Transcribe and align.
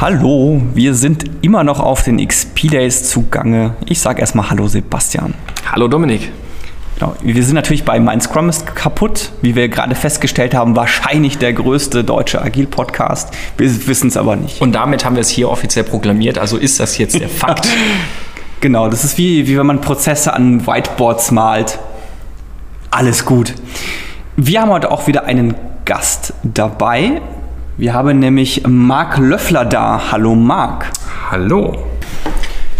Hallo, 0.00 0.62
wir 0.72 0.94
sind 0.94 1.26
immer 1.42 1.62
noch 1.62 1.78
auf 1.78 2.02
den 2.02 2.26
XP 2.26 2.70
Days 2.70 3.10
zugange. 3.10 3.74
Ich 3.84 4.00
sage 4.00 4.22
erstmal 4.22 4.48
Hallo 4.48 4.66
Sebastian. 4.66 5.34
Hallo 5.70 5.88
Dominik. 5.88 6.32
Genau. 6.98 7.14
Wir 7.20 7.44
sind 7.44 7.54
natürlich 7.54 7.84
bei 7.84 8.00
Mein 8.00 8.18
Scrum 8.22 8.48
ist 8.48 8.74
kaputt, 8.74 9.30
wie 9.42 9.54
wir 9.54 9.68
gerade 9.68 9.94
festgestellt 9.94 10.54
haben, 10.54 10.74
wahrscheinlich 10.74 11.36
der 11.36 11.52
größte 11.52 12.02
deutsche 12.02 12.40
Agil-Podcast. 12.40 13.34
Wir 13.58 13.86
wissen 13.88 14.08
es 14.08 14.16
aber 14.16 14.36
nicht. 14.36 14.62
Und 14.62 14.72
damit 14.72 15.04
haben 15.04 15.16
wir 15.16 15.20
es 15.20 15.28
hier 15.28 15.50
offiziell 15.50 15.84
proklamiert, 15.84 16.38
also 16.38 16.56
ist 16.56 16.80
das 16.80 16.96
jetzt 16.96 17.20
der 17.20 17.28
Fakt. 17.28 17.68
genau, 18.62 18.88
das 18.88 19.04
ist 19.04 19.18
wie, 19.18 19.46
wie 19.46 19.58
wenn 19.58 19.66
man 19.66 19.82
Prozesse 19.82 20.32
an 20.32 20.66
Whiteboards 20.66 21.30
malt. 21.30 21.78
Alles 22.90 23.26
gut. 23.26 23.52
Wir 24.38 24.62
haben 24.62 24.70
heute 24.70 24.92
auch 24.92 25.06
wieder 25.08 25.24
einen 25.24 25.56
Gast 25.84 26.32
dabei. 26.42 27.20
Wir 27.76 27.94
haben 27.94 28.18
nämlich 28.18 28.62
Marc 28.66 29.18
Löffler 29.18 29.64
da. 29.64 30.12
Hallo 30.12 30.34
Marc. 30.34 30.86
Hallo. 31.30 31.86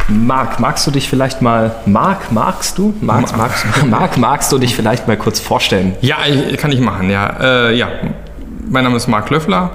Marc, 0.09 0.59
magst 0.59 0.87
du 0.87 0.91
dich 0.91 1.09
vielleicht 1.09 1.41
mal, 1.41 1.77
Marc, 1.87 2.33
magst 2.33 2.77
du? 2.77 2.93
Marc, 3.01 3.37
magst, 3.37 3.65
Marc, 3.89 4.19
magst 4.19 4.51
du 4.51 4.59
dich 4.59 4.75
vielleicht 4.75 5.07
mal 5.07 5.17
kurz 5.17 5.39
vorstellen? 5.39 5.95
Ja, 6.01 6.17
kann 6.57 6.73
ich 6.73 6.81
machen, 6.81 7.11
ja. 7.11 7.37
Äh, 7.41 7.77
ja. 7.77 7.89
Mein 8.69 8.85
Name 8.85 8.97
ist 8.97 9.07
Marc 9.07 9.31
Löffler. 9.31 9.71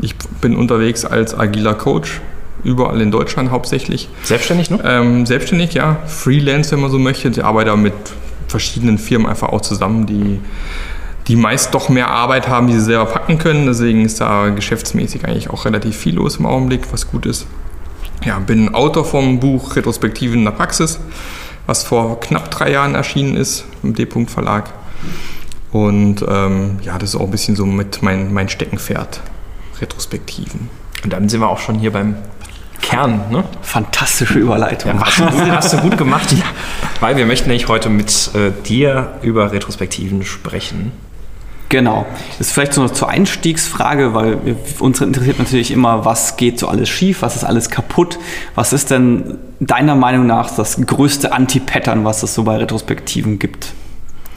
Ich 0.00 0.16
bin 0.40 0.56
unterwegs 0.56 1.04
als 1.04 1.38
agiler 1.38 1.74
Coach, 1.74 2.20
überall 2.64 3.00
in 3.00 3.12
Deutschland 3.12 3.50
hauptsächlich. 3.50 4.08
Selbstständig 4.24 4.70
noch? 4.70 4.80
Ähm, 4.84 5.24
selbstständig, 5.24 5.74
ja. 5.74 5.96
Freelance, 6.06 6.72
wenn 6.72 6.80
man 6.80 6.90
so 6.90 6.98
möchte. 6.98 7.28
Ich 7.28 7.44
arbeite 7.44 7.76
mit 7.76 7.94
verschiedenen 8.48 8.98
Firmen 8.98 9.28
einfach 9.28 9.50
auch 9.50 9.60
zusammen, 9.60 10.06
die 10.06 10.40
die 11.28 11.36
meist 11.36 11.74
doch 11.74 11.88
mehr 11.88 12.10
Arbeit 12.10 12.48
haben, 12.48 12.66
die 12.66 12.74
sie 12.74 12.80
selber 12.80 13.06
packen 13.06 13.38
können. 13.38 13.66
Deswegen 13.66 14.04
ist 14.04 14.20
da 14.20 14.50
geschäftsmäßig 14.50 15.24
eigentlich 15.24 15.50
auch 15.50 15.64
relativ 15.64 15.96
viel 15.96 16.16
los 16.16 16.36
im 16.36 16.46
Augenblick, 16.46 16.92
was 16.92 17.10
gut 17.10 17.26
ist. 17.26 17.46
Ja, 18.24 18.38
bin 18.38 18.74
Autor 18.74 19.04
vom 19.04 19.40
Buch 19.40 19.76
Retrospektiven 19.76 20.38
in 20.38 20.44
der 20.44 20.52
Praxis, 20.52 21.00
was 21.66 21.84
vor 21.84 22.20
knapp 22.20 22.50
drei 22.50 22.70
Jahren 22.70 22.94
erschienen 22.94 23.36
ist 23.36 23.64
im 23.82 23.94
D-Punkt 23.94 24.30
Verlag. 24.30 24.72
Und 25.72 26.24
ähm, 26.28 26.78
ja, 26.82 26.98
das 26.98 27.10
ist 27.10 27.16
auch 27.16 27.24
ein 27.24 27.30
bisschen 27.30 27.56
so 27.56 27.66
mit 27.66 28.02
mein, 28.02 28.32
mein 28.32 28.48
Steckenpferd, 28.48 29.20
Retrospektiven. 29.80 30.70
Und 31.02 31.12
dann 31.12 31.28
sind 31.28 31.40
wir 31.40 31.48
auch 31.48 31.58
schon 31.58 31.78
hier 31.78 31.92
beim 31.92 32.16
Kern. 32.80 33.22
Ne? 33.30 33.44
Fantastische 33.62 34.38
Überleitung. 34.38 34.94
Ja, 34.94 35.04
hast, 35.04 35.18
du, 35.18 35.24
hast, 35.24 35.72
du, 35.72 35.78
gut 35.78 35.98
gemacht. 35.98 36.32
Ja. 36.34 36.44
Weil 37.00 37.16
wir 37.16 37.26
möchten 37.26 37.48
nämlich 37.48 37.68
heute 37.68 37.90
mit 37.90 38.30
äh, 38.34 38.50
dir 38.66 39.14
über 39.22 39.52
Retrospektiven 39.52 40.24
sprechen. 40.24 40.92
Genau. 41.74 42.06
Das 42.38 42.46
ist 42.46 42.52
vielleicht 42.52 42.72
so 42.72 42.82
noch 42.84 42.92
zur 42.92 43.08
Einstiegsfrage, 43.08 44.14
weil 44.14 44.38
uns 44.78 45.00
interessiert 45.00 45.40
natürlich 45.40 45.72
immer, 45.72 46.04
was 46.04 46.36
geht 46.36 46.60
so 46.60 46.68
alles 46.68 46.88
schief, 46.88 47.22
was 47.22 47.34
ist 47.34 47.42
alles 47.42 47.68
kaputt. 47.68 48.16
Was 48.54 48.72
ist 48.72 48.92
denn 48.92 49.38
deiner 49.58 49.96
Meinung 49.96 50.24
nach 50.24 50.54
das 50.54 50.86
größte 50.86 51.32
Anti-Pattern, 51.32 52.04
was 52.04 52.22
es 52.22 52.32
so 52.32 52.44
bei 52.44 52.58
Retrospektiven 52.58 53.40
gibt? 53.40 53.72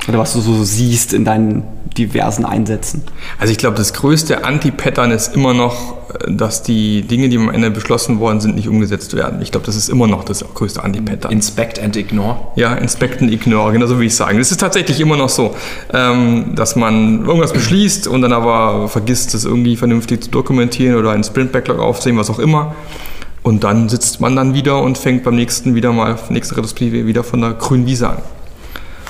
Oder 0.07 0.19
was 0.19 0.33
du 0.33 0.39
so 0.39 0.63
siehst 0.63 1.13
in 1.13 1.25
deinen 1.25 1.63
diversen 1.97 2.45
Einsätzen? 2.45 3.03
Also 3.39 3.51
ich 3.51 3.57
glaube, 3.57 3.75
das 3.75 3.93
größte 3.93 4.45
Anti-Pattern 4.45 5.11
ist 5.11 5.35
immer 5.35 5.53
noch, 5.53 5.97
äh, 6.13 6.31
dass 6.31 6.63
die 6.63 7.01
Dinge, 7.01 7.29
die 7.29 7.37
am 7.37 7.49
Ende 7.49 7.71
beschlossen 7.71 8.19
worden 8.19 8.39
sind, 8.39 8.55
nicht 8.55 8.69
umgesetzt 8.69 9.15
werden. 9.15 9.41
Ich 9.41 9.51
glaube, 9.51 9.65
das 9.65 9.75
ist 9.75 9.89
immer 9.89 10.07
noch 10.07 10.23
das 10.23 10.45
größte 10.53 10.83
Anti-Pattern. 10.83 11.31
Inspect 11.31 11.79
and 11.79 11.97
ignore? 11.97 12.37
Ja, 12.55 12.73
inspect 12.75 13.21
and 13.21 13.31
ignore, 13.31 13.73
genau 13.73 13.87
so 13.87 13.99
wie 13.99 14.05
ich 14.05 14.15
sagen. 14.15 14.37
Das 14.37 14.51
ist 14.51 14.59
tatsächlich 14.59 14.99
immer 15.01 15.17
noch 15.17 15.29
so, 15.29 15.55
ähm, 15.93 16.55
dass 16.55 16.75
man 16.75 17.25
irgendwas 17.25 17.51
beschließt 17.51 18.07
und 18.07 18.21
dann 18.21 18.33
aber 18.33 18.87
vergisst, 18.87 19.33
das 19.33 19.43
irgendwie 19.43 19.75
vernünftig 19.75 20.23
zu 20.23 20.29
dokumentieren 20.29 20.95
oder 20.95 21.11
einen 21.11 21.23
Sprint-Backlog 21.23 21.79
aufzunehmen, 21.79 22.19
was 22.19 22.29
auch 22.29 22.39
immer. 22.39 22.75
Und 23.43 23.63
dann 23.63 23.89
sitzt 23.89 24.19
man 24.19 24.35
dann 24.35 24.53
wieder 24.53 24.81
und 24.81 24.97
fängt 24.97 25.23
beim 25.23 25.35
nächsten 25.35 25.73
wieder 25.75 25.91
mal, 25.93 26.17
nächsten 26.29 26.55
Retrospektive 26.55 27.07
wieder 27.07 27.23
von 27.23 27.41
der 27.41 27.53
grünen 27.53 27.85
Wiese 27.85 28.09
an. 28.09 28.17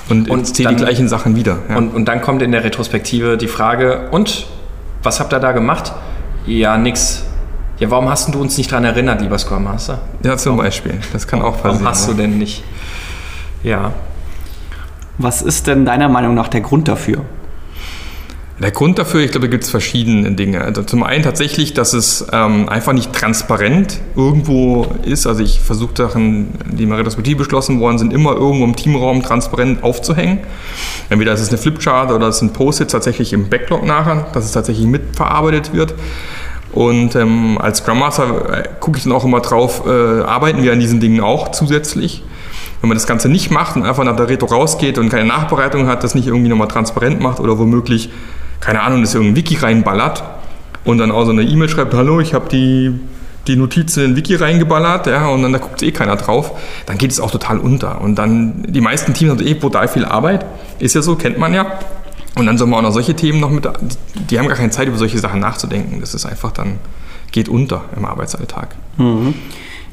Und, 0.08 0.30
und 0.30 0.44
zählt 0.44 0.70
die 0.70 0.76
gleichen 0.76 1.08
Sachen 1.08 1.36
wieder. 1.36 1.58
Ja. 1.68 1.76
Und, 1.76 1.94
und 1.94 2.06
dann 2.06 2.22
kommt 2.22 2.42
in 2.42 2.52
der 2.52 2.64
Retrospektive 2.64 3.36
die 3.36 3.48
Frage, 3.48 4.08
und 4.10 4.46
was 5.02 5.20
habt 5.20 5.32
ihr 5.32 5.40
da 5.40 5.52
gemacht? 5.52 5.92
Ja, 6.46 6.78
nix. 6.78 7.24
Ja, 7.78 7.90
warum 7.90 8.08
hast 8.08 8.34
du 8.34 8.40
uns 8.40 8.56
nicht 8.58 8.72
daran 8.72 8.84
erinnert, 8.84 9.20
lieber 9.20 9.38
Scrum 9.38 9.64
Master? 9.64 10.00
Ja, 10.24 10.36
zum 10.36 10.52
warum? 10.52 10.64
Beispiel. 10.64 10.98
Das 11.12 11.26
kann 11.26 11.42
auch 11.42 11.62
passieren. 11.62 11.74
Warum 11.74 11.88
hast 11.88 12.08
du 12.08 12.14
denn 12.14 12.38
nicht? 12.38 12.64
Ja. 13.62 13.92
Was 15.18 15.42
ist 15.42 15.66
denn 15.66 15.84
deiner 15.84 16.08
Meinung 16.08 16.34
nach 16.34 16.48
der 16.48 16.60
Grund 16.60 16.88
dafür? 16.88 17.24
Der 18.60 18.72
Grund 18.72 18.98
dafür, 18.98 19.20
ich 19.20 19.30
glaube, 19.30 19.46
da 19.46 19.50
gibt 19.52 19.62
es 19.62 19.70
verschiedene 19.70 20.32
Dinge. 20.32 20.62
Also 20.62 20.82
zum 20.82 21.04
einen 21.04 21.22
tatsächlich, 21.22 21.74
dass 21.74 21.92
es 21.92 22.26
ähm, 22.32 22.68
einfach 22.68 22.92
nicht 22.92 23.12
transparent 23.12 24.00
irgendwo 24.16 24.86
ist. 25.04 25.28
Also 25.28 25.44
ich 25.44 25.60
versuche 25.60 25.92
Sachen, 25.96 26.48
die 26.72 26.86
mal 26.86 26.96
retrospektiv 26.96 27.38
beschlossen 27.38 27.78
worden 27.78 27.98
sind, 27.98 28.12
immer 28.12 28.32
irgendwo 28.32 28.64
im 28.64 28.74
Teamraum 28.74 29.22
transparent 29.22 29.84
aufzuhängen. 29.84 30.40
Entweder 31.08 31.32
ist 31.34 31.40
es 31.40 31.50
eine 31.50 31.58
Flipchart 31.58 32.10
oder 32.10 32.28
es 32.28 32.40
sind 32.40 32.52
Post-its 32.52 32.90
tatsächlich 32.90 33.32
im 33.32 33.48
Backlog 33.48 33.86
nachher, 33.86 34.26
dass 34.32 34.44
es 34.44 34.50
tatsächlich 34.50 34.86
mitverarbeitet 34.86 35.72
wird. 35.72 35.94
Und 36.72 37.14
ähm, 37.14 37.58
als 37.58 37.78
Scrum 37.78 38.00
Master 38.00 38.58
äh, 38.58 38.68
gucke 38.80 38.98
ich 38.98 39.04
dann 39.04 39.12
auch 39.12 39.24
immer 39.24 39.40
drauf, 39.40 39.84
äh, 39.86 39.90
arbeiten 39.90 40.64
wir 40.64 40.72
an 40.72 40.80
diesen 40.80 40.98
Dingen 40.98 41.20
auch 41.20 41.52
zusätzlich. 41.52 42.24
Wenn 42.80 42.88
man 42.88 42.96
das 42.96 43.06
Ganze 43.06 43.28
nicht 43.28 43.52
macht 43.52 43.76
und 43.76 43.84
einfach 43.84 44.04
nach 44.04 44.16
der 44.16 44.28
Retro 44.28 44.46
rausgeht 44.46 44.98
und 44.98 45.10
keine 45.10 45.28
Nachbereitung 45.28 45.86
hat, 45.86 46.02
das 46.02 46.16
nicht 46.16 46.26
irgendwie 46.26 46.48
nochmal 46.48 46.68
transparent 46.68 47.20
macht 47.20 47.38
oder 47.38 47.58
womöglich 47.58 48.10
keine 48.60 48.82
Ahnung, 48.82 49.02
das 49.02 49.14
irgendein 49.14 49.36
Wiki 49.36 49.56
reinballert 49.56 50.22
und 50.84 50.98
dann 50.98 51.10
auch 51.10 51.24
so 51.24 51.30
eine 51.30 51.42
E-Mail 51.42 51.68
schreibt, 51.68 51.94
hallo, 51.94 52.20
ich 52.20 52.34
habe 52.34 52.48
die, 52.48 52.98
die 53.46 53.56
Notizen 53.56 54.04
in 54.04 54.16
Wiki 54.16 54.34
reingeballert, 54.34 55.06
ja, 55.06 55.28
und 55.28 55.42
dann 55.42 55.52
da 55.52 55.58
guckt 55.58 55.82
eh 55.82 55.92
keiner 55.92 56.16
drauf, 56.16 56.52
dann 56.86 56.98
geht 56.98 57.10
es 57.10 57.20
auch 57.20 57.30
total 57.30 57.58
unter. 57.58 58.00
Und 58.00 58.16
dann, 58.16 58.64
die 58.68 58.80
meisten 58.80 59.14
Teams 59.14 59.30
haben 59.30 59.46
eh 59.46 59.54
brutal 59.54 59.88
viel 59.88 60.04
Arbeit, 60.04 60.44
ist 60.78 60.94
ja 60.94 61.02
so, 61.02 61.16
kennt 61.16 61.38
man 61.38 61.54
ja. 61.54 61.78
Und 62.36 62.46
dann 62.46 62.56
soll 62.56 62.68
man 62.68 62.80
auch 62.80 62.82
noch 62.82 62.92
solche 62.92 63.14
Themen 63.14 63.40
noch 63.40 63.50
mit, 63.50 63.68
die 64.30 64.38
haben 64.38 64.46
gar 64.46 64.56
keine 64.56 64.70
Zeit, 64.70 64.86
über 64.86 64.96
solche 64.96 65.18
Sachen 65.18 65.40
nachzudenken. 65.40 66.00
Das 66.00 66.14
ist 66.14 66.24
einfach 66.24 66.52
dann, 66.52 66.78
geht 67.32 67.48
unter 67.48 67.84
im 67.96 68.04
Arbeitsalltag. 68.04 68.76
Mhm. 68.96 69.34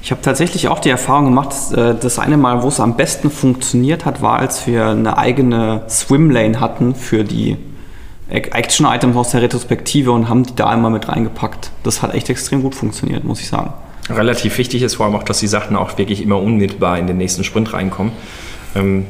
Ich 0.04 0.12
habe 0.12 0.22
tatsächlich 0.22 0.68
auch 0.68 0.80
die 0.80 0.92
Erfahrung 0.92 1.26
gemacht, 1.26 1.56
äh, 1.76 1.96
das 2.00 2.20
eine 2.20 2.38
Mal, 2.38 2.62
wo 2.62 2.68
es 2.68 2.80
am 2.80 2.96
besten 2.96 3.32
funktioniert 3.32 4.06
hat, 4.06 4.22
war, 4.22 4.38
als 4.38 4.68
wir 4.68 4.86
eine 4.90 5.18
eigene 5.18 5.82
Swimlane 5.90 6.60
hatten 6.60 6.94
für 6.94 7.24
die 7.24 7.58
Action-Items 8.30 9.16
aus 9.16 9.32
der 9.32 9.42
Retrospektive 9.42 10.12
und 10.12 10.30
haben 10.30 10.44
die 10.44 10.56
da 10.56 10.68
einmal 10.68 10.92
mit 10.92 11.08
reingepackt. 11.08 11.72
Das 11.84 12.02
hat 12.02 12.14
echt 12.14 12.30
extrem 12.30 12.62
gut 12.64 12.76
funktioniert, 12.76 13.24
muss 13.24 13.40
ich 13.40 13.48
sagen. 13.48 13.74
Relativ 14.10 14.58
wichtig 14.58 14.82
ist 14.82 14.96
vor 14.96 15.06
allem 15.06 15.16
auch, 15.16 15.24
dass 15.24 15.40
die 15.40 15.48
Sachen 15.48 15.76
auch 15.76 15.98
wirklich 15.98 16.22
immer 16.22 16.40
unmittelbar 16.40 16.98
in 16.98 17.08
den 17.08 17.18
nächsten 17.18 17.44
Sprint 17.44 17.74
reinkommen. 17.74 18.14
Ähm, 18.76 19.06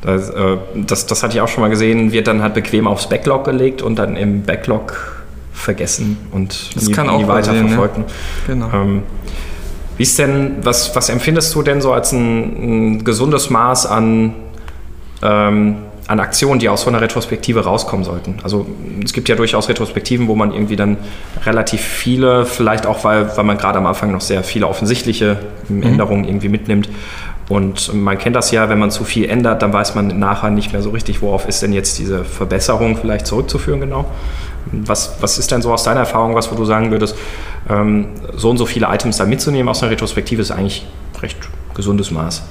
das, 0.00 0.30
äh, 0.30 0.56
das, 0.74 1.06
das, 1.06 1.22
hatte 1.22 1.34
ich 1.34 1.40
auch 1.40 1.48
schon 1.48 1.62
mal 1.62 1.70
gesehen, 1.70 2.12
wird 2.12 2.28
dann 2.28 2.42
halt 2.42 2.54
bequem 2.54 2.86
aufs 2.86 3.08
Backlog 3.08 3.44
gelegt 3.44 3.82
und 3.82 3.98
dann 3.98 4.16
im 4.16 4.42
Backlog 4.42 5.24
vergessen 5.52 6.16
und 6.30 6.76
das 6.76 6.86
nie, 6.86 6.92
kann 6.92 7.08
auch 7.08 7.18
nie 7.18 7.26
weiter 7.26 7.52
verfolgt. 7.52 7.98
Ne? 7.98 8.04
Genau. 8.46 8.70
Ähm, 8.72 9.02
wie 9.96 10.04
ist 10.04 10.16
denn, 10.18 10.56
was, 10.62 10.94
was 10.94 11.08
empfindest 11.08 11.52
du 11.56 11.62
denn 11.62 11.80
so 11.80 11.92
als 11.92 12.12
ein, 12.12 12.98
ein 12.98 13.04
gesundes 13.04 13.50
Maß 13.50 13.86
an 13.86 14.34
ähm, 15.22 15.76
an 16.08 16.20
Aktionen, 16.20 16.58
die 16.58 16.70
aus 16.70 16.82
so 16.82 16.88
einer 16.88 17.02
Retrospektive 17.02 17.64
rauskommen 17.64 18.02
sollten. 18.02 18.36
Also 18.42 18.66
es 19.04 19.12
gibt 19.12 19.28
ja 19.28 19.36
durchaus 19.36 19.68
Retrospektiven, 19.68 20.26
wo 20.26 20.34
man 20.34 20.52
irgendwie 20.52 20.74
dann 20.74 20.96
relativ 21.44 21.82
viele, 21.82 22.46
vielleicht 22.46 22.86
auch 22.86 23.04
weil, 23.04 23.36
weil 23.36 23.44
man 23.44 23.58
gerade 23.58 23.78
am 23.78 23.86
Anfang 23.86 24.10
noch 24.10 24.22
sehr 24.22 24.42
viele 24.42 24.66
offensichtliche 24.66 25.36
mhm. 25.68 25.82
Änderungen 25.82 26.24
irgendwie 26.24 26.48
mitnimmt. 26.48 26.88
Und 27.50 27.94
man 27.94 28.18
kennt 28.18 28.36
das 28.36 28.50
ja, 28.50 28.70
wenn 28.70 28.78
man 28.78 28.90
zu 28.90 29.04
viel 29.04 29.28
ändert, 29.28 29.60
dann 29.62 29.72
weiß 29.72 29.94
man 29.94 30.18
nachher 30.18 30.50
nicht 30.50 30.72
mehr 30.72 30.82
so 30.82 30.90
richtig, 30.90 31.20
worauf 31.20 31.46
ist 31.46 31.62
denn 31.62 31.74
jetzt 31.74 31.98
diese 31.98 32.24
Verbesserung 32.24 32.96
vielleicht 32.96 33.26
zurückzuführen 33.26 33.80
genau. 33.80 34.06
Was, 34.72 35.16
was 35.20 35.38
ist 35.38 35.50
denn 35.50 35.62
so 35.62 35.72
aus 35.72 35.84
deiner 35.84 36.00
Erfahrung, 36.00 36.34
was 36.34 36.50
wo 36.50 36.56
du 36.56 36.64
sagen 36.64 36.90
würdest, 36.90 37.16
ähm, 37.68 38.08
so 38.34 38.50
und 38.50 38.56
so 38.56 38.66
viele 38.66 38.86
Items 38.86 39.18
da 39.18 39.26
mitzunehmen 39.26 39.68
aus 39.68 39.82
einer 39.82 39.92
Retrospektive 39.92 40.40
ist 40.40 40.50
eigentlich 40.50 40.86
recht 41.22 41.36
gesundes 41.74 42.10
Maß? 42.10 42.42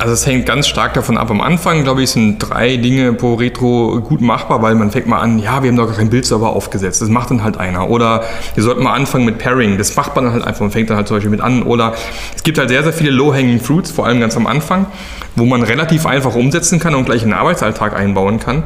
Also 0.00 0.12
es 0.12 0.24
hängt 0.24 0.46
ganz 0.46 0.68
stark 0.68 0.94
davon 0.94 1.18
ab. 1.18 1.28
Am 1.28 1.40
Anfang, 1.40 1.82
glaube 1.82 2.04
ich, 2.04 2.10
sind 2.10 2.38
drei 2.38 2.76
Dinge 2.76 3.14
pro 3.14 3.34
Retro 3.34 4.00
gut 4.00 4.20
machbar, 4.20 4.62
weil 4.62 4.76
man 4.76 4.92
fängt 4.92 5.08
mal 5.08 5.18
an, 5.18 5.40
ja, 5.40 5.60
wir 5.64 5.70
haben 5.70 5.76
doch 5.76 5.88
gar 5.88 5.96
keinen 5.96 6.10
Bildserver 6.10 6.50
aufgesetzt. 6.50 7.02
Das 7.02 7.08
macht 7.08 7.32
dann 7.32 7.42
halt 7.42 7.56
einer. 7.56 7.90
Oder 7.90 8.22
wir 8.54 8.62
sollten 8.62 8.84
mal 8.84 8.94
anfangen 8.94 9.24
mit 9.24 9.38
Pairing. 9.38 9.76
Das 9.76 9.96
macht 9.96 10.14
man 10.14 10.22
dann 10.22 10.34
halt 10.34 10.44
einfach 10.44 10.60
und 10.60 10.70
fängt 10.70 10.88
dann 10.88 10.96
halt 10.96 11.08
zum 11.08 11.16
Beispiel 11.16 11.32
mit 11.32 11.40
an. 11.40 11.64
Oder 11.64 11.94
es 12.36 12.44
gibt 12.44 12.58
halt 12.58 12.68
sehr, 12.68 12.84
sehr 12.84 12.92
viele 12.92 13.10
Low-Hanging 13.10 13.58
Fruits, 13.58 13.90
vor 13.90 14.06
allem 14.06 14.20
ganz 14.20 14.36
am 14.36 14.46
Anfang, 14.46 14.86
wo 15.34 15.44
man 15.44 15.64
relativ 15.64 16.06
einfach 16.06 16.36
umsetzen 16.36 16.78
kann 16.78 16.94
und 16.94 17.06
gleich 17.06 17.24
in 17.24 17.30
den 17.30 17.38
Arbeitsalltag 17.38 17.96
einbauen 17.96 18.38
kann. 18.38 18.62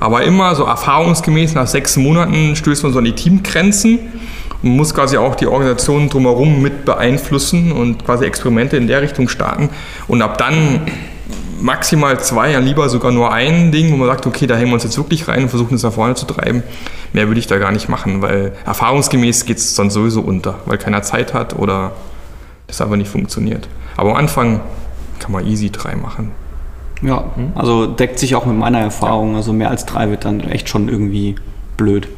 Aber 0.00 0.22
immer 0.22 0.54
so 0.54 0.64
erfahrungsgemäß 0.64 1.52
nach 1.52 1.66
sechs 1.66 1.98
Monaten 1.98 2.56
stößt 2.56 2.84
man 2.84 2.94
so 2.94 3.00
an 3.00 3.04
die 3.04 3.14
Teamgrenzen 3.14 3.98
man 4.62 4.76
muss 4.76 4.94
quasi 4.94 5.16
auch 5.16 5.36
die 5.36 5.46
Organisation 5.46 6.10
drumherum 6.10 6.60
mit 6.60 6.84
beeinflussen 6.84 7.72
und 7.72 8.04
quasi 8.04 8.26
Experimente 8.26 8.76
in 8.76 8.86
der 8.88 9.00
Richtung 9.00 9.28
starten. 9.28 9.70
Und 10.06 10.20
ab 10.20 10.36
dann 10.36 10.69
maximal 11.60 12.18
zwei, 12.20 12.52
ja 12.52 12.58
lieber 12.58 12.88
sogar 12.88 13.12
nur 13.12 13.32
ein 13.32 13.70
Ding, 13.72 13.92
wo 13.92 13.96
man 13.96 14.08
sagt, 14.08 14.26
okay, 14.26 14.46
da 14.46 14.56
hängen 14.56 14.68
wir 14.68 14.74
uns 14.74 14.84
jetzt 14.84 14.96
wirklich 14.96 15.28
rein 15.28 15.44
und 15.44 15.48
versuchen 15.48 15.74
es 15.74 15.82
nach 15.82 15.92
vorne 15.92 16.14
zu 16.14 16.26
treiben. 16.26 16.62
Mehr 17.12 17.28
würde 17.28 17.40
ich 17.40 17.46
da 17.46 17.58
gar 17.58 17.72
nicht 17.72 17.88
machen, 17.88 18.22
weil 18.22 18.52
erfahrungsgemäß 18.64 19.44
geht 19.44 19.58
es 19.58 19.76
sonst 19.76 19.94
sowieso 19.94 20.20
unter, 20.20 20.60
weil 20.66 20.78
keiner 20.78 21.02
Zeit 21.02 21.34
hat 21.34 21.58
oder 21.58 21.92
das 22.66 22.80
einfach 22.80 22.96
nicht 22.96 23.10
funktioniert. 23.10 23.68
Aber 23.96 24.10
am 24.10 24.16
Anfang 24.16 24.60
kann 25.18 25.32
man 25.32 25.46
easy 25.46 25.70
drei 25.70 25.96
machen. 25.96 26.32
Ja, 27.02 27.24
also 27.54 27.86
deckt 27.86 28.18
sich 28.18 28.34
auch 28.34 28.46
mit 28.46 28.56
meiner 28.56 28.80
Erfahrung. 28.80 29.36
Also 29.36 29.52
mehr 29.52 29.70
als 29.70 29.86
drei 29.86 30.10
wird 30.10 30.24
dann 30.24 30.40
echt 30.40 30.68
schon 30.68 30.88
irgendwie 30.88 31.34
blöd. 31.76 32.08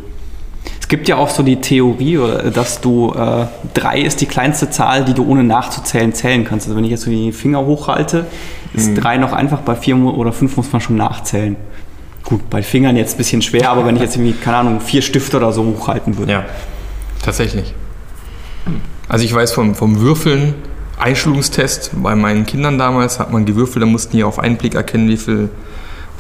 Es 0.93 0.99
gibt 0.99 1.09
ja 1.09 1.17
auch 1.17 1.31
so 1.31 1.43
die 1.43 1.57
Theorie, 1.57 2.19
oder, 2.19 2.51
dass 2.51 2.83
du 2.83 3.15
äh, 3.15 3.47
drei 3.73 4.03
ist 4.03 4.21
die 4.21 4.27
kleinste 4.27 4.69
Zahl, 4.69 5.07
die 5.07 5.15
du 5.15 5.27
ohne 5.27 5.43
nachzuzählen 5.43 6.13
zählen 6.13 6.45
kannst. 6.45 6.67
Also 6.67 6.77
wenn 6.77 6.85
ich 6.85 6.91
jetzt 6.91 7.05
so 7.05 7.11
die 7.11 7.33
Finger 7.33 7.65
hochhalte, 7.65 8.27
ist 8.75 8.93
drei 8.97 9.17
noch 9.17 9.33
einfach, 9.33 9.61
bei 9.61 9.75
vier 9.75 9.97
oder 9.97 10.35
fünf 10.35 10.55
muss 10.59 10.71
man 10.71 10.83
schon 10.83 10.97
nachzählen. 10.97 11.57
Gut, 12.25 12.51
bei 12.51 12.63
Fingern 12.63 12.99
jetzt 12.99 13.15
ein 13.15 13.17
bisschen 13.17 13.41
schwer, 13.41 13.71
aber 13.71 13.87
wenn 13.87 13.97
ich 13.97 14.03
jetzt 14.03 14.17
irgendwie, 14.17 14.35
keine 14.35 14.59
Ahnung, 14.59 14.83
vier 14.83 15.01
Stifte 15.01 15.39
oder 15.39 15.55
so 15.55 15.65
hochhalten 15.65 16.19
würde. 16.19 16.31
Ja. 16.31 16.45
Tatsächlich. 17.25 17.73
Also 19.09 19.25
ich 19.25 19.33
weiß 19.35 19.53
vom, 19.53 19.75
vom 19.75 19.99
Würfeln, 19.99 20.53
Einschulungstest 20.99 21.93
bei 22.03 22.15
meinen 22.15 22.45
Kindern 22.45 22.77
damals, 22.77 23.19
hat 23.19 23.33
man 23.33 23.47
gewürfelt, 23.47 23.83
da 23.83 23.87
mussten 23.87 24.15
die 24.15 24.25
auf 24.25 24.39
einen 24.39 24.59
Blick 24.59 24.75
erkennen, 24.75 25.09
wie 25.09 25.17
viel. 25.17 25.49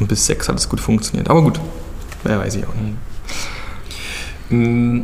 Und 0.00 0.08
bis 0.08 0.24
sechs 0.24 0.48
hat 0.48 0.56
es 0.56 0.66
gut 0.66 0.80
funktioniert. 0.80 1.28
Aber 1.28 1.42
gut, 1.42 1.60
mehr 2.24 2.38
weiß 2.38 2.54
ich 2.54 2.64
auch 2.64 2.74
nicht. 2.74 2.96
Mm, 4.52 5.00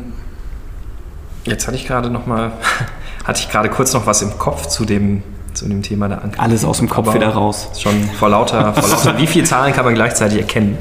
Jetzt 1.44 1.66
hatte 1.66 1.76
ich 1.76 1.86
gerade 1.86 2.10
noch 2.10 2.26
mal, 2.26 2.52
hatte 3.24 3.40
ich 3.40 3.50
gerade 3.50 3.68
kurz 3.70 3.94
noch 3.94 4.06
was 4.06 4.20
im 4.22 4.38
Kopf 4.38 4.66
zu 4.66 4.84
dem, 4.84 5.22
zu 5.54 5.66
dem 5.66 5.82
Thema 5.82 6.08
der 6.08 6.18
Anknüpfung. 6.18 6.44
Alles 6.44 6.64
aus 6.64 6.78
dem 6.78 6.88
Kopf 6.88 7.08
Aber 7.08 7.14
wieder 7.14 7.28
raus. 7.30 7.68
Schon 7.78 7.94
vor 8.18 8.28
lauter, 8.28 8.74
vor 8.74 8.88
lauter 8.88 9.16
wie 9.18 9.26
viele 9.26 9.44
Zahlen 9.46 9.72
kann 9.72 9.84
man 9.84 9.94
gleichzeitig 9.94 10.38
erkennen? 10.40 10.76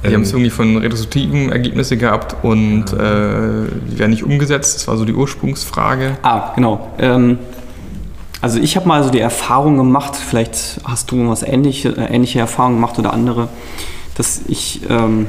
Wir 0.00 0.10
Ähm, 0.10 0.16
haben 0.16 0.22
es 0.22 0.32
irgendwie 0.32 0.50
von 0.50 0.76
retrospektiven 0.78 1.52
Ergebnisse 1.52 1.96
gehabt 1.98 2.36
und 2.42 2.92
äh, 2.92 3.68
die 3.90 3.98
werden 3.98 4.10
nicht 4.10 4.24
umgesetzt. 4.24 4.76
Das 4.76 4.88
war 4.88 4.96
so 4.96 5.04
die 5.04 5.14
Ursprungsfrage. 5.14 6.16
Ah, 6.22 6.52
genau. 6.54 6.90
Ähm, 6.98 7.38
also 8.40 8.58
ich 8.58 8.76
habe 8.76 8.86
mal 8.88 9.02
so 9.04 9.10
die 9.10 9.20
Erfahrung 9.20 9.76
gemacht, 9.76 10.16
vielleicht 10.16 10.80
hast 10.84 11.10
du 11.10 11.28
was 11.28 11.42
ähnliche, 11.42 11.90
äh, 11.90 12.14
ähnliche 12.14 12.38
Erfahrungen 12.38 12.76
gemacht 12.76 12.98
oder 12.98 13.12
andere, 13.12 13.48
dass 14.16 14.40
ich 14.46 14.80
ähm, 14.90 15.26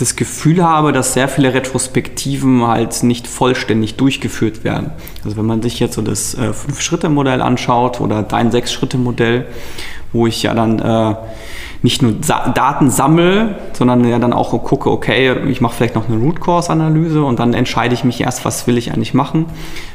das 0.00 0.16
Gefühl 0.16 0.64
habe, 0.64 0.92
dass 0.92 1.12
sehr 1.12 1.28
viele 1.28 1.52
Retrospektiven 1.52 2.66
halt 2.66 3.02
nicht 3.02 3.26
vollständig 3.26 3.96
durchgeführt 3.96 4.64
werden. 4.64 4.90
Also 5.24 5.36
wenn 5.36 5.46
man 5.46 5.62
sich 5.62 5.78
jetzt 5.78 5.94
so 5.94 6.02
das 6.02 6.34
äh, 6.34 6.52
Fünf-Schritte-Modell 6.52 7.42
anschaut 7.42 8.00
oder 8.00 8.22
dein 8.22 8.50
Sechs-Schritte-Modell, 8.50 9.46
wo 10.12 10.26
ich 10.26 10.42
ja 10.42 10.54
dann 10.54 10.78
äh, 10.78 11.14
nicht 11.82 12.02
nur 12.02 12.14
Sa 12.20 12.48
Daten 12.50 12.90
sammle, 12.90 13.56
sondern 13.72 14.06
ja 14.06 14.18
dann 14.18 14.32
auch 14.32 14.50
gucke, 14.62 14.90
okay, 14.90 15.34
ich 15.48 15.60
mache 15.60 15.74
vielleicht 15.74 15.94
noch 15.94 16.08
eine 16.08 16.18
Root 16.18 16.40
Cause 16.40 16.70
Analyse 16.70 17.24
und 17.24 17.38
dann 17.38 17.54
entscheide 17.54 17.94
ich 17.94 18.04
mich 18.04 18.20
erst, 18.20 18.44
was 18.44 18.66
will 18.66 18.76
ich 18.76 18.92
eigentlich 18.92 19.14
machen. 19.14 19.46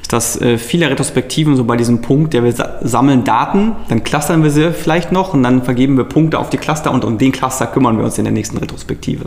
Ist 0.01 0.13
das 0.13 0.39
äh, 0.41 0.57
viele 0.57 0.89
Retrospektiven 0.89 1.55
so 1.55 1.63
bei 1.63 1.77
diesem 1.77 2.01
Punkt, 2.01 2.33
der 2.33 2.43
wir 2.43 2.51
sa 2.53 2.79
sammeln 2.81 3.23
Daten, 3.23 3.73
dann 3.89 4.03
clustern 4.03 4.43
wir 4.43 4.49
sie 4.49 4.71
vielleicht 4.71 5.11
noch 5.11 5.33
und 5.33 5.43
dann 5.43 5.63
vergeben 5.63 5.97
wir 5.97 6.05
Punkte 6.05 6.39
auf 6.39 6.49
die 6.49 6.57
Cluster 6.57 6.91
und 6.91 7.05
um 7.05 7.17
den 7.17 7.31
Cluster 7.31 7.67
kümmern 7.67 7.97
wir 7.97 8.05
uns 8.05 8.17
in 8.17 8.23
der 8.23 8.33
nächsten 8.33 8.57
Retrospektive. 8.57 9.25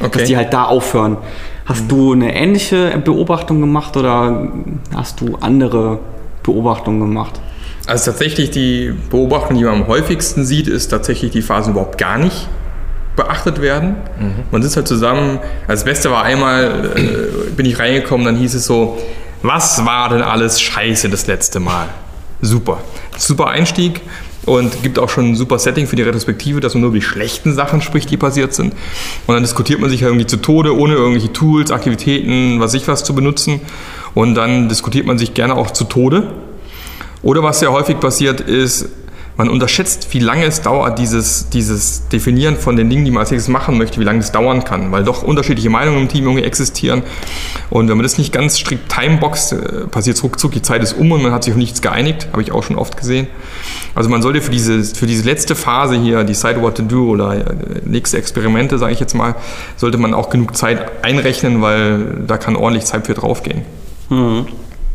Okay. 0.00 0.18
Dass 0.18 0.28
die 0.28 0.36
halt 0.36 0.52
da 0.52 0.64
aufhören. 0.64 1.16
Hast 1.64 1.90
du 1.90 2.12
eine 2.12 2.34
ähnliche 2.34 3.00
Beobachtung 3.02 3.60
gemacht 3.60 3.96
oder 3.96 4.48
hast 4.94 5.22
du 5.22 5.36
andere 5.40 6.00
Beobachtungen 6.42 7.00
gemacht? 7.00 7.40
Also 7.86 8.10
tatsächlich 8.10 8.50
die 8.50 8.94
Beobachtung, 9.10 9.56
die 9.58 9.64
man 9.64 9.74
am 9.74 9.86
häufigsten 9.86 10.44
sieht, 10.44 10.68
ist 10.68 10.88
tatsächlich 10.88 11.32
die 11.32 11.42
Phasen 11.42 11.72
überhaupt 11.72 11.98
gar 11.98 12.18
nicht 12.18 12.48
beachtet 13.16 13.60
werden. 13.60 13.96
Man 14.50 14.62
sitzt 14.62 14.76
halt 14.76 14.88
zusammen. 14.88 15.38
Das 15.68 15.84
Beste 15.84 16.10
war 16.10 16.24
einmal, 16.24 16.90
äh, 16.96 17.50
bin 17.50 17.66
ich 17.66 17.78
reingekommen, 17.78 18.26
dann 18.26 18.36
hieß 18.36 18.54
es 18.54 18.66
so, 18.66 18.98
was 19.42 19.84
war 19.84 20.08
denn 20.08 20.22
alles 20.22 20.60
scheiße 20.60 21.08
das 21.10 21.26
letzte 21.26 21.60
Mal? 21.60 21.88
Super. 22.40 22.78
Super 23.16 23.48
Einstieg 23.48 24.00
und 24.46 24.82
gibt 24.82 24.98
auch 24.98 25.08
schon 25.08 25.30
ein 25.30 25.36
super 25.36 25.58
Setting 25.58 25.86
für 25.86 25.96
die 25.96 26.02
Retrospektive, 26.02 26.60
dass 26.60 26.74
man 26.74 26.82
nur 26.82 26.88
über 26.88 26.98
die 26.98 27.04
schlechten 27.04 27.54
Sachen 27.54 27.80
spricht, 27.80 28.10
die 28.10 28.16
passiert 28.16 28.54
sind. 28.54 28.74
Und 29.26 29.34
dann 29.34 29.42
diskutiert 29.42 29.80
man 29.80 29.90
sich 29.90 30.00
ja 30.00 30.08
irgendwie 30.08 30.26
zu 30.26 30.38
Tode, 30.38 30.76
ohne 30.76 30.94
irgendwelche 30.94 31.32
Tools, 31.32 31.70
Aktivitäten, 31.70 32.60
was 32.60 32.74
ich 32.74 32.88
was 32.88 33.04
zu 33.04 33.14
benutzen. 33.14 33.60
Und 34.14 34.34
dann 34.34 34.68
diskutiert 34.68 35.06
man 35.06 35.18
sich 35.18 35.34
gerne 35.34 35.54
auch 35.56 35.70
zu 35.70 35.84
Tode. 35.84 36.28
Oder 37.24 37.42
was 37.42 37.58
sehr 37.58 37.72
häufig 37.72 37.98
passiert 37.98 38.40
ist, 38.40 38.90
man 39.36 39.48
unterschätzt, 39.48 40.08
wie 40.12 40.20
lange 40.20 40.44
es 40.44 40.60
dauert, 40.60 40.98
dieses, 40.98 41.48
dieses 41.48 42.06
Definieren 42.08 42.56
von 42.56 42.76
den 42.76 42.88
Dingen, 42.88 43.04
die 43.04 43.10
man 43.10 43.22
als 43.22 43.32
nächstes 43.32 43.52
machen 43.52 43.78
möchte, 43.78 43.98
wie 43.98 44.04
lange 44.04 44.20
das 44.20 44.30
dauern 44.30 44.62
kann, 44.62 44.92
weil 44.92 45.02
doch 45.02 45.24
unterschiedliche 45.24 45.70
Meinungen 45.70 46.02
im 46.02 46.08
Team 46.08 46.24
irgendwie 46.24 46.44
existieren. 46.44 47.02
Und 47.70 47.88
wenn 47.88 47.96
man 47.96 48.04
das 48.04 48.16
nicht 48.16 48.32
ganz 48.32 48.58
strikt 48.58 48.92
timeboxt, 48.92 49.52
äh, 49.54 49.56
passiert 49.90 50.16
es 50.16 50.22
ruckzuck, 50.22 50.52
die 50.52 50.62
Zeit 50.62 50.82
ist 50.82 50.92
um 50.92 51.10
und 51.10 51.22
man 51.22 51.32
hat 51.32 51.44
sich 51.44 51.52
auf 51.52 51.58
nichts 51.58 51.82
geeinigt, 51.82 52.28
habe 52.30 52.42
ich 52.42 52.52
auch 52.52 52.62
schon 52.62 52.76
oft 52.76 52.96
gesehen. 52.96 53.26
Also 53.96 54.08
man 54.08 54.22
sollte 54.22 54.40
für 54.40 54.52
diese, 54.52 54.84
für 54.84 55.06
diese 55.06 55.24
letzte 55.24 55.56
Phase 55.56 55.96
hier, 55.96 56.22
Decide 56.22 56.62
What 56.62 56.76
to 56.76 56.82
Do 56.82 57.08
oder 57.08 57.34
äh, 57.34 57.54
nächste 57.84 58.18
Experimente, 58.18 58.78
sage 58.78 58.92
ich 58.92 59.00
jetzt 59.00 59.14
mal, 59.14 59.34
sollte 59.76 59.98
man 59.98 60.14
auch 60.14 60.30
genug 60.30 60.56
Zeit 60.56 61.04
einrechnen, 61.04 61.60
weil 61.60 62.22
da 62.26 62.36
kann 62.36 62.54
ordentlich 62.54 62.84
Zeit 62.84 63.06
für 63.06 63.14
draufgehen. 63.14 63.62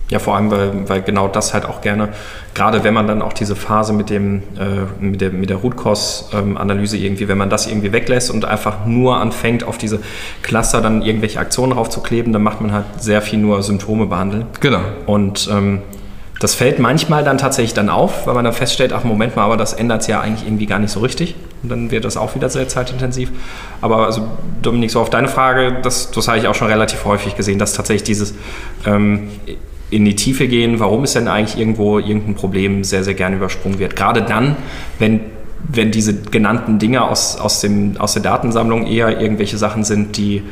Ja, 0.09 0.17
vor 0.17 0.35
allem, 0.35 0.49
weil, 0.49 0.89
weil 0.89 1.01
genau 1.03 1.27
das 1.27 1.53
halt 1.53 1.65
auch 1.65 1.81
gerne, 1.81 2.09
gerade 2.55 2.83
wenn 2.83 2.95
man 2.95 3.05
dann 3.05 3.21
auch 3.21 3.33
diese 3.33 3.55
Phase 3.55 3.93
mit, 3.93 4.09
dem, 4.09 4.41
äh, 4.57 5.03
mit 5.03 5.21
der, 5.21 5.29
mit 5.29 5.51
der 5.51 5.57
Root-Cause-Analyse 5.57 6.97
irgendwie, 6.97 7.27
wenn 7.27 7.37
man 7.37 7.51
das 7.51 7.67
irgendwie 7.67 7.93
weglässt 7.93 8.31
und 8.31 8.43
einfach 8.43 8.87
nur 8.87 9.17
anfängt, 9.17 9.63
auf 9.63 9.77
diese 9.77 9.99
Cluster 10.41 10.81
dann 10.81 11.03
irgendwelche 11.03 11.39
Aktionen 11.39 11.73
raufzukleben, 11.73 12.33
dann 12.33 12.41
macht 12.41 12.59
man 12.59 12.71
halt 12.71 12.85
sehr 12.97 13.21
viel 13.21 13.37
nur 13.37 13.61
Symptome 13.61 14.07
behandeln. 14.07 14.47
Genau. 14.59 14.81
Und 15.05 15.47
ähm, 15.51 15.83
das 16.39 16.55
fällt 16.55 16.79
manchmal 16.79 17.23
dann 17.23 17.37
tatsächlich 17.37 17.73
dann 17.73 17.89
auf, 17.89 18.25
weil 18.25 18.33
man 18.33 18.45
dann 18.45 18.53
feststellt, 18.53 18.93
ach 18.93 19.03
Moment 19.03 19.35
mal, 19.35 19.43
aber 19.43 19.57
das 19.57 19.73
ändert 19.73 20.01
es 20.01 20.07
ja 20.07 20.21
eigentlich 20.21 20.47
irgendwie 20.47 20.65
gar 20.65 20.79
nicht 20.79 20.91
so 20.91 21.01
richtig. 21.01 21.35
Und 21.61 21.69
dann 21.69 21.91
wird 21.91 22.05
das 22.05 22.15
auch 22.15 22.33
wieder 22.33 22.49
sehr 22.49 22.67
zeitintensiv. 22.69 23.29
Aber 23.81 24.05
also 24.05 24.25
Dominik, 24.61 24.89
so 24.89 25.01
auf 25.01 25.09
deine 25.09 25.27
Frage, 25.27 25.77
das, 25.83 26.11
das 26.11 26.27
habe 26.29 26.37
ich 26.39 26.47
auch 26.47 26.55
schon 26.55 26.69
relativ 26.69 27.03
häufig 27.03 27.35
gesehen, 27.35 27.59
dass 27.59 27.73
tatsächlich 27.73 28.03
dieses 28.03 28.33
ähm, 28.85 29.29
in 29.91 30.05
die 30.05 30.15
Tiefe 30.15 30.47
gehen, 30.47 30.79
warum 30.79 31.03
ist 31.03 31.15
denn 31.15 31.27
eigentlich 31.27 31.59
irgendwo 31.59 31.99
irgendein 31.99 32.35
Problem 32.35 32.83
sehr, 32.83 33.03
sehr 33.03 33.15
gerne 33.15 33.37
übersprungen 33.37 33.79
wird. 33.79 33.95
Gerade 33.95 34.21
dann, 34.21 34.55
wenn, 34.99 35.21
wenn 35.67 35.91
diese 35.91 36.13
genannten 36.21 36.79
Dinge 36.79 37.03
aus, 37.03 37.37
aus, 37.37 37.61
dem, 37.61 37.97
aus 37.97 38.13
der 38.13 38.21
Datensammlung 38.21 38.85
eher 38.85 39.19
irgendwelche 39.19 39.57
Sachen 39.57 39.83
sind, 39.83 40.17
die 40.17 40.43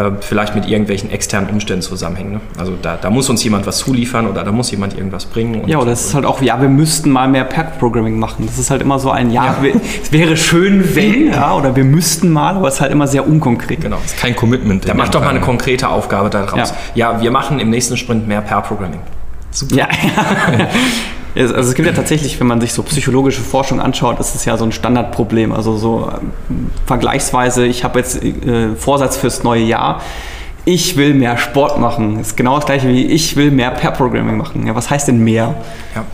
äh, 0.00 0.10
vielleicht 0.20 0.54
mit 0.54 0.66
irgendwelchen 0.66 1.10
externen 1.10 1.50
Umständen 1.50 1.82
zusammenhängen. 1.82 2.32
Ne? 2.34 2.40
Also 2.58 2.72
da, 2.80 2.96
da 2.96 3.10
muss 3.10 3.28
uns 3.28 3.42
jemand 3.44 3.66
was 3.66 3.78
zuliefern 3.78 4.26
oder 4.26 4.42
da 4.44 4.52
muss 4.52 4.70
jemand 4.70 4.96
irgendwas 4.96 5.26
bringen. 5.26 5.62
Und, 5.62 5.68
Ja, 5.68 5.78
oder 5.78 5.92
es 5.92 6.06
ist 6.06 6.14
halt 6.14 6.24
auch, 6.24 6.40
ja, 6.42 6.60
wir 6.60 6.68
müssten 6.68 7.10
mal 7.10 7.28
mehr 7.28 7.44
Pair-Programming 7.44 8.18
machen. 8.18 8.46
Das 8.46 8.58
ist 8.58 8.70
halt 8.70 8.82
immer 8.82 8.98
so 8.98 9.10
ein, 9.10 9.30
ja, 9.30 9.56
wir- 9.60 9.74
es 10.02 10.12
wäre 10.12 10.36
schön, 10.36 10.94
wenn, 10.94 11.28
ja, 11.32 11.54
oder 11.54 11.74
wir 11.76 11.84
müssten 11.84 12.30
mal, 12.30 12.54
aber 12.56 12.68
es 12.68 12.74
ist 12.74 12.80
halt 12.80 12.92
immer 12.92 13.06
sehr 13.06 13.26
unkonkret. 13.26 13.80
Genau. 13.80 13.98
Kein 14.20 14.34
Commitment. 14.36 14.88
Da 14.88 14.94
macht 14.94 15.14
doch 15.14 15.20
mal 15.20 15.30
eine 15.30 15.40
konkrete 15.40 15.88
Aufgabe 15.88 16.30
daraus. 16.30 16.72
Ja. 16.94 17.20
wir 17.20 17.30
machen 17.30 17.58
im 17.60 17.70
nächsten 17.70 17.96
Sprint 17.96 18.26
mehr 18.28 18.40
Pair-Programming. 18.40 19.00
Ja, 19.72 19.88
ja. 19.88 20.68
Also 21.34 21.54
es 21.54 21.74
gibt 21.74 21.86
ja 21.86 21.94
tatsächlich, 21.94 22.40
wenn 22.40 22.46
man 22.46 22.60
sich 22.60 22.72
so 22.72 22.82
psychologische 22.82 23.40
Forschung 23.40 23.80
anschaut, 23.80 24.18
ist 24.18 24.34
es 24.34 24.44
ja 24.44 24.56
so 24.56 24.64
ein 24.64 24.72
Standardproblem. 24.72 25.52
Also 25.52 25.76
so 25.76 26.10
ähm, 26.50 26.70
vergleichsweise, 26.86 27.66
ich 27.66 27.84
habe 27.84 27.98
jetzt 27.98 28.22
äh, 28.22 28.74
Vorsatz 28.76 29.16
fürs 29.16 29.42
neue 29.42 29.62
Jahr. 29.62 30.02
Ich 30.64 30.96
will 30.96 31.14
mehr 31.14 31.38
Sport 31.38 31.78
machen. 31.78 32.18
Das 32.18 32.28
ist 32.28 32.36
genau 32.36 32.56
das 32.56 32.66
gleiche 32.66 32.88
wie 32.88 33.06
ich 33.06 33.36
will 33.36 33.50
mehr 33.50 33.70
Pair-Programming 33.70 34.36
machen. 34.36 34.66
Ja, 34.66 34.74
was 34.74 34.90
heißt 34.90 35.08
denn 35.08 35.22
mehr? 35.22 35.54
Ja. 35.94 36.04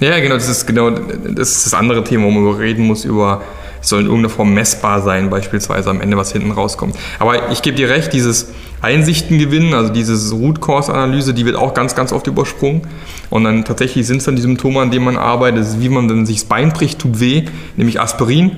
Ja, 0.00 0.18
genau, 0.20 0.34
das 0.34 0.48
ist 0.48 0.66
genau 0.66 0.90
das, 0.90 1.50
ist 1.50 1.66
das 1.66 1.74
andere 1.74 2.04
Thema, 2.04 2.26
wo 2.26 2.30
man 2.30 2.54
reden 2.54 2.86
muss, 2.86 3.06
über 3.06 3.40
es 3.80 3.90
soll 3.90 4.00
in 4.00 4.06
irgendeiner 4.06 4.34
Form 4.34 4.52
messbar 4.52 5.00
sein, 5.00 5.30
beispielsweise 5.30 5.90
am 5.90 6.00
Ende, 6.00 6.16
was 6.16 6.32
hinten 6.32 6.50
rauskommt. 6.50 6.96
Aber 7.18 7.50
ich 7.50 7.62
gebe 7.62 7.76
dir 7.76 7.88
recht, 7.88 8.12
dieses 8.12 8.48
Einsichten 8.82 9.38
gewinnen, 9.38 9.74
also 9.74 9.92
dieses 9.92 10.32
Root 10.32 10.60
Cause 10.60 10.92
Analyse, 10.92 11.32
die 11.34 11.44
wird 11.46 11.56
auch 11.56 11.74
ganz, 11.74 11.94
ganz 11.94 12.12
oft 12.12 12.26
übersprungen. 12.26 12.82
Und 13.30 13.44
dann 13.44 13.64
tatsächlich 13.64 14.06
sind 14.06 14.18
es 14.18 14.24
dann 14.24 14.36
die 14.36 14.42
Symptome, 14.42 14.80
an 14.80 14.90
denen 14.90 15.04
man 15.04 15.16
arbeitet. 15.16 15.66
Wie 15.80 15.88
man, 15.88 16.08
wenn 16.08 16.26
sich 16.26 16.40
das 16.40 16.44
Bein 16.44 16.72
bricht, 16.72 16.98
tut 16.98 17.18
weh, 17.20 17.44
nämlich 17.76 18.00
Aspirin. 18.00 18.52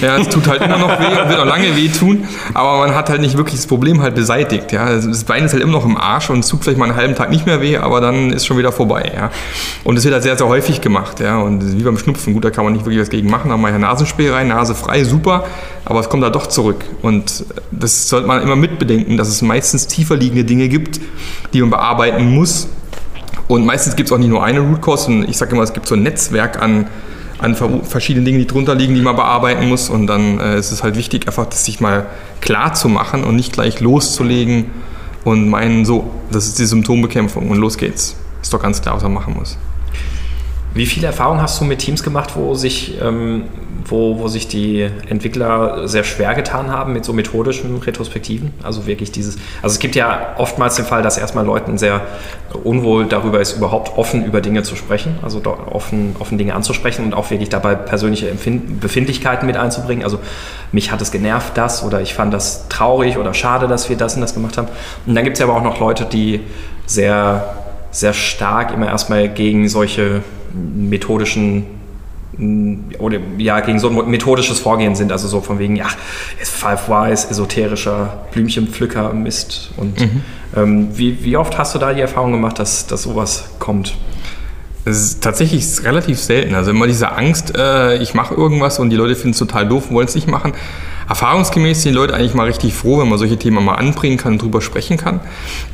Ja, 0.00 0.16
es 0.18 0.28
tut 0.28 0.48
halt 0.48 0.62
immer 0.62 0.78
noch 0.78 0.98
weh 0.98 1.20
und 1.20 1.28
wird 1.28 1.38
auch 1.38 1.46
lange 1.46 1.76
weh 1.76 1.88
tun, 1.88 2.26
aber 2.54 2.78
man 2.78 2.94
hat 2.94 3.10
halt 3.10 3.20
nicht 3.20 3.36
wirklich 3.36 3.56
das 3.56 3.66
Problem 3.66 4.00
halt 4.00 4.14
beseitigt. 4.14 4.72
Ja. 4.72 4.84
Also 4.84 5.08
Das 5.08 5.24
Bein 5.24 5.44
ist 5.44 5.52
halt 5.52 5.62
immer 5.62 5.72
noch 5.72 5.84
im 5.84 5.96
Arsch 5.96 6.30
und 6.30 6.40
es 6.40 6.48
tut 6.48 6.62
vielleicht 6.62 6.78
mal 6.78 6.86
einen 6.86 6.96
halben 6.96 7.14
Tag 7.14 7.30
nicht 7.30 7.46
mehr 7.46 7.60
weh, 7.60 7.76
aber 7.76 8.00
dann 8.00 8.30
ist 8.30 8.46
schon 8.46 8.58
wieder 8.58 8.72
vorbei. 8.72 9.12
Ja. 9.14 9.30
Und 9.84 9.96
es 9.96 10.04
wird 10.04 10.14
halt 10.14 10.22
sehr, 10.22 10.36
sehr 10.36 10.48
häufig 10.48 10.80
gemacht. 10.80 11.20
Ja. 11.20 11.38
Und 11.38 11.78
wie 11.78 11.82
beim 11.82 11.98
Schnupfen, 11.98 12.34
gut, 12.34 12.44
da 12.44 12.50
kann 12.50 12.64
man 12.64 12.72
nicht 12.72 12.84
wirklich 12.84 13.00
was 13.00 13.10
gegen 13.10 13.30
machen, 13.30 13.50
da 13.50 13.56
ein 13.56 13.80
Nasenspray 13.80 14.30
rein, 14.30 14.48
Nase 14.48 14.74
frei, 14.74 15.04
super, 15.04 15.44
aber 15.84 16.00
es 16.00 16.08
kommt 16.08 16.22
da 16.22 16.30
doch 16.30 16.46
zurück. 16.46 16.84
Und 17.02 17.44
das 17.70 18.08
sollte 18.08 18.26
man 18.26 18.42
immer 18.42 18.56
mitbedenken, 18.56 19.16
dass 19.16 19.28
es 19.28 19.42
meistens 19.42 19.86
tiefer 19.86 20.16
liegende 20.16 20.44
Dinge 20.44 20.68
gibt, 20.68 21.00
die 21.52 21.60
man 21.60 21.70
bearbeiten 21.70 22.34
muss. 22.34 22.68
Und 23.48 23.66
meistens 23.66 23.96
gibt 23.96 24.08
es 24.08 24.12
auch 24.12 24.18
nicht 24.18 24.30
nur 24.30 24.42
eine 24.42 24.60
Root 24.60 24.80
Cause, 24.80 25.24
ich 25.26 25.36
sage 25.36 25.52
immer, 25.52 25.62
es 25.62 25.72
gibt 25.72 25.86
so 25.86 25.94
ein 25.94 26.02
Netzwerk 26.02 26.62
an 26.62 26.86
an 27.42 27.56
verschiedenen 27.56 28.24
Dingen, 28.24 28.38
die 28.38 28.46
drunter 28.46 28.74
liegen, 28.74 28.94
die 28.94 29.02
man 29.02 29.16
bearbeiten 29.16 29.68
muss. 29.68 29.90
Und 29.90 30.06
dann 30.06 30.38
äh, 30.38 30.58
ist 30.58 30.70
es 30.70 30.82
halt 30.82 30.96
wichtig, 30.96 31.26
einfach 31.26 31.46
das 31.46 31.64
sich 31.64 31.80
mal 31.80 32.06
klar 32.40 32.72
zu 32.74 32.88
machen 32.88 33.24
und 33.24 33.36
nicht 33.36 33.52
gleich 33.52 33.80
loszulegen 33.80 34.66
und 35.24 35.48
meinen, 35.48 35.84
so, 35.84 36.10
das 36.30 36.46
ist 36.46 36.58
die 36.58 36.66
Symptombekämpfung 36.66 37.50
und 37.50 37.58
los 37.58 37.76
geht's. 37.76 38.16
Ist 38.40 38.52
doch 38.52 38.62
ganz 38.62 38.80
klar, 38.80 38.96
was 38.96 39.02
man 39.02 39.14
machen 39.14 39.34
muss. 39.34 39.58
Wie 40.74 40.86
viel 40.86 41.04
Erfahrung 41.04 41.40
hast 41.40 41.60
du 41.60 41.64
mit 41.64 41.80
Teams 41.80 42.02
gemacht, 42.02 42.30
wo 42.34 42.54
sich, 42.54 43.00
ähm, 43.02 43.44
wo, 43.86 44.18
wo 44.18 44.28
sich 44.28 44.48
die 44.48 44.88
Entwickler 45.08 45.88
sehr 45.88 46.04
schwer 46.04 46.34
getan 46.34 46.70
haben 46.70 46.92
mit 46.92 47.04
so 47.04 47.12
methodischen 47.12 47.78
Retrospektiven? 47.78 48.52
Also 48.62 48.86
wirklich 48.86 49.12
dieses, 49.12 49.36
also 49.62 49.74
es 49.74 49.78
gibt 49.78 49.94
ja 49.94 50.34
oftmals 50.38 50.76
den 50.76 50.84
Fall, 50.84 51.02
dass 51.02 51.18
erstmal 51.18 51.44
Leuten 51.44 51.78
sehr 51.78 52.02
unwohl 52.64 53.06
darüber 53.06 53.40
ist, 53.40 53.56
überhaupt 53.56 53.96
offen 53.96 54.24
über 54.24 54.40
Dinge 54.40 54.62
zu 54.62 54.76
sprechen, 54.76 55.18
also 55.22 55.42
offen, 55.70 56.16
offen 56.18 56.38
Dinge 56.38 56.54
anzusprechen 56.54 57.04
und 57.04 57.14
auch 57.14 57.30
wirklich 57.30 57.48
dabei 57.48 57.74
persönliche 57.74 58.28
Empfind 58.28 58.80
Befindlichkeiten 58.80 59.46
mit 59.46 59.56
einzubringen. 59.56 60.04
Also 60.04 60.18
mich 60.70 60.92
hat 60.92 61.00
es 61.00 61.10
genervt, 61.10 61.56
das 61.56 61.84
oder 61.84 62.00
ich 62.00 62.14
fand 62.14 62.32
das 62.32 62.68
traurig 62.68 63.18
oder 63.18 63.34
schade, 63.34 63.68
dass 63.68 63.88
wir 63.88 63.96
das 63.96 64.14
und 64.14 64.20
das 64.20 64.34
gemacht 64.34 64.58
haben. 64.58 64.68
Und 65.06 65.14
dann 65.14 65.24
gibt 65.24 65.34
es 65.34 65.40
ja 65.40 65.46
aber 65.46 65.56
auch 65.56 65.64
noch 65.64 65.80
Leute, 65.80 66.04
die 66.04 66.40
sehr, 66.86 67.54
sehr 67.90 68.12
stark 68.12 68.72
immer 68.72 68.88
erstmal 68.88 69.28
gegen 69.28 69.68
solche 69.68 70.22
methodischen 70.54 71.81
oder 72.98 73.18
ja, 73.36 73.60
gegen 73.60 73.78
so 73.78 73.88
ein 73.88 74.10
methodisches 74.10 74.58
Vorgehen 74.58 74.94
sind, 74.94 75.12
also 75.12 75.28
so 75.28 75.40
von 75.40 75.58
wegen, 75.58 75.76
ja, 75.76 75.86
Five 76.38 76.88
Wise, 76.88 77.28
esoterischer 77.28 78.24
Blümchenpflücker, 78.32 79.12
Mist. 79.12 79.70
Und 79.76 80.00
mhm. 80.00 80.22
ähm, 80.56 80.88
wie, 80.96 81.22
wie 81.24 81.36
oft 81.36 81.58
hast 81.58 81.74
du 81.74 81.78
da 81.78 81.92
die 81.92 82.00
Erfahrung 82.00 82.32
gemacht, 82.32 82.58
dass, 82.58 82.86
dass 82.86 83.02
sowas 83.02 83.50
kommt? 83.58 83.94
Es 84.84 85.00
ist 85.00 85.22
tatsächlich 85.22 85.84
relativ 85.84 86.18
selten. 86.18 86.54
Also 86.54 86.70
immer 86.70 86.86
diese 86.86 87.12
Angst, 87.12 87.56
äh, 87.56 87.98
ich 87.98 88.14
mache 88.14 88.34
irgendwas 88.34 88.78
und 88.78 88.90
die 88.90 88.96
Leute 88.96 89.14
finden 89.14 89.30
es 89.30 89.38
total 89.38 89.68
doof, 89.68 89.90
wollen 89.90 90.08
es 90.08 90.14
nicht 90.14 90.26
machen 90.26 90.54
erfahrungsgemäß 91.12 91.82
sind 91.82 91.92
die 91.92 91.96
Leute 91.96 92.14
eigentlich 92.14 92.32
mal 92.32 92.46
richtig 92.46 92.72
froh, 92.72 92.98
wenn 92.98 93.08
man 93.08 93.18
solche 93.18 93.36
Themen 93.36 93.62
mal 93.62 93.74
anbringen 93.74 94.16
kann 94.16 94.32
und 94.32 94.42
drüber 94.42 94.62
sprechen 94.62 94.96
kann. 94.96 95.20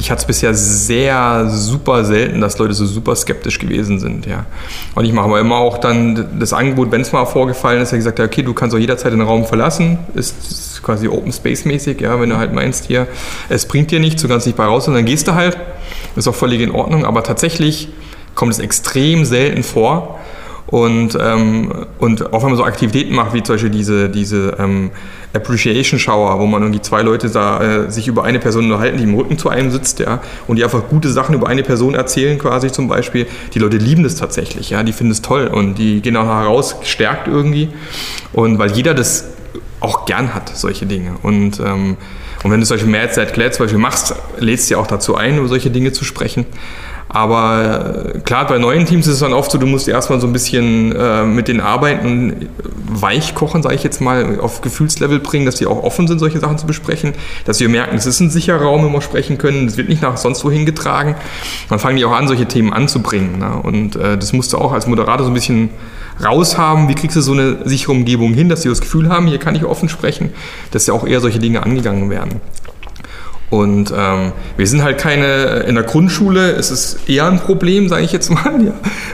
Ich 0.00 0.10
hatte 0.10 0.22
es 0.22 0.26
bisher 0.26 0.52
sehr 0.52 1.48
super 1.48 2.04
selten, 2.04 2.40
dass 2.40 2.58
Leute 2.58 2.74
so 2.74 2.86
super 2.86 3.14
skeptisch 3.14 3.60
gewesen 3.60 4.00
sind. 4.00 4.26
Ja. 4.26 4.46
Und 4.96 5.04
ich 5.04 5.12
mache 5.12 5.26
aber 5.26 5.38
immer 5.38 5.58
auch 5.58 5.78
dann 5.78 6.40
das 6.40 6.52
Angebot, 6.52 6.90
wenn 6.90 7.02
es 7.02 7.12
mal 7.12 7.24
vorgefallen 7.24 7.80
ist, 7.80 7.92
gesagt, 7.92 8.18
okay, 8.18 8.42
du 8.42 8.52
kannst 8.52 8.74
auch 8.74 8.80
jederzeit 8.80 9.12
den 9.12 9.20
Raum 9.20 9.46
verlassen, 9.46 9.98
ist 10.14 10.82
quasi 10.82 11.06
Open 11.06 11.32
Space 11.32 11.64
mäßig, 11.64 12.00
ja, 12.00 12.20
wenn 12.20 12.30
du 12.30 12.36
halt 12.36 12.52
meinst, 12.52 12.86
hier, 12.86 13.06
es 13.48 13.66
bringt 13.66 13.92
dir 13.92 14.00
nichts, 14.00 14.20
du 14.22 14.28
kannst 14.28 14.46
nicht 14.46 14.56
bei 14.56 14.64
raus 14.64 14.88
und 14.88 14.94
dann 14.94 15.04
gehst 15.04 15.28
du 15.28 15.34
halt. 15.34 15.56
Ist 16.16 16.26
auch 16.26 16.34
völlig 16.34 16.60
in 16.60 16.72
Ordnung, 16.72 17.04
aber 17.04 17.22
tatsächlich 17.22 17.88
kommt 18.34 18.52
es 18.52 18.58
extrem 18.58 19.24
selten 19.24 19.62
vor. 19.62 20.18
Und, 20.68 21.16
ähm, 21.18 21.72
und 21.98 22.32
auch 22.34 22.42
wenn 22.42 22.50
man 22.50 22.58
so 22.58 22.64
Aktivitäten 22.64 23.14
macht, 23.14 23.32
wie 23.32 23.42
zum 23.42 23.54
Beispiel 23.54 23.70
diese, 23.70 24.10
diese 24.10 24.54
ähm, 24.58 24.90
Appreciation 25.32 25.98
Shower, 25.98 26.38
wo 26.38 26.46
man 26.46 26.60
irgendwie 26.60 26.82
zwei 26.82 27.00
Leute 27.00 27.30
da 27.30 27.86
äh, 27.86 27.90
sich 27.90 28.06
über 28.06 28.24
eine 28.24 28.38
Person 28.38 28.64
unterhalten, 28.64 28.98
die 28.98 29.04
im 29.04 29.14
Rücken 29.14 29.38
zu 29.38 29.48
einem 29.48 29.70
sitzt, 29.70 29.98
ja, 29.98 30.20
und 30.46 30.56
die 30.56 30.64
einfach 30.64 30.88
gute 30.90 31.08
Sachen 31.08 31.34
über 31.34 31.48
eine 31.48 31.62
Person 31.62 31.94
erzählen, 31.94 32.38
quasi 32.38 32.70
zum 32.70 32.86
Beispiel. 32.86 33.26
Die 33.54 33.58
Leute 33.58 33.78
lieben 33.78 34.02
das 34.02 34.16
tatsächlich, 34.16 34.68
ja, 34.68 34.82
die 34.82 34.92
finden 34.92 35.12
es 35.12 35.22
toll 35.22 35.46
und 35.46 35.76
die 35.76 36.02
gehen 36.02 36.16
auch 36.18 36.26
heraus 36.26 36.80
gestärkt 36.80 37.28
irgendwie. 37.28 37.70
Und 38.34 38.58
weil 38.58 38.70
jeder 38.72 38.92
das 38.92 39.24
auch 39.80 40.04
gern 40.04 40.34
hat, 40.34 40.54
solche 40.54 40.84
Dinge. 40.84 41.14
Und, 41.22 41.60
ähm, 41.60 41.96
und 42.44 42.50
wenn 42.50 42.60
du 42.60 42.66
solche 42.66 42.86
Mad 42.86 43.12
Sad 43.14 43.32
Glad 43.32 43.54
zum 43.54 43.64
Beispiel 43.64 43.80
machst, 43.80 44.14
lädst 44.38 44.68
du 44.68 44.74
ja 44.74 44.80
auch 44.80 44.86
dazu 44.86 45.14
ein, 45.14 45.38
über 45.38 45.48
solche 45.48 45.70
Dinge 45.70 45.92
zu 45.92 46.04
sprechen. 46.04 46.44
Aber 47.08 48.14
äh, 48.14 48.18
klar, 48.20 48.46
bei 48.46 48.58
neuen 48.58 48.84
Teams 48.84 49.06
ist 49.06 49.14
es 49.14 49.20
dann 49.20 49.32
oft 49.32 49.50
so, 49.50 49.58
du 49.58 49.66
musst 49.66 49.88
erstmal 49.88 50.20
so 50.20 50.26
ein 50.26 50.32
bisschen 50.32 50.94
äh, 50.94 51.24
mit 51.24 51.48
den 51.48 51.60
Arbeiten 51.60 52.48
weich 52.86 53.34
kochen, 53.34 53.62
sage 53.62 53.74
ich 53.74 53.82
jetzt 53.82 54.00
mal, 54.00 54.38
auf 54.40 54.60
Gefühlslevel 54.60 55.20
bringen, 55.20 55.46
dass 55.46 55.56
die 55.56 55.66
auch 55.66 55.82
offen 55.82 56.06
sind, 56.06 56.18
solche 56.18 56.38
Sachen 56.38 56.58
zu 56.58 56.66
besprechen, 56.66 57.14
dass 57.44 57.60
wir 57.60 57.68
merken, 57.68 57.96
es 57.96 58.06
ist 58.06 58.20
ein 58.20 58.30
sicherer 58.30 58.62
Raum, 58.62 58.84
wo 58.84 58.88
wir 58.90 59.00
sprechen 59.00 59.38
können, 59.38 59.66
es 59.66 59.76
wird 59.76 59.88
nicht 59.88 60.02
nach 60.02 60.16
sonst 60.16 60.44
wohin 60.44 60.66
getragen. 60.66 61.14
Dann 61.68 61.78
fangen 61.78 61.96
die 61.96 62.04
auch 62.04 62.12
an, 62.12 62.28
solche 62.28 62.46
Themen 62.46 62.72
anzubringen. 62.72 63.38
Ne? 63.38 63.60
Und 63.62 63.96
äh, 63.96 64.18
das 64.18 64.32
musst 64.32 64.52
du 64.52 64.58
auch 64.58 64.72
als 64.72 64.86
Moderator 64.86 65.24
so 65.24 65.30
ein 65.30 65.34
bisschen 65.34 65.70
raushaben. 66.22 66.88
Wie 66.88 66.94
kriegst 66.94 67.16
du 67.16 67.20
so 67.20 67.32
eine 67.32 67.68
sichere 67.68 67.92
Umgebung 67.92 68.34
hin, 68.34 68.48
dass 68.48 68.62
sie 68.62 68.68
das 68.68 68.80
Gefühl 68.80 69.08
haben, 69.08 69.26
hier 69.26 69.38
kann 69.38 69.54
ich 69.54 69.64
offen 69.64 69.88
sprechen, 69.88 70.32
dass 70.72 70.86
ja 70.86 70.94
auch 70.94 71.06
eher 71.06 71.20
solche 71.20 71.38
Dinge 71.38 71.62
angegangen 71.62 72.10
werden. 72.10 72.40
Und 73.50 73.92
ähm, 73.96 74.32
wir 74.58 74.66
sind 74.66 74.82
halt 74.82 74.98
keine, 74.98 75.64
in 75.66 75.74
der 75.74 75.84
Grundschule 75.84 76.50
ist 76.50 76.70
es 76.70 76.98
eher 77.08 77.26
ein 77.26 77.40
Problem, 77.40 77.88
sage 77.88 78.04
ich 78.04 78.12
jetzt 78.12 78.30
mal. 78.30 78.62
Ja. 78.62 78.72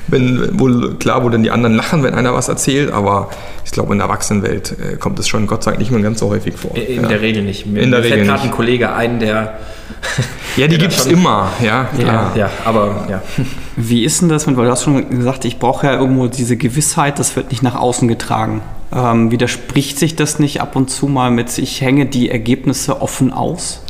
Wenn, 0.08 0.58
wohl, 0.58 0.96
klar, 0.96 1.24
wo 1.24 1.28
dann 1.28 1.44
die 1.44 1.50
anderen 1.50 1.76
lachen, 1.76 2.02
wenn 2.02 2.14
einer 2.14 2.34
was 2.34 2.48
erzählt, 2.48 2.90
aber 2.90 3.30
ich 3.64 3.70
glaube, 3.70 3.92
in 3.92 3.98
der 3.98 4.08
Erwachsenenwelt 4.08 4.76
äh, 4.78 4.96
kommt 4.96 5.18
es 5.18 5.28
schon 5.28 5.46
Gott 5.46 5.62
sei 5.62 5.72
Dank 5.72 5.80
nicht 5.80 5.92
mehr 5.92 6.02
ganz 6.02 6.18
so 6.18 6.30
häufig 6.30 6.54
vor. 6.56 6.76
In 6.76 7.02
ja. 7.02 7.08
der 7.08 7.20
Regel 7.20 7.44
nicht. 7.44 7.66
Mir, 7.66 7.82
in 7.82 7.90
der 7.90 8.00
mir 8.00 8.06
Regel 8.06 8.18
fällt 8.18 8.28
gerade 8.28 8.42
ein 8.42 8.50
Kollege 8.50 8.92
ein, 8.92 9.20
der. 9.20 9.58
ja, 10.56 10.66
die 10.66 10.78
gibt 10.78 10.92
es 10.92 11.06
immer, 11.06 11.52
ja. 11.62 11.88
Ja, 11.98 12.32
ja, 12.34 12.50
aber 12.64 13.06
ja. 13.08 13.22
Wie 13.76 14.04
ist 14.04 14.20
denn 14.20 14.28
das 14.28 14.46
mit, 14.46 14.56
weil 14.56 14.66
du 14.66 14.70
hast 14.70 14.82
schon 14.82 15.08
gesagt, 15.10 15.44
ich 15.44 15.58
brauche 15.58 15.86
ja 15.86 15.94
irgendwo 15.94 16.26
diese 16.26 16.56
Gewissheit, 16.56 17.18
das 17.18 17.36
wird 17.36 17.50
nicht 17.50 17.62
nach 17.62 17.74
außen 17.74 18.08
getragen. 18.08 18.62
Ähm, 18.92 19.30
widerspricht 19.30 19.98
sich 19.98 20.16
das 20.16 20.38
nicht 20.38 20.60
ab 20.60 20.76
und 20.76 20.90
zu 20.90 21.06
mal 21.06 21.30
mit, 21.30 21.56
ich 21.58 21.80
hänge 21.80 22.06
die 22.06 22.30
Ergebnisse 22.30 23.00
offen 23.00 23.32
aus? 23.32 23.82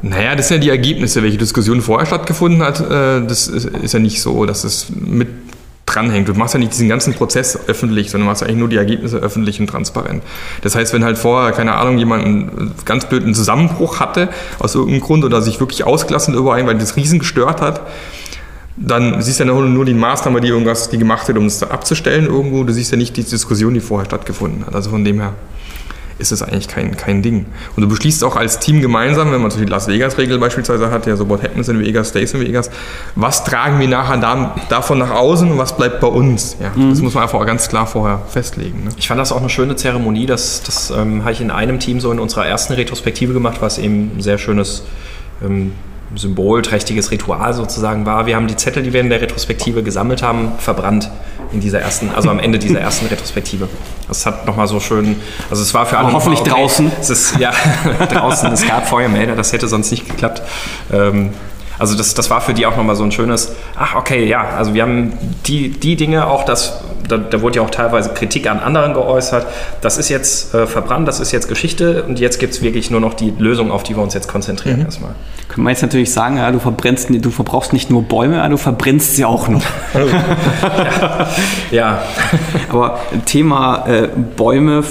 Naja, 0.00 0.36
das 0.36 0.48
sind 0.48 0.58
ja 0.58 0.60
die 0.62 0.70
Ergebnisse, 0.70 1.22
welche 1.22 1.38
Diskussion 1.38 1.80
vorher 1.80 2.06
stattgefunden 2.06 2.62
hat. 2.62 2.80
Äh, 2.80 3.26
das 3.26 3.48
ist 3.48 3.92
ja 3.92 3.98
nicht 3.98 4.22
so, 4.22 4.46
dass 4.46 4.64
es 4.64 4.86
mit 4.90 5.28
dranhängt. 5.86 6.28
Du 6.28 6.34
machst 6.34 6.54
ja 6.54 6.60
nicht 6.60 6.72
diesen 6.72 6.88
ganzen 6.88 7.14
Prozess 7.14 7.58
öffentlich, 7.66 8.10
sondern 8.10 8.28
machst 8.28 8.42
eigentlich 8.42 8.56
nur 8.56 8.68
die 8.68 8.76
Ergebnisse 8.76 9.18
öffentlich 9.18 9.60
und 9.60 9.68
transparent. 9.68 10.22
Das 10.62 10.74
heißt, 10.74 10.92
wenn 10.92 11.04
halt 11.04 11.18
vorher, 11.18 11.52
keine 11.52 11.74
Ahnung, 11.74 11.98
jemand 11.98 12.24
einen 12.24 12.74
ganz 12.84 13.06
blöden 13.06 13.34
Zusammenbruch 13.34 14.00
hatte, 14.00 14.28
aus 14.58 14.74
irgendeinem 14.74 15.00
Grund, 15.00 15.24
oder 15.24 15.42
sich 15.42 15.60
wirklich 15.60 15.84
ausgelassen 15.84 16.34
über 16.34 16.54
einen, 16.54 16.68
weil 16.68 16.78
das 16.78 16.96
Riesen 16.96 17.18
gestört 17.18 17.60
hat, 17.60 17.80
dann 18.76 19.20
siehst 19.22 19.40
du 19.40 19.44
ja 19.44 19.52
nur 19.52 19.84
die 19.84 19.94
Maßnahme, 19.94 20.40
die 20.40 20.48
irgendwas 20.48 20.88
die 20.88 20.98
gemacht 20.98 21.28
hat, 21.28 21.36
um 21.36 21.46
es 21.46 21.62
abzustellen 21.62 22.26
irgendwo. 22.26 22.62
Du 22.62 22.72
siehst 22.72 22.92
ja 22.92 22.96
nicht 22.96 23.16
die 23.16 23.24
Diskussion, 23.24 23.74
die 23.74 23.80
vorher 23.80 24.04
stattgefunden 24.04 24.66
hat. 24.66 24.74
Also 24.74 24.90
von 24.90 25.04
dem 25.04 25.20
her 25.20 25.32
ist 26.18 26.32
es 26.32 26.42
eigentlich 26.42 26.68
kein, 26.68 26.96
kein 26.96 27.22
Ding. 27.22 27.46
Und 27.76 27.82
du 27.82 27.88
beschließt 27.88 28.24
auch 28.24 28.36
als 28.36 28.58
Team 28.58 28.80
gemeinsam, 28.80 29.32
wenn 29.32 29.40
man 29.40 29.50
so 29.50 29.58
die 29.58 29.66
Las 29.66 29.86
Vegas-Regel 29.86 30.38
beispielsweise 30.38 30.90
hat, 30.90 31.06
ja, 31.06 31.16
so 31.16 31.28
what 31.28 31.42
happens 31.42 31.68
in 31.68 31.80
Vegas 31.80 32.08
stays 32.08 32.34
in 32.34 32.40
Vegas, 32.40 32.70
was 33.14 33.44
tragen 33.44 33.78
wir 33.78 33.88
nachher 33.88 34.18
da, 34.18 34.56
davon 34.68 34.98
nach 34.98 35.10
außen 35.10 35.50
und 35.50 35.58
was 35.58 35.76
bleibt 35.76 36.00
bei 36.00 36.08
uns? 36.08 36.56
Ja, 36.60 36.72
mhm. 36.74 36.90
Das 36.90 37.00
muss 37.00 37.14
man 37.14 37.22
einfach 37.22 37.44
ganz 37.46 37.68
klar 37.68 37.86
vorher 37.86 38.20
festlegen. 38.28 38.84
Ne? 38.84 38.90
Ich 38.96 39.08
fand 39.08 39.20
das 39.20 39.32
auch 39.32 39.40
eine 39.40 39.48
schöne 39.48 39.76
Zeremonie, 39.76 40.26
das, 40.26 40.62
das 40.62 40.90
ähm, 40.90 41.22
habe 41.22 41.32
ich 41.32 41.40
in 41.40 41.50
einem 41.50 41.78
Team 41.78 42.00
so 42.00 42.10
in 42.10 42.18
unserer 42.18 42.46
ersten 42.46 42.72
Retrospektive 42.72 43.32
gemacht, 43.32 43.58
was 43.60 43.78
eben 43.78 44.16
ein 44.16 44.20
sehr 44.20 44.38
schönes 44.38 44.84
ähm, 45.42 45.72
symbolträchtiges 46.14 47.10
Ritual 47.10 47.54
sozusagen 47.54 48.06
war. 48.06 48.26
Wir 48.26 48.36
haben 48.36 48.46
die 48.46 48.56
Zettel, 48.56 48.82
die 48.82 48.92
wir 48.92 49.00
in 49.00 49.10
der 49.10 49.20
Retrospektive 49.20 49.82
gesammelt 49.82 50.22
haben, 50.22 50.52
verbrannt 50.58 51.10
in 51.52 51.60
dieser 51.60 51.80
ersten, 51.80 52.10
also 52.14 52.30
am 52.30 52.38
Ende 52.38 52.58
dieser 52.58 52.80
ersten 52.80 53.06
Retrospektive. 53.06 53.68
Das 54.06 54.26
hat 54.26 54.46
nochmal 54.46 54.68
so 54.68 54.80
schön, 54.80 55.16
also 55.50 55.62
es 55.62 55.72
war 55.74 55.86
für 55.86 55.98
alle. 55.98 56.12
hoffentlich 56.12 56.40
okay. 56.40 56.50
draußen. 56.50 56.92
Es 57.00 57.10
ist, 57.10 57.38
ja, 57.38 57.52
draußen, 58.10 58.52
es 58.52 58.66
gab 58.66 58.86
Feuermelder, 58.88 59.34
das 59.36 59.52
hätte 59.52 59.68
sonst 59.68 59.90
nicht 59.90 60.08
geklappt. 60.08 60.42
Ähm, 60.92 61.30
also 61.78 61.96
das, 61.96 62.14
das 62.14 62.28
war 62.30 62.40
für 62.40 62.54
die 62.54 62.66
auch 62.66 62.76
nochmal 62.76 62.96
so 62.96 63.04
ein 63.04 63.12
schönes, 63.12 63.54
ach 63.76 63.94
okay, 63.94 64.26
ja, 64.26 64.42
also 64.56 64.74
wir 64.74 64.82
haben 64.82 65.12
die, 65.46 65.70
die 65.70 65.96
Dinge 65.96 66.26
auch, 66.26 66.44
das, 66.44 66.80
da, 67.08 67.16
da 67.16 67.40
wurde 67.42 67.56
ja 67.56 67.62
auch 67.62 67.70
teilweise 67.70 68.10
Kritik 68.10 68.48
an 68.48 68.60
anderen 68.60 68.94
geäußert, 68.94 69.46
das 69.80 69.98
ist 69.98 70.08
jetzt 70.08 70.54
äh, 70.54 70.66
verbrannt, 70.66 71.08
das 71.08 71.20
ist 71.20 71.32
jetzt 71.32 71.48
Geschichte 71.48 72.04
und 72.04 72.20
jetzt 72.20 72.38
gibt 72.38 72.54
es 72.54 72.62
wirklich 72.62 72.90
nur 72.90 73.00
noch 73.00 73.14
die 73.14 73.32
Lösung, 73.38 73.70
auf 73.70 73.82
die 73.82 73.96
wir 73.96 74.02
uns 74.02 74.14
jetzt 74.14 74.28
konzentrieren 74.28 74.80
mhm. 74.80 74.84
erstmal. 74.84 75.14
Können 75.48 75.66
wir 75.66 75.70
jetzt 75.70 75.82
natürlich 75.82 76.12
sagen, 76.12 76.36
ja, 76.36 76.50
du, 76.50 76.58
verbrennst, 76.58 77.08
du 77.10 77.30
verbrauchst 77.30 77.72
nicht 77.72 77.90
nur 77.90 78.02
Bäume, 78.02 78.46
du 78.50 78.58
verbrennst 78.58 79.16
sie 79.16 79.24
auch 79.24 79.48
noch. 79.48 79.62
ja. 79.94 81.28
ja. 81.70 82.02
Aber 82.68 83.00
Thema 83.24 83.86
äh, 83.86 84.08
Bäume 84.36 84.82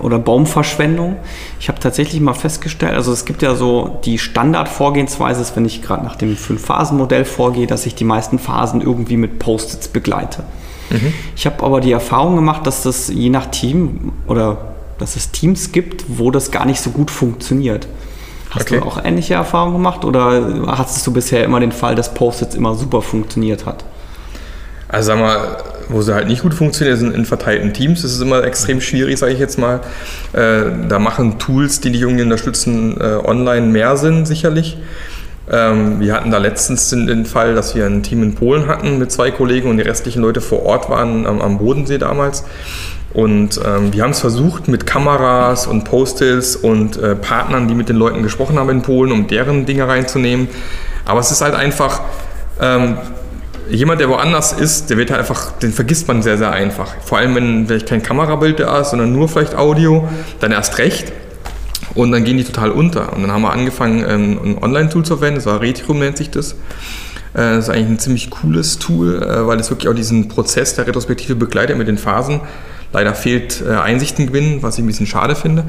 oder 0.00 0.18
Baumverschwendung. 0.18 1.16
Ich 1.58 1.68
habe 1.68 1.80
tatsächlich 1.80 2.20
mal 2.20 2.34
festgestellt, 2.34 2.94
also 2.94 3.12
es 3.12 3.24
gibt 3.24 3.42
ja 3.42 3.54
so 3.54 4.00
die 4.04 4.18
Standardvorgehensweise, 4.18 5.42
ist, 5.42 5.56
wenn 5.56 5.64
ich 5.64 5.82
gerade 5.82 6.04
nach 6.04 6.16
dem 6.16 6.36
Fünf-Phasen-Modell 6.36 7.24
vorgehe, 7.24 7.66
dass 7.66 7.84
ich 7.86 7.94
die 7.94 8.04
meisten 8.04 8.38
Phasen 8.38 8.80
irgendwie 8.80 9.16
mit 9.16 9.38
Post-its 9.38 9.88
begleite. 9.88 10.44
Mhm. 10.90 11.12
Ich 11.36 11.46
habe 11.46 11.62
aber 11.64 11.80
die 11.80 11.92
Erfahrung 11.92 12.36
gemacht, 12.36 12.66
dass 12.66 12.82
das 12.82 13.08
je 13.08 13.30
nach 13.30 13.46
Team 13.46 14.12
oder 14.26 14.74
dass 14.98 15.16
es 15.16 15.30
Teams 15.30 15.72
gibt, 15.72 16.04
wo 16.08 16.30
das 16.30 16.50
gar 16.50 16.66
nicht 16.66 16.80
so 16.80 16.90
gut 16.90 17.10
funktioniert. 17.10 17.88
Hast 18.50 18.70
okay. 18.70 18.78
du 18.78 18.86
auch 18.86 19.04
ähnliche 19.04 19.34
Erfahrungen 19.34 19.74
gemacht 19.74 20.04
oder 20.04 20.66
hattest 20.68 21.04
du 21.06 21.12
bisher 21.12 21.44
immer 21.44 21.58
den 21.58 21.72
Fall, 21.72 21.96
dass 21.96 22.14
Post-its 22.14 22.54
immer 22.54 22.74
super 22.74 23.02
funktioniert 23.02 23.66
hat? 23.66 23.84
Also 24.88 25.08
sag 25.08 25.18
mal, 25.18 25.56
wo 25.88 26.02
sie 26.02 26.14
halt 26.14 26.28
nicht 26.28 26.42
gut 26.42 26.54
funktionieren, 26.54 26.96
sind 26.96 27.14
in 27.14 27.24
verteilten 27.24 27.72
Teams. 27.72 28.02
Das 28.02 28.12
ist 28.12 28.20
immer 28.20 28.44
extrem 28.44 28.80
schwierig, 28.80 29.18
sage 29.18 29.32
ich 29.32 29.40
jetzt 29.40 29.58
mal. 29.58 29.80
Äh, 30.32 30.66
da 30.88 31.00
machen 31.00 31.38
Tools, 31.40 31.80
die 31.80 31.90
dich 31.90 32.02
irgendwie 32.02 32.22
unterstützen, 32.22 32.96
äh, 33.00 33.16
online 33.24 33.66
mehr 33.66 33.96
Sinn 33.96 34.24
sicherlich. 34.24 34.78
Ähm, 35.50 36.00
wir 36.00 36.14
hatten 36.14 36.30
da 36.30 36.38
letztens 36.38 36.88
den, 36.88 37.06
den, 37.06 37.26
Fall, 37.26 37.54
dass 37.54 37.74
wir 37.74 37.84
ein 37.84 38.02
Team 38.02 38.22
in 38.22 38.34
Polen 38.34 38.66
hatten 38.66 38.98
mit 38.98 39.12
zwei 39.12 39.30
Kollegen 39.30 39.68
und 39.68 39.76
die 39.76 39.82
restlichen 39.82 40.22
Leute 40.22 40.40
vor 40.40 40.64
Ort 40.64 40.88
waren 40.88 41.26
am, 41.26 41.40
am 41.40 41.58
Bodensee 41.58 41.98
damals. 41.98 42.44
Und 43.12 43.60
ähm, 43.64 43.92
wir 43.92 44.02
haben 44.02 44.10
es 44.10 44.20
versucht 44.20 44.68
mit 44.68 44.86
Kameras 44.86 45.66
und 45.66 45.84
Postils 45.84 46.56
und 46.56 46.96
äh, 46.96 47.14
Partnern, 47.14 47.68
die 47.68 47.74
mit 47.74 47.88
den 47.88 47.96
Leuten 47.96 48.22
gesprochen 48.22 48.58
haben 48.58 48.70
in 48.70 48.82
Polen, 48.82 49.12
um 49.12 49.26
deren 49.28 49.66
Dinge 49.66 49.86
reinzunehmen. 49.86 50.48
Aber 51.04 51.20
es 51.20 51.30
ist 51.30 51.40
halt 51.40 51.54
einfach, 51.54 52.00
ähm, 52.60 52.96
jemand, 53.68 54.00
der 54.00 54.08
woanders 54.08 54.52
ist, 54.52 54.90
der 54.90 54.96
wird 54.96 55.10
halt 55.10 55.20
einfach, 55.20 55.52
den 55.52 55.72
vergisst 55.72 56.08
man 56.08 56.22
sehr, 56.22 56.38
sehr 56.38 56.50
einfach. 56.50 56.94
Vor 57.04 57.18
allem, 57.18 57.34
wenn 57.34 57.66
vielleicht 57.66 57.88
kein 57.88 58.02
Kamerabild 58.02 58.60
da 58.60 58.80
ist, 58.80 58.90
sondern 58.90 59.12
nur 59.12 59.28
vielleicht 59.28 59.54
Audio, 59.54 60.08
dann 60.40 60.52
erst 60.52 60.78
recht. 60.78 61.12
Und 61.94 62.12
dann 62.12 62.24
gehen 62.24 62.36
die 62.36 62.44
total 62.44 62.70
unter. 62.70 63.12
Und 63.12 63.22
dann 63.22 63.32
haben 63.32 63.42
wir 63.42 63.52
angefangen, 63.52 64.04
ähm, 64.06 64.38
ein 64.44 64.58
Online-Tool 64.62 65.04
zu 65.04 65.16
verwenden, 65.16 65.36
das 65.36 65.46
war 65.46 65.60
Retirum 65.60 65.98
nennt 65.98 66.16
sich 66.16 66.30
das. 66.30 66.52
Äh, 66.52 66.56
das 67.34 67.64
ist 67.64 67.70
eigentlich 67.70 67.88
ein 67.88 67.98
ziemlich 67.98 68.30
cooles 68.30 68.78
Tool, 68.78 69.22
äh, 69.22 69.46
weil 69.46 69.60
es 69.60 69.70
wirklich 69.70 69.88
auch 69.88 69.94
diesen 69.94 70.28
Prozess 70.28 70.74
der 70.74 70.86
Retrospektive 70.86 71.36
begleitet 71.36 71.76
mit 71.76 71.88
den 71.88 71.98
Phasen. 71.98 72.40
Leider 72.94 73.12
fehlt 73.14 73.60
äh, 73.60 73.72
Einsichtengewinn, 73.74 74.62
was 74.62 74.78
ich 74.78 74.84
ein 74.84 74.86
bisschen 74.86 75.08
schade 75.08 75.34
finde. 75.34 75.64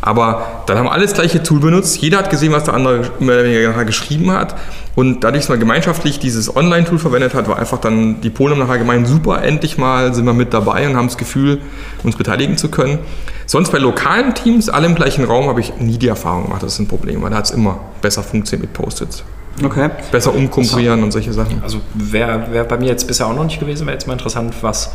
Aber 0.00 0.62
dann 0.66 0.78
haben 0.78 0.86
wir 0.86 0.92
alles 0.92 1.12
gleiche 1.12 1.42
Tool 1.42 1.58
benutzt. 1.58 1.98
Jeder 1.98 2.18
hat 2.18 2.30
gesehen, 2.30 2.52
was 2.52 2.64
der 2.64 2.74
andere 2.74 3.10
mehr 3.18 3.34
oder 3.34 3.44
weniger 3.44 3.84
geschrieben 3.84 4.30
hat. 4.30 4.54
Und 4.94 5.24
dadurch, 5.24 5.42
dass 5.42 5.48
man 5.48 5.58
gemeinschaftlich 5.58 6.20
dieses 6.20 6.54
Online-Tool 6.54 7.00
verwendet 7.00 7.34
hat, 7.34 7.48
war 7.48 7.58
einfach 7.58 7.78
dann 7.78 8.20
die 8.20 8.30
Polen 8.30 8.60
nachher 8.60 8.78
gemeint, 8.78 9.08
super, 9.08 9.42
endlich 9.42 9.76
mal 9.76 10.14
sind 10.14 10.24
wir 10.24 10.34
mit 10.34 10.54
dabei 10.54 10.88
und 10.88 10.96
haben 10.96 11.08
das 11.08 11.18
Gefühl, 11.18 11.60
uns 12.04 12.14
beteiligen 12.14 12.56
zu 12.56 12.68
können. 12.68 13.00
Sonst 13.46 13.72
bei 13.72 13.78
lokalen 13.78 14.34
Teams, 14.34 14.68
alle 14.68 14.86
im 14.86 14.94
gleichen 14.94 15.24
Raum, 15.24 15.48
habe 15.48 15.60
ich 15.60 15.76
nie 15.80 15.98
die 15.98 16.08
Erfahrung 16.08 16.44
gemacht, 16.44 16.62
das 16.62 16.74
ist 16.74 16.78
ein 16.78 16.86
Problem, 16.86 17.22
weil 17.22 17.30
da 17.30 17.36
hat 17.38 17.46
es 17.46 17.50
immer 17.50 17.80
besser 18.02 18.22
funktioniert 18.22 18.70
mit 18.70 18.72
Post-its. 18.72 19.24
Okay. 19.64 19.90
Besser 20.12 20.34
umkonkurrieren 20.34 21.02
und 21.02 21.10
solche 21.10 21.32
Sachen. 21.32 21.62
Also 21.62 21.80
wäre 21.94 22.52
wär 22.52 22.64
bei 22.64 22.76
mir 22.76 22.86
jetzt 22.86 23.06
bisher 23.08 23.26
auch 23.26 23.34
noch 23.34 23.44
nicht 23.44 23.58
gewesen, 23.58 23.86
wäre 23.86 23.94
jetzt 23.94 24.06
mal 24.06 24.12
interessant, 24.12 24.54
was 24.60 24.92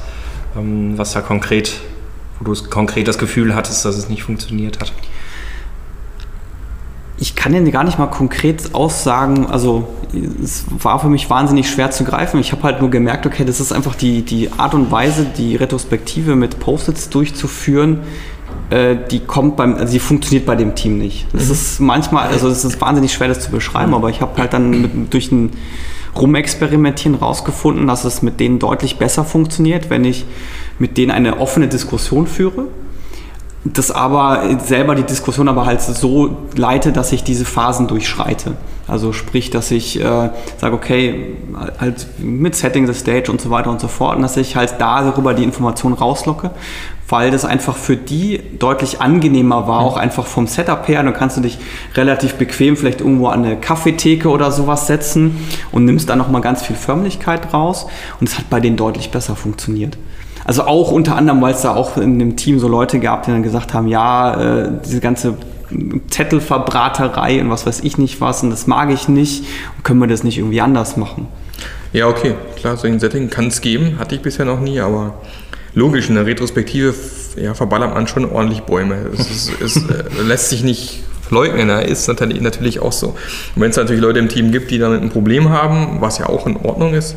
was 0.55 1.13
da 1.13 1.22
konkret, 1.22 1.79
wo 2.39 2.51
du 2.51 2.63
konkret 2.69 3.07
das 3.07 3.17
Gefühl 3.17 3.55
hattest, 3.55 3.86
dass 3.86 3.98
es 3.98 4.10
nicht 4.10 4.24
funktioniert 4.24 4.79
hat? 4.79 4.93
Ich 7.17 7.36
kann 7.36 7.53
dir 7.53 7.72
gar 7.72 7.83
nicht 7.83 8.00
mal 8.00 8.07
konkret 8.07 8.74
aussagen, 8.74 9.45
also 9.45 9.88
es 10.43 10.65
war 10.79 11.00
für 11.00 11.07
mich 11.07 11.29
wahnsinnig 11.29 11.69
schwer 11.69 11.91
zu 11.91 12.03
greifen. 12.03 12.39
Ich 12.39 12.51
habe 12.51 12.63
halt 12.63 12.81
nur 12.81 12.89
gemerkt, 12.89 13.25
okay, 13.25 13.45
das 13.45 13.60
ist 13.60 13.72
einfach 13.72 13.95
die, 13.95 14.24
die 14.24 14.51
Art 14.51 14.74
und 14.74 14.91
Weise, 14.91 15.25
die 15.25 15.55
Retrospektive 15.55 16.36
mit 16.36 16.60
Post-its 16.60 17.10
durchzuführen, 17.10 18.00
äh, 18.69 18.95
die 19.10 19.19
kommt 19.19 19.55
beim, 19.55 19.75
also 19.75 19.93
die 19.93 20.00
funktioniert 20.00 20.45
bei 20.45 20.55
dem 20.55 20.75
Team 20.75 20.98
nicht. 20.98 21.27
Das 21.33 21.45
mhm. 21.45 21.51
ist 21.51 21.79
manchmal, 21.79 22.27
also 22.27 22.50
es 22.50 22.63
ist 22.63 22.81
wahnsinnig 22.81 23.13
schwer, 23.13 23.27
das 23.27 23.39
zu 23.39 23.51
beschreiben, 23.51 23.89
mhm. 23.89 23.95
aber 23.95 24.10
ich 24.10 24.22
habe 24.22 24.39
halt 24.41 24.53
dann 24.53 24.81
mit, 24.81 25.13
durch 25.13 25.31
ein 25.31 25.51
Rumexperimentieren 26.15 27.15
rausgefunden, 27.15 27.88
dass 27.88 28.05
es 28.05 28.22
mit 28.22 28.39
denen 28.39 28.60
deutlich 28.60 28.98
besser 28.98 29.24
funktioniert, 29.24 29.89
wenn 29.89 30.05
ich 30.05 30.25
mit 30.79 30.98
denen 30.98 31.12
eine 31.12 31.39
offene 31.39 31.67
Diskussion 31.67 32.27
führe. 32.27 32.65
Das 33.65 33.91
aber 33.91 34.60
selber 34.60 34.96
die 34.96 35.03
Diskussion 35.03 35.48
aber 35.48 35.65
halt 35.65 35.82
so 35.82 36.38
leite, 36.55 36.91
dass 36.91 37.12
ich 37.13 37.24
diese 37.24 37.46
Phasen 37.46 37.88
durchschreite. 37.88 38.55
Also 38.87 39.13
sprich, 39.13 39.49
dass 39.49 39.71
ich 39.71 39.99
äh, 39.99 40.29
sage, 40.57 40.75
okay, 40.75 41.35
halt 41.79 42.07
mit 42.19 42.55
Setting 42.55 42.85
the 42.85 42.93
Stage 42.93 43.31
und 43.31 43.39
so 43.39 43.49
weiter 43.49 43.69
und 43.69 43.79
so 43.79 43.87
fort, 43.87 44.17
und 44.17 44.21
dass 44.21 44.35
ich 44.35 44.55
halt 44.55 44.75
darüber 44.79 45.33
die 45.33 45.43
Information 45.43 45.93
rauslocke 45.93 46.51
weil 47.13 47.29
das 47.29 47.45
einfach 47.45 47.75
für 47.75 47.95
die 47.95 48.41
deutlich 48.57 49.01
angenehmer 49.01 49.67
war, 49.67 49.81
auch 49.81 49.97
einfach 49.97 50.25
vom 50.25 50.47
Setup 50.47 50.87
her. 50.87 51.03
Dann 51.03 51.13
kannst 51.13 51.37
du 51.37 51.41
dich 51.41 51.59
relativ 51.95 52.35
bequem 52.35 52.77
vielleicht 52.77 53.01
irgendwo 53.01 53.27
an 53.27 53.45
eine 53.45 53.57
Kaffeetheke 53.57 54.29
oder 54.29 54.51
sowas 54.51 54.87
setzen 54.87 55.37
und 55.71 55.85
nimmst 55.85 56.09
da 56.09 56.15
nochmal 56.15 56.41
ganz 56.41 56.63
viel 56.63 56.75
Förmlichkeit 56.75 57.53
raus. 57.53 57.85
Und 58.19 58.29
es 58.29 58.37
hat 58.39 58.49
bei 58.49 58.59
denen 58.59 58.77
deutlich 58.77 59.11
besser 59.11 59.35
funktioniert. 59.35 59.97
Also 60.45 60.63
auch 60.63 60.91
unter 60.91 61.15
anderem, 61.15 61.41
weil 61.41 61.53
es 61.53 61.61
da 61.61 61.75
auch 61.75 61.97
in 61.97 62.19
dem 62.19 62.35
Team 62.35 62.59
so 62.59 62.67
Leute 62.67 62.99
gab, 62.99 63.23
die 63.23 63.31
dann 63.31 63.43
gesagt 63.43 63.73
haben, 63.75 63.87
ja, 63.87 64.63
äh, 64.63 64.71
diese 64.83 64.99
ganze 64.99 65.35
Zettelverbraterei 66.09 67.41
und 67.41 67.49
was 67.49 67.65
weiß 67.65 67.81
ich 67.81 67.97
nicht 67.97 68.21
was 68.21 68.43
und 68.43 68.49
das 68.49 68.67
mag 68.67 68.91
ich 68.91 69.07
nicht 69.07 69.45
und 69.77 69.83
können 69.83 69.99
wir 69.99 70.07
das 70.07 70.23
nicht 70.23 70.38
irgendwie 70.38 70.62
anders 70.62 70.97
machen. 70.97 71.27
Ja, 71.91 72.07
okay, 72.07 72.36
klar, 72.55 72.75
so 72.77 72.88
ein 72.88 72.99
Setting 72.99 73.29
kann 73.29 73.47
es 73.47 73.62
geben, 73.62 73.99
hatte 73.99 74.15
ich 74.15 74.21
bisher 74.21 74.45
noch 74.45 74.59
nie, 74.59 74.79
aber 74.79 75.13
logisch, 75.75 76.09
in 76.09 76.15
der 76.15 76.25
Retrospektive 76.25 76.93
ja, 77.36 77.53
verballert 77.53 77.93
man 77.93 78.07
schon 78.07 78.29
ordentlich 78.29 78.62
Bäume. 78.62 78.95
Es, 79.13 79.29
ist, 79.29 79.51
es 79.62 79.77
äh, 79.77 80.03
lässt 80.23 80.49
sich 80.49 80.63
nicht 80.63 81.03
leugnen, 81.29 81.67
da 81.67 81.79
ist 81.79 82.07
natürlich 82.07 82.79
auch 82.79 82.91
so. 82.91 83.07
Und 83.07 83.62
wenn 83.62 83.71
es 83.71 83.77
natürlich 83.77 84.01
Leute 84.01 84.19
im 84.19 84.29
Team 84.29 84.51
gibt, 84.51 84.71
die 84.71 84.77
damit 84.77 85.01
ein 85.01 85.09
Problem 85.09 85.49
haben, 85.49 86.01
was 86.01 86.17
ja 86.17 86.27
auch 86.27 86.47
in 86.47 86.57
Ordnung 86.57 86.93
ist, 86.93 87.15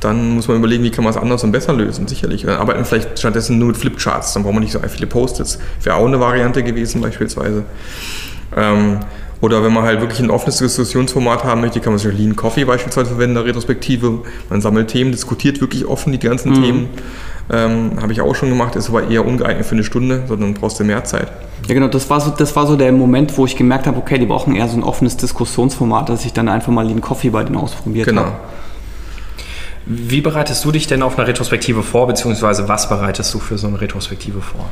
dann 0.00 0.34
muss 0.34 0.48
man 0.48 0.58
überlegen, 0.58 0.84
wie 0.84 0.90
kann 0.90 1.04
man 1.04 1.12
es 1.12 1.16
anders 1.18 1.42
und 1.44 1.52
besser 1.52 1.72
lösen, 1.72 2.06
sicherlich. 2.06 2.42
Dann 2.42 2.56
arbeiten 2.56 2.84
vielleicht 2.84 3.18
stattdessen 3.18 3.58
nur 3.58 3.68
mit 3.68 3.76
Flipcharts, 3.76 4.34
dann 4.34 4.42
braucht 4.42 4.54
man 4.54 4.62
nicht 4.62 4.72
so 4.72 4.80
viele 4.80 5.06
Post-its. 5.06 5.58
Wäre 5.82 5.96
auch 5.96 6.06
eine 6.06 6.20
Variante 6.20 6.62
gewesen 6.62 7.00
beispielsweise. 7.00 7.64
Ähm, 8.56 9.00
oder 9.40 9.62
wenn 9.62 9.72
man 9.72 9.84
halt 9.84 10.00
wirklich 10.00 10.20
ein 10.20 10.30
offenes 10.30 10.58
Diskussionsformat 10.58 11.44
haben 11.44 11.60
möchte, 11.60 11.80
kann 11.80 11.92
man 11.92 11.98
sich 11.98 12.16
Lean 12.16 12.36
Coffee 12.36 12.64
beispielsweise 12.64 13.10
verwenden, 13.10 13.36
eine 13.36 13.46
Retrospektive. 13.46 14.20
Man 14.48 14.60
sammelt 14.60 14.88
Themen, 14.88 15.12
diskutiert 15.12 15.60
wirklich 15.60 15.86
offen 15.86 16.12
die 16.12 16.18
ganzen 16.18 16.52
mhm. 16.52 16.62
Themen. 16.62 16.88
Ähm, 17.52 17.92
Habe 18.00 18.12
ich 18.12 18.20
auch 18.20 18.34
schon 18.34 18.48
gemacht, 18.48 18.76
ist 18.76 18.88
aber 18.88 19.08
eher 19.08 19.26
ungeeignet 19.26 19.66
für 19.66 19.74
eine 19.74 19.84
Stunde, 19.84 20.24
sondern 20.26 20.54
brauchst 20.54 20.80
du 20.80 20.84
mehr 20.84 21.04
Zeit. 21.04 21.30
Ja, 21.68 21.74
genau, 21.74 21.88
das 21.88 22.08
war 22.08 22.20
so, 22.20 22.30
das 22.30 22.56
war 22.56 22.66
so 22.66 22.76
der 22.76 22.92
Moment, 22.92 23.36
wo 23.36 23.44
ich 23.44 23.56
gemerkt 23.56 23.86
habe, 23.86 23.98
okay, 23.98 24.18
die 24.18 24.26
brauchen 24.26 24.54
eher 24.54 24.68
so 24.68 24.76
ein 24.76 24.82
offenes 24.82 25.16
Diskussionsformat, 25.16 26.08
dass 26.08 26.24
ich 26.24 26.32
dann 26.32 26.48
einfach 26.48 26.72
mal 26.72 26.88
den 26.88 27.00
Coffee 27.00 27.30
bei 27.30 27.44
denen 27.44 27.56
ausprobiert 27.56 28.08
genau. 28.08 28.22
habe. 28.22 28.36
Wie 29.86 30.20
bereitest 30.20 30.64
du 30.64 30.72
dich 30.72 30.86
denn 30.86 31.02
auf 31.02 31.18
eine 31.18 31.26
Retrospektive 31.26 31.82
vor, 31.82 32.06
beziehungsweise 32.06 32.68
was 32.68 32.88
bereitest 32.88 33.32
du 33.32 33.38
für 33.38 33.56
so 33.56 33.68
eine 33.68 33.80
Retrospektive 33.80 34.42
vor? 34.42 34.70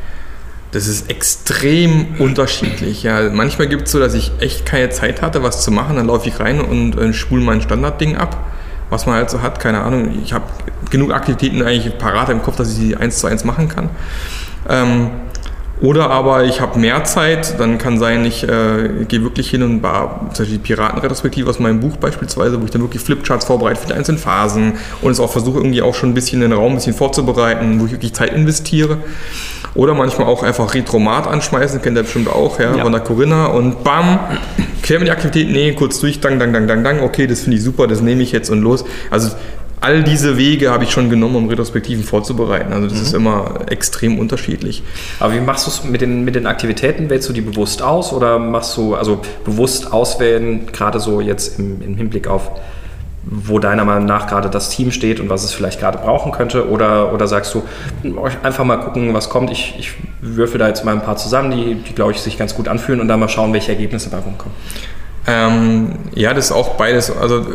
Das 0.72 0.88
ist 0.88 1.08
extrem 1.08 2.16
unterschiedlich. 2.18 3.04
Ja, 3.04 3.30
manchmal 3.30 3.68
gibt 3.68 3.84
es 3.84 3.92
so, 3.92 4.00
dass 4.00 4.12
ich 4.14 4.32
echt 4.40 4.66
keine 4.66 4.90
Zeit 4.90 5.22
hatte, 5.22 5.44
was 5.44 5.62
zu 5.62 5.70
machen. 5.70 5.96
Dann 5.96 6.08
laufe 6.08 6.28
ich 6.28 6.40
rein 6.40 6.60
und 6.60 6.98
äh, 6.98 7.12
spule 7.12 7.42
mein 7.42 7.62
Standardding 7.62 8.16
ab 8.16 8.44
was 8.90 9.06
man 9.06 9.16
halt 9.16 9.30
so 9.30 9.42
hat, 9.42 9.58
keine 9.60 9.82
Ahnung. 9.82 10.22
Ich 10.22 10.32
habe 10.32 10.44
genug 10.90 11.12
Aktivitäten 11.12 11.62
eigentlich 11.62 11.98
parat 11.98 12.28
im 12.28 12.42
Kopf, 12.42 12.56
dass 12.56 12.68
ich 12.68 12.76
sie 12.76 12.96
eins 12.96 13.18
zu 13.18 13.26
eins 13.26 13.44
machen 13.44 13.68
kann. 13.68 13.90
Ähm, 14.68 15.10
oder 15.84 16.08
aber 16.08 16.44
ich 16.44 16.62
habe 16.62 16.78
mehr 16.78 17.04
Zeit, 17.04 17.60
dann 17.60 17.76
kann 17.76 17.98
sein, 17.98 18.24
ich 18.24 18.42
äh, 18.48 19.04
gehe 19.06 19.22
wirklich 19.22 19.50
hin 19.50 19.62
und 19.62 19.82
war 19.82 20.30
zum 20.32 20.44
Beispiel 20.44 20.56
die 20.56 20.62
Piratenretrospektive 20.62 21.50
aus 21.50 21.58
meinem 21.58 21.80
Buch 21.80 21.98
beispielsweise, 21.98 22.58
wo 22.58 22.64
ich 22.64 22.70
dann 22.70 22.80
wirklich 22.80 23.02
Flipcharts 23.02 23.44
vorbereite 23.44 23.82
für 23.82 23.88
die 23.88 23.92
einzelnen 23.92 24.18
Phasen 24.18 24.78
und 25.02 25.12
es 25.12 25.20
auch 25.20 25.30
versuche 25.30 25.58
irgendwie 25.58 25.82
auch 25.82 25.94
schon 25.94 26.08
ein 26.10 26.14
bisschen 26.14 26.40
den 26.40 26.54
Raum 26.54 26.72
ein 26.72 26.76
bisschen 26.76 26.94
vorzubereiten, 26.94 27.80
wo 27.80 27.84
ich 27.84 27.92
wirklich 27.92 28.14
Zeit 28.14 28.32
investiere. 28.32 28.96
Oder 29.74 29.92
manchmal 29.92 30.26
auch 30.26 30.42
einfach 30.42 30.72
Retromat 30.72 31.26
anschmeißen, 31.26 31.82
kennt 31.82 31.98
ihr 31.98 32.04
bestimmt 32.04 32.28
auch, 32.28 32.58
ja, 32.58 32.76
ja. 32.76 32.82
von 32.82 32.92
der 32.92 33.02
Corinna 33.02 33.46
und 33.46 33.84
bam, 33.84 34.20
klären 34.82 35.02
wir 35.02 35.06
die 35.06 35.10
Aktivität, 35.10 35.50
nee, 35.50 35.74
kurz 35.74 36.00
durch, 36.00 36.18
dang, 36.18 36.38
dang, 36.38 36.54
dang, 36.54 36.66
dang, 36.66 36.82
dang, 36.82 37.00
okay, 37.00 37.26
das 37.26 37.40
finde 37.40 37.58
ich 37.58 37.62
super, 37.62 37.86
das 37.86 38.00
nehme 38.00 38.22
ich 38.22 38.32
jetzt 38.32 38.48
und 38.48 38.62
los. 38.62 38.86
Also 39.10 39.32
all 39.84 40.02
diese 40.02 40.38
Wege 40.38 40.70
habe 40.70 40.84
ich 40.84 40.90
schon 40.90 41.10
genommen, 41.10 41.36
um 41.36 41.48
Retrospektiven 41.48 42.04
vorzubereiten. 42.04 42.72
Also 42.72 42.88
das 42.88 42.96
mhm. 42.96 43.02
ist 43.02 43.12
immer 43.12 43.60
extrem 43.70 44.18
unterschiedlich. 44.18 44.82
Aber 45.20 45.34
wie 45.34 45.40
machst 45.40 45.66
du 45.66 45.70
es 45.70 45.84
mit 45.84 46.00
den, 46.00 46.24
mit 46.24 46.34
den 46.34 46.46
Aktivitäten? 46.46 47.10
Wählst 47.10 47.28
du 47.28 47.34
die 47.34 47.42
bewusst 47.42 47.82
aus 47.82 48.12
oder 48.14 48.38
machst 48.38 48.76
du, 48.78 48.94
also 48.94 49.20
bewusst 49.44 49.92
auswählen, 49.92 50.66
gerade 50.72 51.00
so 51.00 51.20
jetzt 51.20 51.58
im, 51.58 51.82
im 51.82 51.96
Hinblick 51.96 52.28
auf 52.28 52.50
wo 53.26 53.58
deiner 53.58 53.86
Meinung 53.86 54.04
nach 54.04 54.26
gerade 54.26 54.50
das 54.50 54.68
Team 54.68 54.90
steht 54.90 55.18
und 55.18 55.30
was 55.30 55.44
es 55.44 55.54
vielleicht 55.54 55.80
gerade 55.80 55.96
brauchen 55.96 56.30
könnte? 56.30 56.68
Oder, 56.68 57.12
oder 57.12 57.26
sagst 57.26 57.54
du, 57.54 57.62
einfach 58.42 58.64
mal 58.64 58.76
gucken, 58.76 59.14
was 59.14 59.30
kommt? 59.30 59.50
Ich, 59.50 59.74
ich 59.78 59.92
würfel 60.20 60.58
da 60.58 60.68
jetzt 60.68 60.84
mal 60.84 60.92
ein 60.92 61.02
paar 61.02 61.16
zusammen, 61.16 61.50
die, 61.50 61.74
die 61.76 61.94
glaube 61.94 62.12
ich, 62.12 62.20
sich 62.20 62.36
ganz 62.36 62.54
gut 62.54 62.68
anfühlen 62.68 63.00
und 63.00 63.08
dann 63.08 63.20
mal 63.20 63.30
schauen, 63.30 63.54
welche 63.54 63.72
Ergebnisse 63.72 64.10
dabei 64.10 64.24
rumkommen. 64.24 64.54
Ähm, 65.26 65.92
ja, 66.14 66.34
das 66.34 66.46
ist 66.46 66.52
auch 66.52 66.74
beides. 66.74 67.10
Also 67.10 67.46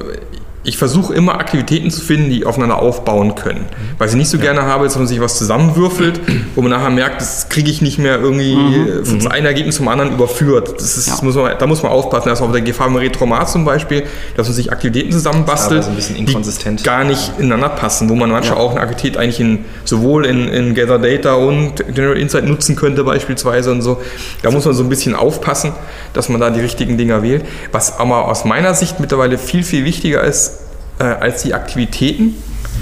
ich 0.64 0.78
versuche 0.78 1.14
immer 1.14 1.36
Aktivitäten 1.40 1.90
zu 1.90 2.02
finden, 2.02 2.30
die 2.30 2.46
aufeinander 2.46 2.80
aufbauen 2.80 3.36
können. 3.36 3.66
Was 3.98 4.12
ich 4.12 4.18
nicht 4.18 4.30
so 4.30 4.38
ja. 4.38 4.44
gerne 4.44 4.64
habe, 4.64 4.86
ist, 4.86 4.96
wenn 4.96 5.04
man 5.04 5.08
sich 5.08 5.22
was 5.22 5.38
zusammenwürfelt, 5.38 6.20
wo 6.56 6.62
man 6.62 6.72
nachher 6.72 6.90
merkt, 6.90 7.22
das 7.22 7.48
kriege 7.48 7.72
ich 7.72 7.82
nicht 7.82 7.98
mehr 7.98 8.20
irgendwie 8.20 8.56
mhm. 8.56 9.06
von 9.06 9.18
mhm. 9.20 9.28
einem 9.28 9.46
Ergebnis 9.46 9.78
zum 9.78 9.88
anderen 9.88 10.14
überführt. 10.14 10.74
Das 10.76 10.98
ist, 10.98 11.08
ja. 11.08 11.18
muss 11.22 11.36
man, 11.36 11.58
da 11.58 11.66
muss 11.66 11.82
man 11.82 11.94
aufpassen. 11.94 12.28
Das 12.28 12.40
ist 12.40 12.46
auch 12.46 12.52
der 12.52 12.62
Gefahr 12.62 12.90
mit 12.90 13.02
Retromat 13.02 13.50
zum 13.50 13.64
Beispiel, 13.64 14.04
dass 14.36 14.48
man 14.48 14.56
sich 14.56 14.72
Aktivitäten 14.72 15.14
zusammenbastelt, 15.14 15.88
die 15.96 16.84
gar 16.84 17.06
nicht 17.06 17.32
ineinander 17.38 17.70
passen, 17.70 18.10
wo 18.10 18.16
man 18.16 18.30
manchmal 18.30 18.58
ja. 18.58 18.64
auch 18.64 18.72
eine 18.72 18.82
Aktivität 18.82 19.18
eigentlich 19.18 19.40
in, 19.40 19.66
sowohl 19.86 20.26
in, 20.26 20.50
in 20.50 20.76
Gather 20.76 21.00
Data 21.00 21.36
und 21.36 21.76
General 21.96 22.18
Insight 22.18 22.46
nutzen 22.46 22.76
könnte 22.76 23.06
beispielsweise 23.06 23.72
und 23.72 23.82
so. 23.82 24.02
Da 24.42 24.52
muss 24.52 24.66
man 24.66 24.74
so 24.74 24.84
ein 24.84 24.90
bisschen 24.90 25.16
aufpassen, 25.16 25.72
dass 26.14 26.28
man 26.28 26.42
da 26.42 26.50
die 26.50 26.60
richtigen 26.60 26.98
Dinger 26.98 27.24
wählt. 27.24 27.46
Was 27.72 27.98
aber 27.98 28.28
aus 28.28 28.44
meiner 28.44 28.74
Sicht 28.74 29.00
mittlerweile 29.00 29.38
viel, 29.38 29.64
viel 29.64 29.86
wichtiger 29.86 30.22
ist, 30.22 30.59
äh, 31.00 31.04
als 31.04 31.44
die 31.44 31.54
Aktivitäten. 31.54 32.36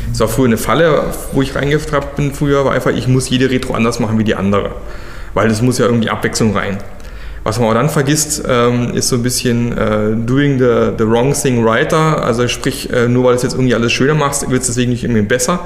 Das 0.09 0.19
war 0.19 0.27
früher 0.27 0.47
eine 0.47 0.57
Falle, 0.57 1.13
wo 1.31 1.41
ich 1.41 1.55
reingetrappt 1.55 2.15
bin 2.15 2.33
früher, 2.33 2.65
war 2.65 2.73
einfach, 2.73 2.91
ich 2.91 3.07
muss 3.07 3.29
jede 3.29 3.49
Retro 3.49 3.73
anders 3.73 3.99
machen 3.99 4.17
wie 4.17 4.23
die 4.23 4.35
andere. 4.35 4.71
Weil 5.33 5.49
es 5.49 5.61
muss 5.61 5.77
ja 5.77 5.85
irgendwie 5.85 6.09
Abwechslung 6.09 6.55
rein. 6.55 6.77
Was 7.43 7.59
man 7.59 7.69
auch 7.69 7.73
dann 7.73 7.89
vergisst, 7.89 8.43
ähm, 8.47 8.93
ist 8.93 9.07
so 9.07 9.15
ein 9.15 9.23
bisschen 9.23 9.71
äh, 9.77 10.15
doing 10.15 10.59
the, 10.59 10.91
the 10.97 11.07
wrong 11.07 11.33
thing 11.33 11.65
righter. 11.65 12.23
Also 12.23 12.47
sprich, 12.47 12.91
äh, 12.91 13.07
nur 13.07 13.23
weil 13.23 13.31
du 13.31 13.37
es 13.37 13.43
jetzt 13.43 13.53
irgendwie 13.53 13.75
alles 13.75 13.93
schöner 13.93 14.15
machst, 14.15 14.49
wird 14.49 14.61
es 14.61 14.67
deswegen 14.67 14.91
nicht 14.91 15.03
irgendwie 15.03 15.21
besser. 15.21 15.61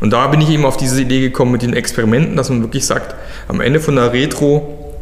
Und 0.00 0.12
da 0.12 0.26
bin 0.26 0.40
ich 0.40 0.50
eben 0.50 0.64
auf 0.64 0.76
diese 0.76 1.00
Idee 1.00 1.20
gekommen 1.20 1.52
mit 1.52 1.62
den 1.62 1.74
Experimenten, 1.74 2.36
dass 2.36 2.50
man 2.50 2.62
wirklich 2.62 2.86
sagt, 2.86 3.14
am 3.46 3.60
Ende 3.60 3.78
von 3.78 3.94
der 3.96 4.12
Retro 4.12 4.96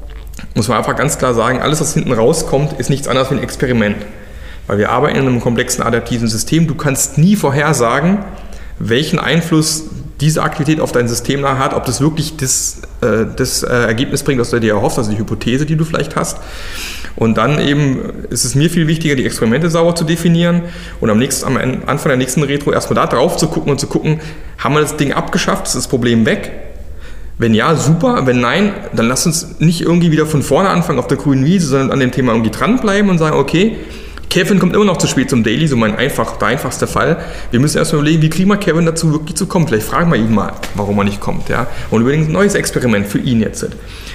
muss 0.54 0.68
man 0.68 0.78
einfach 0.78 0.94
ganz 0.94 1.16
klar 1.18 1.34
sagen, 1.34 1.60
alles, 1.60 1.80
was 1.80 1.94
hinten 1.94 2.12
rauskommt, 2.12 2.78
ist 2.78 2.90
nichts 2.90 3.08
anderes 3.08 3.30
wie 3.30 3.37
ein 3.37 3.42
Experiment. 3.42 3.96
Weil 4.66 4.79
wir 4.79 4.90
arbeiten 4.90 5.16
in 5.16 5.27
einem 5.27 5.40
komplexen 5.40 5.83
adaptiven 5.83 6.29
System. 6.29 6.66
Du 6.66 6.74
kannst 6.74 7.18
nie 7.18 7.37
vorhersagen, 7.37 8.24
welchen 8.79 9.18
Einfluss 9.18 9.85
diese 10.20 10.42
Aktivität 10.42 10.81
auf 10.81 10.92
dein 10.92 11.09
System 11.09 11.46
hat, 11.46 11.74
ob 11.74 11.85
das 11.85 12.00
wirklich 12.00 12.37
das, 12.37 12.83
äh, 13.00 13.27
das 13.37 13.62
äh, 13.62 13.66
Ergebnis 13.66 14.22
bringt, 14.22 14.40
was 14.40 14.50
du 14.50 14.61
dir 14.61 14.74
erhoffst, 14.74 14.98
also 14.98 15.11
die 15.11 15.18
Hypothese, 15.18 15.66
die 15.66 15.77
du 15.77 15.85
vielleicht 15.85 16.16
hast. 16.16 16.38
Und 17.16 17.37
dann 17.37 17.61
eben 17.61 18.27
ist 18.31 18.44
es 18.44 18.55
mir 18.55 18.70
viel 18.70 18.87
wichtiger, 18.87 19.16
die 19.16 19.27
Experimente 19.27 19.70
sauber 19.70 19.94
zu 19.94 20.05
definieren 20.05 20.62
und 21.00 21.11
am, 21.11 21.18
nächsten, 21.18 21.46
am 21.46 21.57
Anfang 21.87 22.09
der 22.09 22.16
nächsten 22.16 22.42
Retro 22.42 22.72
erstmal 22.72 22.94
da 22.94 23.07
drauf 23.07 23.37
zu 23.37 23.48
gucken 23.48 23.72
und 23.72 23.81
zu 23.81 23.87
gucken, 23.87 24.20
haben 24.59 24.74
wir 24.74 24.81
das 24.81 24.96
Ding 24.96 25.12
abgeschafft, 25.12 25.66
ist 25.66 25.77
das 25.77 25.88
Problem 25.88 26.27
weg? 26.27 26.53
Wenn 27.37 27.53
ja, 27.53 27.74
super. 27.74 28.27
Wenn 28.27 28.40
nein, 28.40 28.72
dann 28.94 29.09
lass 29.09 29.27
uns 29.27 29.59
nicht 29.59 29.81
irgendwie 29.81 30.12
wieder 30.12 30.24
von 30.24 30.42
vorne 30.42 30.68
anfangen 30.68 31.00
auf 31.00 31.09
der 31.09 31.16
grünen 31.16 31.44
Wiese, 31.44 31.66
sondern 31.66 31.90
an 31.90 32.00
dem 32.00 32.12
Thema 32.12 32.33
irgendwie 32.33 32.53
dranbleiben 32.53 33.11
und 33.11 33.18
sagen, 33.18 33.37
okay, 33.37 33.77
Kevin 34.30 34.58
kommt 34.58 34.74
immer 34.74 34.84
noch 34.84 34.96
zu 34.96 35.06
spät 35.06 35.30
zum 35.30 35.44
Daily, 35.44 35.66
so 35.68 35.76
mein 35.76 35.96
einfach, 35.96 36.37
der 36.37 36.48
einfachste 36.48 36.87
Fall. 36.87 37.18
Wir 37.50 37.60
müssen 37.60 37.78
erstmal 37.78 38.02
überlegen, 38.02 38.22
wie 38.22 38.30
kriegen 38.30 38.48
wir 38.48 38.56
Kevin 38.56 38.87
dazu 38.87 39.12
wirklich 39.12 39.37
zu 39.37 39.46
kommen. 39.46 39.68
Vielleicht 39.68 39.87
fragen 39.87 40.10
wir 40.10 40.16
ihn 40.16 40.34
mal, 40.34 40.52
warum 40.74 40.98
er 40.98 41.04
nicht 41.04 41.20
kommt. 41.20 41.48
Ja? 41.48 41.66
Und 41.90 42.02
überlegen 42.02 42.26
ein 42.26 42.32
neues 42.32 42.54
Experiment 42.54 43.06
für 43.06 43.18
ihn 43.18 43.40
jetzt. 43.40 43.66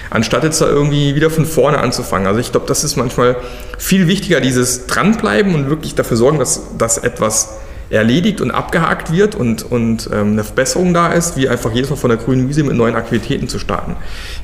Anstatt 0.09 0.43
jetzt 0.43 0.59
da 0.61 0.67
irgendwie 0.67 1.15
wieder 1.15 1.29
von 1.29 1.45
vorne 1.45 1.79
anzufangen. 1.79 2.27
Also 2.27 2.39
ich 2.39 2.51
glaube, 2.51 2.67
das 2.67 2.83
ist 2.83 2.97
manchmal 2.97 3.37
viel 3.77 4.07
wichtiger, 4.07 4.41
dieses 4.41 4.87
Dranbleiben 4.87 5.55
und 5.55 5.69
wirklich 5.69 5.95
dafür 5.95 6.17
sorgen, 6.17 6.39
dass, 6.39 6.77
dass 6.77 6.97
etwas 6.97 7.59
erledigt 7.89 8.41
und 8.41 8.51
abgehakt 8.51 9.11
wird 9.11 9.35
und, 9.35 9.63
und 9.63 10.09
ähm, 10.13 10.33
eine 10.33 10.43
Verbesserung 10.43 10.93
da 10.93 11.07
ist, 11.07 11.37
wie 11.37 11.49
einfach 11.49 11.71
jedes 11.71 11.89
Mal 11.89 11.95
von 11.95 12.09
der 12.09 12.19
grünen 12.19 12.47
Wiese 12.47 12.63
mit 12.63 12.75
neuen 12.75 12.95
Aktivitäten 12.95 13.47
zu 13.47 13.57
starten. 13.57 13.95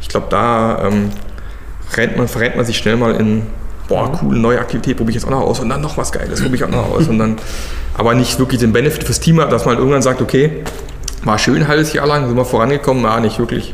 Ich 0.01 0.08
glaube, 0.08 0.28
da 0.30 0.88
ähm, 0.88 1.12
rennt 1.95 2.17
man, 2.17 2.28
verrennt 2.28 2.56
man 2.56 2.65
sich 2.65 2.78
schnell 2.78 2.97
mal 2.97 3.15
in 3.15 3.43
boah, 3.88 4.12
cool, 4.21 4.38
neue 4.38 4.60
Aktivität 4.60 4.98
probiere 4.98 5.17
ich 5.17 5.24
jetzt 5.24 5.26
auch 5.26 5.38
noch 5.38 5.41
aus 5.41 5.60
und 5.60 5.69
dann 5.69 5.82
noch 5.82 5.98
was 5.98 6.12
Geiles 6.12 6.41
probiere 6.41 6.56
ich 6.56 6.63
auch 6.63 6.69
noch 6.69 6.91
aus 6.91 7.08
und 7.08 7.19
dann 7.19 7.38
aber 7.98 8.13
nicht 8.13 8.39
wirklich 8.39 8.60
den 8.60 8.74
Benefit 8.74 9.04
fürs 9.04 9.19
Team 9.19 9.39
hat, 9.39 9.52
dass 9.52 9.65
man 9.65 9.78
irgendwann 9.78 10.02
sagt, 10.02 10.21
okay, 10.21 10.63
war 11.24 11.39
schön 11.39 11.58
ein 11.58 11.67
halbes 11.67 11.93
Jahr 11.93 12.08
lang, 12.08 12.28
sind 12.28 12.36
wir 12.36 12.45
vorangekommen, 12.45 13.04
na, 13.04 13.19
nicht 13.19 13.39
wirklich. 13.39 13.74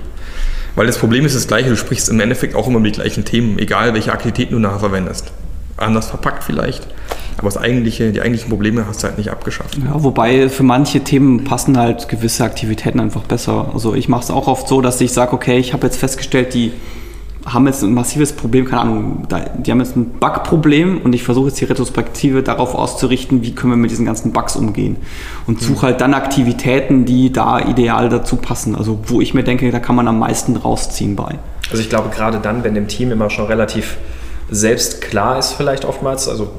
Weil 0.75 0.87
das 0.87 0.97
Problem 0.97 1.25
ist 1.25 1.35
das 1.35 1.47
gleiche, 1.47 1.69
du 1.69 1.75
sprichst 1.75 2.09
im 2.09 2.19
Endeffekt 2.19 2.55
auch 2.55 2.67
immer 2.67 2.79
mit 2.79 2.95
den 2.95 3.01
gleichen 3.01 3.25
Themen, 3.25 3.59
egal 3.59 3.93
welche 3.93 4.11
Aktivitäten 4.11 4.53
du 4.53 4.59
nachher 4.59 4.79
verwendest. 4.79 5.31
Anders 5.75 6.09
verpackt 6.09 6.43
vielleicht, 6.43 6.87
aber 7.37 7.47
das 7.47 7.57
eigentliche, 7.57 8.11
die 8.11 8.21
eigentlichen 8.21 8.49
Probleme 8.49 8.85
hast 8.87 9.01
du 9.01 9.07
halt 9.07 9.17
nicht 9.17 9.31
abgeschafft. 9.31 9.77
Ja, 9.83 10.03
wobei 10.03 10.47
für 10.47 10.63
manche 10.63 11.01
Themen 11.01 11.43
passen 11.43 11.77
halt 11.77 12.07
gewisse 12.07 12.43
Aktivitäten 12.43 12.99
einfach 12.99 13.23
besser. 13.23 13.71
Also 13.73 13.95
ich 13.95 14.07
mache 14.07 14.23
es 14.23 14.31
auch 14.31 14.47
oft 14.47 14.67
so, 14.67 14.81
dass 14.81 15.01
ich 15.01 15.11
sage, 15.11 15.33
okay, 15.33 15.57
ich 15.57 15.73
habe 15.73 15.87
jetzt 15.87 15.97
festgestellt, 15.97 16.53
die 16.53 16.71
haben 17.45 17.65
jetzt 17.67 17.83
ein 17.83 17.93
massives 17.93 18.33
Problem, 18.33 18.65
keine 18.65 18.81
Ahnung, 18.81 19.27
die 19.57 19.71
haben 19.71 19.79
jetzt 19.79 19.95
ein 19.95 20.11
Bug-Problem 20.19 21.01
und 21.03 21.13
ich 21.13 21.23
versuche 21.23 21.47
jetzt 21.47 21.59
die 21.59 21.65
Retrospektive 21.65 22.43
darauf 22.43 22.75
auszurichten, 22.75 23.41
wie 23.41 23.53
können 23.53 23.73
wir 23.73 23.77
mit 23.77 23.91
diesen 23.91 24.05
ganzen 24.05 24.31
Bugs 24.31 24.55
umgehen. 24.55 24.97
Und 25.47 25.59
suche 25.59 25.77
mhm. 25.77 25.81
halt 25.81 26.01
dann 26.01 26.13
Aktivitäten, 26.13 27.05
die 27.05 27.31
da 27.31 27.59
ideal 27.59 28.09
dazu 28.09 28.35
passen. 28.35 28.75
Also 28.75 28.99
wo 29.07 29.21
ich 29.21 29.33
mir 29.33 29.43
denke, 29.43 29.71
da 29.71 29.79
kann 29.79 29.95
man 29.95 30.07
am 30.07 30.19
meisten 30.19 30.55
rausziehen 30.55 31.15
bei. 31.15 31.39
Also 31.71 31.81
ich 31.81 31.89
glaube 31.89 32.09
gerade 32.09 32.39
dann, 32.39 32.63
wenn 32.63 32.75
dem 32.75 32.87
Team 32.87 33.11
immer 33.11 33.29
schon 33.29 33.45
relativ 33.45 33.97
selbst 34.53 34.99
klar 34.99 35.39
ist 35.39 35.53
vielleicht 35.53 35.85
oftmals, 35.85 36.27
also 36.27 36.51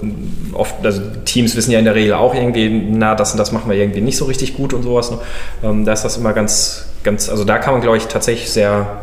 oft, 0.54 0.74
also 0.82 1.02
Teams 1.26 1.54
wissen 1.54 1.72
ja 1.72 1.78
in 1.78 1.84
der 1.84 1.94
Regel 1.94 2.14
auch 2.14 2.34
irgendwie, 2.34 2.70
na, 2.90 3.14
das 3.14 3.32
und 3.32 3.38
das 3.38 3.52
machen 3.52 3.70
wir 3.70 3.76
irgendwie 3.76 4.00
nicht 4.00 4.16
so 4.16 4.24
richtig 4.24 4.56
gut 4.56 4.72
und 4.72 4.82
sowas. 4.82 5.10
Ne? 5.10 5.18
Ähm, 5.62 5.84
da 5.84 5.92
ist 5.92 6.02
das 6.02 6.16
immer 6.16 6.32
ganz, 6.32 6.86
ganz, 7.04 7.28
also 7.28 7.44
da 7.44 7.58
kann 7.58 7.74
man, 7.74 7.82
glaube 7.82 7.98
ich, 7.98 8.06
tatsächlich 8.06 8.50
sehr 8.50 9.02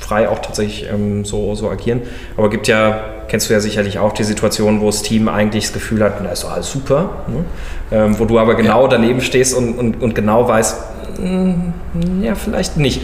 frei 0.00 0.28
auch 0.28 0.38
tatsächlich 0.38 0.88
ähm, 0.92 1.24
so, 1.24 1.54
so 1.54 1.70
agieren. 1.70 2.02
Aber 2.36 2.50
gibt 2.50 2.68
ja, 2.68 3.04
kennst 3.28 3.48
du 3.48 3.54
ja 3.54 3.60
sicherlich 3.60 3.98
auch 3.98 4.12
die 4.12 4.24
Situation, 4.24 4.80
wo 4.80 4.86
das 4.86 5.02
Team 5.02 5.28
eigentlich 5.28 5.64
das 5.64 5.72
Gefühl 5.72 6.02
hat, 6.02 6.22
na 6.22 6.30
ist 6.30 6.44
doch 6.44 6.52
alles 6.52 6.70
super, 6.70 7.24
ne? 7.26 7.44
ähm, 7.90 8.18
wo 8.18 8.24
du 8.24 8.38
aber 8.38 8.54
genau 8.54 8.82
ja. 8.82 8.88
daneben 8.88 9.20
stehst 9.20 9.54
und, 9.54 9.74
und, 9.74 10.02
und 10.02 10.14
genau 10.14 10.48
weißt, 10.48 10.76
mh, 11.18 11.54
hm, 11.94 12.22
ja, 12.22 12.34
vielleicht 12.34 12.76
nicht. 12.76 13.00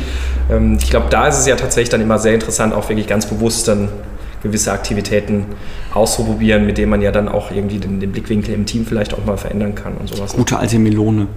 Ähm, 0.50 0.78
ich 0.80 0.90
glaube, 0.90 1.06
da 1.10 1.28
ist 1.28 1.38
es 1.38 1.46
ja 1.46 1.56
tatsächlich 1.56 1.90
dann 1.90 2.00
immer 2.00 2.18
sehr 2.18 2.34
interessant, 2.34 2.74
auch 2.74 2.88
wirklich 2.88 3.06
ganz 3.06 3.26
bewusst 3.26 3.68
dann 3.68 3.88
gewisse 4.42 4.72
Aktivitäten 4.72 5.46
auszuprobieren, 5.94 6.66
mit 6.66 6.78
denen 6.78 6.90
man 6.90 7.00
ja 7.00 7.12
dann 7.12 7.28
auch 7.28 7.50
irgendwie 7.50 7.78
den, 7.78 8.00
den 8.00 8.12
Blickwinkel 8.12 8.54
im 8.54 8.66
Team 8.66 8.86
vielleicht 8.86 9.14
auch 9.14 9.24
mal 9.24 9.36
verändern 9.36 9.74
kann 9.74 9.94
und 9.94 10.08
sowas. 10.08 10.34
Gute 10.34 10.58
alte 10.58 10.78
Melone. 10.78 11.28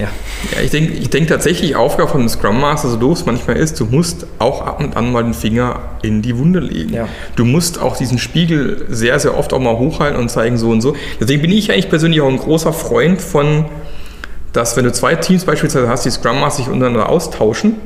Ja, 0.00 0.08
ja 0.52 0.62
ich 0.64 0.70
denke 0.70 0.94
ich 0.94 1.10
denk 1.10 1.28
tatsächlich, 1.28 1.76
Aufgabe 1.76 2.10
von 2.10 2.20
einem 2.20 2.28
Scrum 2.28 2.60
Master, 2.60 2.88
so 2.88 2.96
doof 2.96 3.18
es 3.18 3.26
manchmal 3.26 3.56
ist, 3.56 3.78
du 3.78 3.86
musst 3.86 4.26
auch 4.38 4.62
ab 4.66 4.80
und 4.80 4.96
an 4.96 5.12
mal 5.12 5.22
den 5.22 5.34
Finger 5.34 5.80
in 6.02 6.22
die 6.22 6.36
Wunde 6.36 6.60
legen. 6.60 6.94
Ja. 6.94 7.08
Du 7.36 7.44
musst 7.44 7.80
auch 7.80 7.96
diesen 7.96 8.18
Spiegel 8.18 8.86
sehr, 8.88 9.18
sehr 9.20 9.36
oft 9.36 9.52
auch 9.52 9.60
mal 9.60 9.78
hochhalten 9.78 10.18
und 10.18 10.30
zeigen 10.30 10.56
so 10.56 10.70
und 10.70 10.80
so. 10.80 10.96
Deswegen 11.20 11.42
bin 11.42 11.52
ich 11.52 11.70
eigentlich 11.70 11.88
persönlich 11.88 12.20
auch 12.20 12.28
ein 12.28 12.38
großer 12.38 12.72
Freund 12.72 13.20
von, 13.20 13.66
dass 14.52 14.76
wenn 14.76 14.84
du 14.84 14.92
zwei 14.92 15.14
Teams 15.14 15.44
beispielsweise 15.44 15.88
hast, 15.88 16.04
die 16.04 16.10
Scrum 16.10 16.40
Master 16.40 16.62
sich 16.62 16.72
untereinander 16.72 17.08
austauschen, 17.08 17.76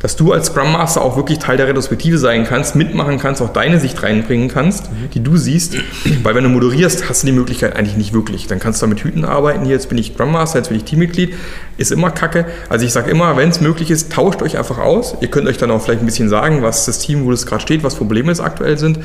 dass 0.00 0.14
du 0.14 0.32
als 0.32 0.48
Scrum 0.48 0.72
Master 0.72 1.02
auch 1.02 1.16
wirklich 1.16 1.38
Teil 1.38 1.56
der 1.56 1.68
Retrospektive 1.68 2.18
sein 2.18 2.44
kannst, 2.44 2.76
mitmachen 2.76 3.18
kannst, 3.18 3.40
auch 3.40 3.52
deine 3.52 3.80
Sicht 3.80 4.02
reinbringen 4.02 4.48
kannst, 4.48 4.90
mhm. 4.90 5.10
die 5.14 5.22
du 5.22 5.36
siehst. 5.36 5.76
Weil 6.22 6.34
wenn 6.34 6.44
du 6.44 6.50
moderierst, 6.50 7.08
hast 7.08 7.22
du 7.22 7.26
die 7.26 7.32
Möglichkeit 7.32 7.76
eigentlich 7.76 7.96
nicht 7.96 8.12
wirklich. 8.12 8.46
Dann 8.46 8.58
kannst 8.58 8.82
du 8.82 8.86
mit 8.86 9.00
Hüten 9.00 9.24
arbeiten. 9.24 9.64
Hier, 9.64 9.74
jetzt 9.74 9.88
bin 9.88 9.98
ich 9.98 10.12
Scrum 10.12 10.32
Master, 10.32 10.58
jetzt 10.58 10.68
bin 10.68 10.76
ich 10.76 10.84
Teammitglied. 10.84 11.34
Ist 11.78 11.92
immer 11.92 12.10
kacke. 12.10 12.46
Also 12.68 12.84
ich 12.84 12.92
sage 12.92 13.10
immer, 13.10 13.36
wenn 13.36 13.48
es 13.48 13.60
möglich 13.60 13.90
ist, 13.90 14.12
tauscht 14.12 14.42
euch 14.42 14.58
einfach 14.58 14.78
aus. 14.78 15.16
Ihr 15.20 15.28
könnt 15.28 15.48
euch 15.48 15.58
dann 15.58 15.70
auch 15.70 15.82
vielleicht 15.82 16.02
ein 16.02 16.06
bisschen 16.06 16.28
sagen, 16.28 16.62
was 16.62 16.84
das 16.84 16.98
Team, 16.98 17.24
wo 17.24 17.32
es 17.32 17.46
gerade 17.46 17.62
steht, 17.62 17.82
was 17.82 17.94
Probleme 17.94 18.30
es 18.30 18.40
aktuell 18.40 18.78
sind. 18.78 18.98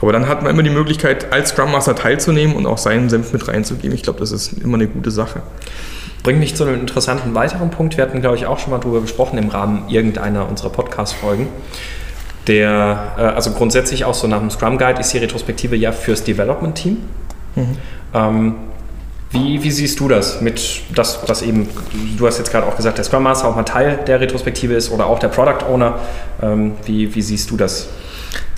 Aber 0.00 0.12
dann 0.12 0.28
hat 0.28 0.42
man 0.42 0.52
immer 0.52 0.62
die 0.62 0.70
Möglichkeit, 0.70 1.32
als 1.32 1.50
Scrum 1.50 1.70
Master 1.70 1.94
teilzunehmen 1.94 2.56
und 2.56 2.66
auch 2.66 2.78
seinen 2.78 3.08
Senf 3.10 3.32
mit 3.32 3.46
reinzugeben. 3.46 3.94
Ich 3.94 4.02
glaube, 4.02 4.18
das 4.18 4.32
ist 4.32 4.52
immer 4.52 4.74
eine 4.74 4.88
gute 4.88 5.10
Sache. 5.10 5.42
Bringt 6.22 6.38
mich 6.38 6.54
zu 6.54 6.64
einem 6.64 6.80
interessanten 6.80 7.34
weiteren 7.34 7.70
Punkt. 7.70 7.96
Wir 7.96 8.04
hatten, 8.04 8.20
glaube 8.20 8.36
ich, 8.36 8.46
auch 8.46 8.58
schon 8.58 8.70
mal 8.70 8.78
darüber 8.78 9.00
gesprochen 9.00 9.38
im 9.38 9.48
Rahmen 9.48 9.88
irgendeiner 9.88 10.48
unserer 10.48 10.70
Podcast-Folgen. 10.70 11.48
Der, 12.46 13.14
äh, 13.18 13.20
also 13.22 13.50
grundsätzlich 13.52 14.04
auch 14.04 14.14
so 14.14 14.26
nach 14.26 14.38
dem 14.38 14.50
Scrum 14.50 14.78
Guide 14.78 15.00
ist 15.00 15.12
die 15.12 15.18
Retrospektive 15.18 15.76
ja 15.76 15.92
fürs 15.92 16.22
Development 16.22 16.74
Team. 16.74 16.98
Mhm. 17.56 17.76
Ähm, 18.14 18.54
wie, 19.30 19.62
wie, 19.62 19.70
siehst 19.70 19.98
du 19.98 20.08
das 20.08 20.40
mit 20.42 20.82
das, 20.94 21.20
was 21.26 21.42
eben, 21.42 21.68
du 22.18 22.26
hast 22.26 22.38
jetzt 22.38 22.50
gerade 22.50 22.66
auch 22.66 22.76
gesagt, 22.76 22.98
der 22.98 23.04
Scrum 23.04 23.22
Master 23.22 23.48
auch 23.48 23.56
mal 23.56 23.62
Teil 23.62 24.00
der 24.06 24.20
Retrospektive 24.20 24.74
ist 24.74 24.90
oder 24.92 25.06
auch 25.06 25.18
der 25.18 25.28
Product 25.28 25.66
Owner. 25.68 25.98
Ähm, 26.42 26.72
wie, 26.84 27.14
wie 27.14 27.22
siehst 27.22 27.50
du 27.50 27.56
das? 27.56 27.88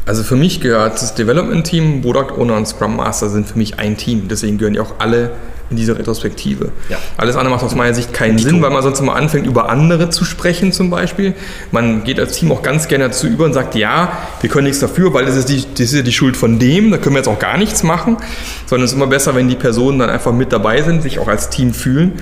Also 0.05 0.23
für 0.23 0.37
mich 0.37 0.61
gehört 0.61 1.01
das 1.01 1.15
Development 1.15 1.65
Team, 1.65 2.03
Product 2.03 2.33
Owner 2.37 2.57
und 2.57 2.67
Scrum 2.67 2.97
Master 2.97 3.29
sind 3.29 3.47
für 3.49 3.57
mich 3.57 3.79
ein 3.79 3.97
Team. 3.97 4.29
Deswegen 4.29 4.59
gehören 4.59 4.75
die 4.75 4.81
auch 4.81 4.95
alle 4.99 5.31
in 5.71 5.77
dieser 5.77 5.99
Retrospektive. 5.99 6.73
Ja. 6.89 6.99
Alles 7.17 7.37
andere 7.37 7.55
macht 7.55 7.65
aus 7.65 7.75
meiner 7.75 7.95
Sicht 7.95 8.13
keinen 8.13 8.39
Sinn, 8.39 8.61
weil 8.63 8.71
man 8.71 8.83
sonst 8.83 9.01
immer 9.01 9.17
anfängt, 9.17 9.47
über 9.47 9.71
andere 9.71 10.11
zu 10.11 10.25
sprechen 10.25 10.73
zum 10.73 10.91
Beispiel. 10.91 11.35
Man 11.71 12.05
geht 12.05 12.21
als 12.21 12.33
Team 12.33 12.53
auch 12.53 12.63
ganz 12.63 12.87
gerne 12.87 13.05
dazu 13.05 13.27
über 13.27 13.45
und 13.45 13.55
sagt, 13.55 13.75
ja, 13.75 14.13
wir 14.41 14.51
können 14.51 14.65
nichts 14.65 14.81
dafür, 14.81 15.15
weil 15.15 15.25
das 15.25 15.37
ist, 15.37 15.49
die, 15.49 15.65
das 15.73 15.81
ist 15.81 15.95
ja 15.95 16.03
die 16.03 16.13
Schuld 16.13 16.37
von 16.37 16.59
dem, 16.59 16.91
da 16.91 16.99
können 16.99 17.15
wir 17.15 17.21
jetzt 17.21 17.29
auch 17.29 17.39
gar 17.39 17.57
nichts 17.57 17.83
machen, 17.83 18.19
sondern 18.67 18.85
es 18.85 18.93
ist 18.93 18.97
immer 18.97 19.07
besser, 19.07 19.35
wenn 19.35 19.49
die 19.49 19.57
Personen 19.57 19.99
dann 19.99 20.11
einfach 20.11 20.33
mit 20.33 20.53
dabei 20.53 20.83
sind, 20.83 21.03
sich 21.03 21.19
auch 21.19 21.29
als 21.29 21.49
Team 21.49 21.73
fühlen. 21.73 22.13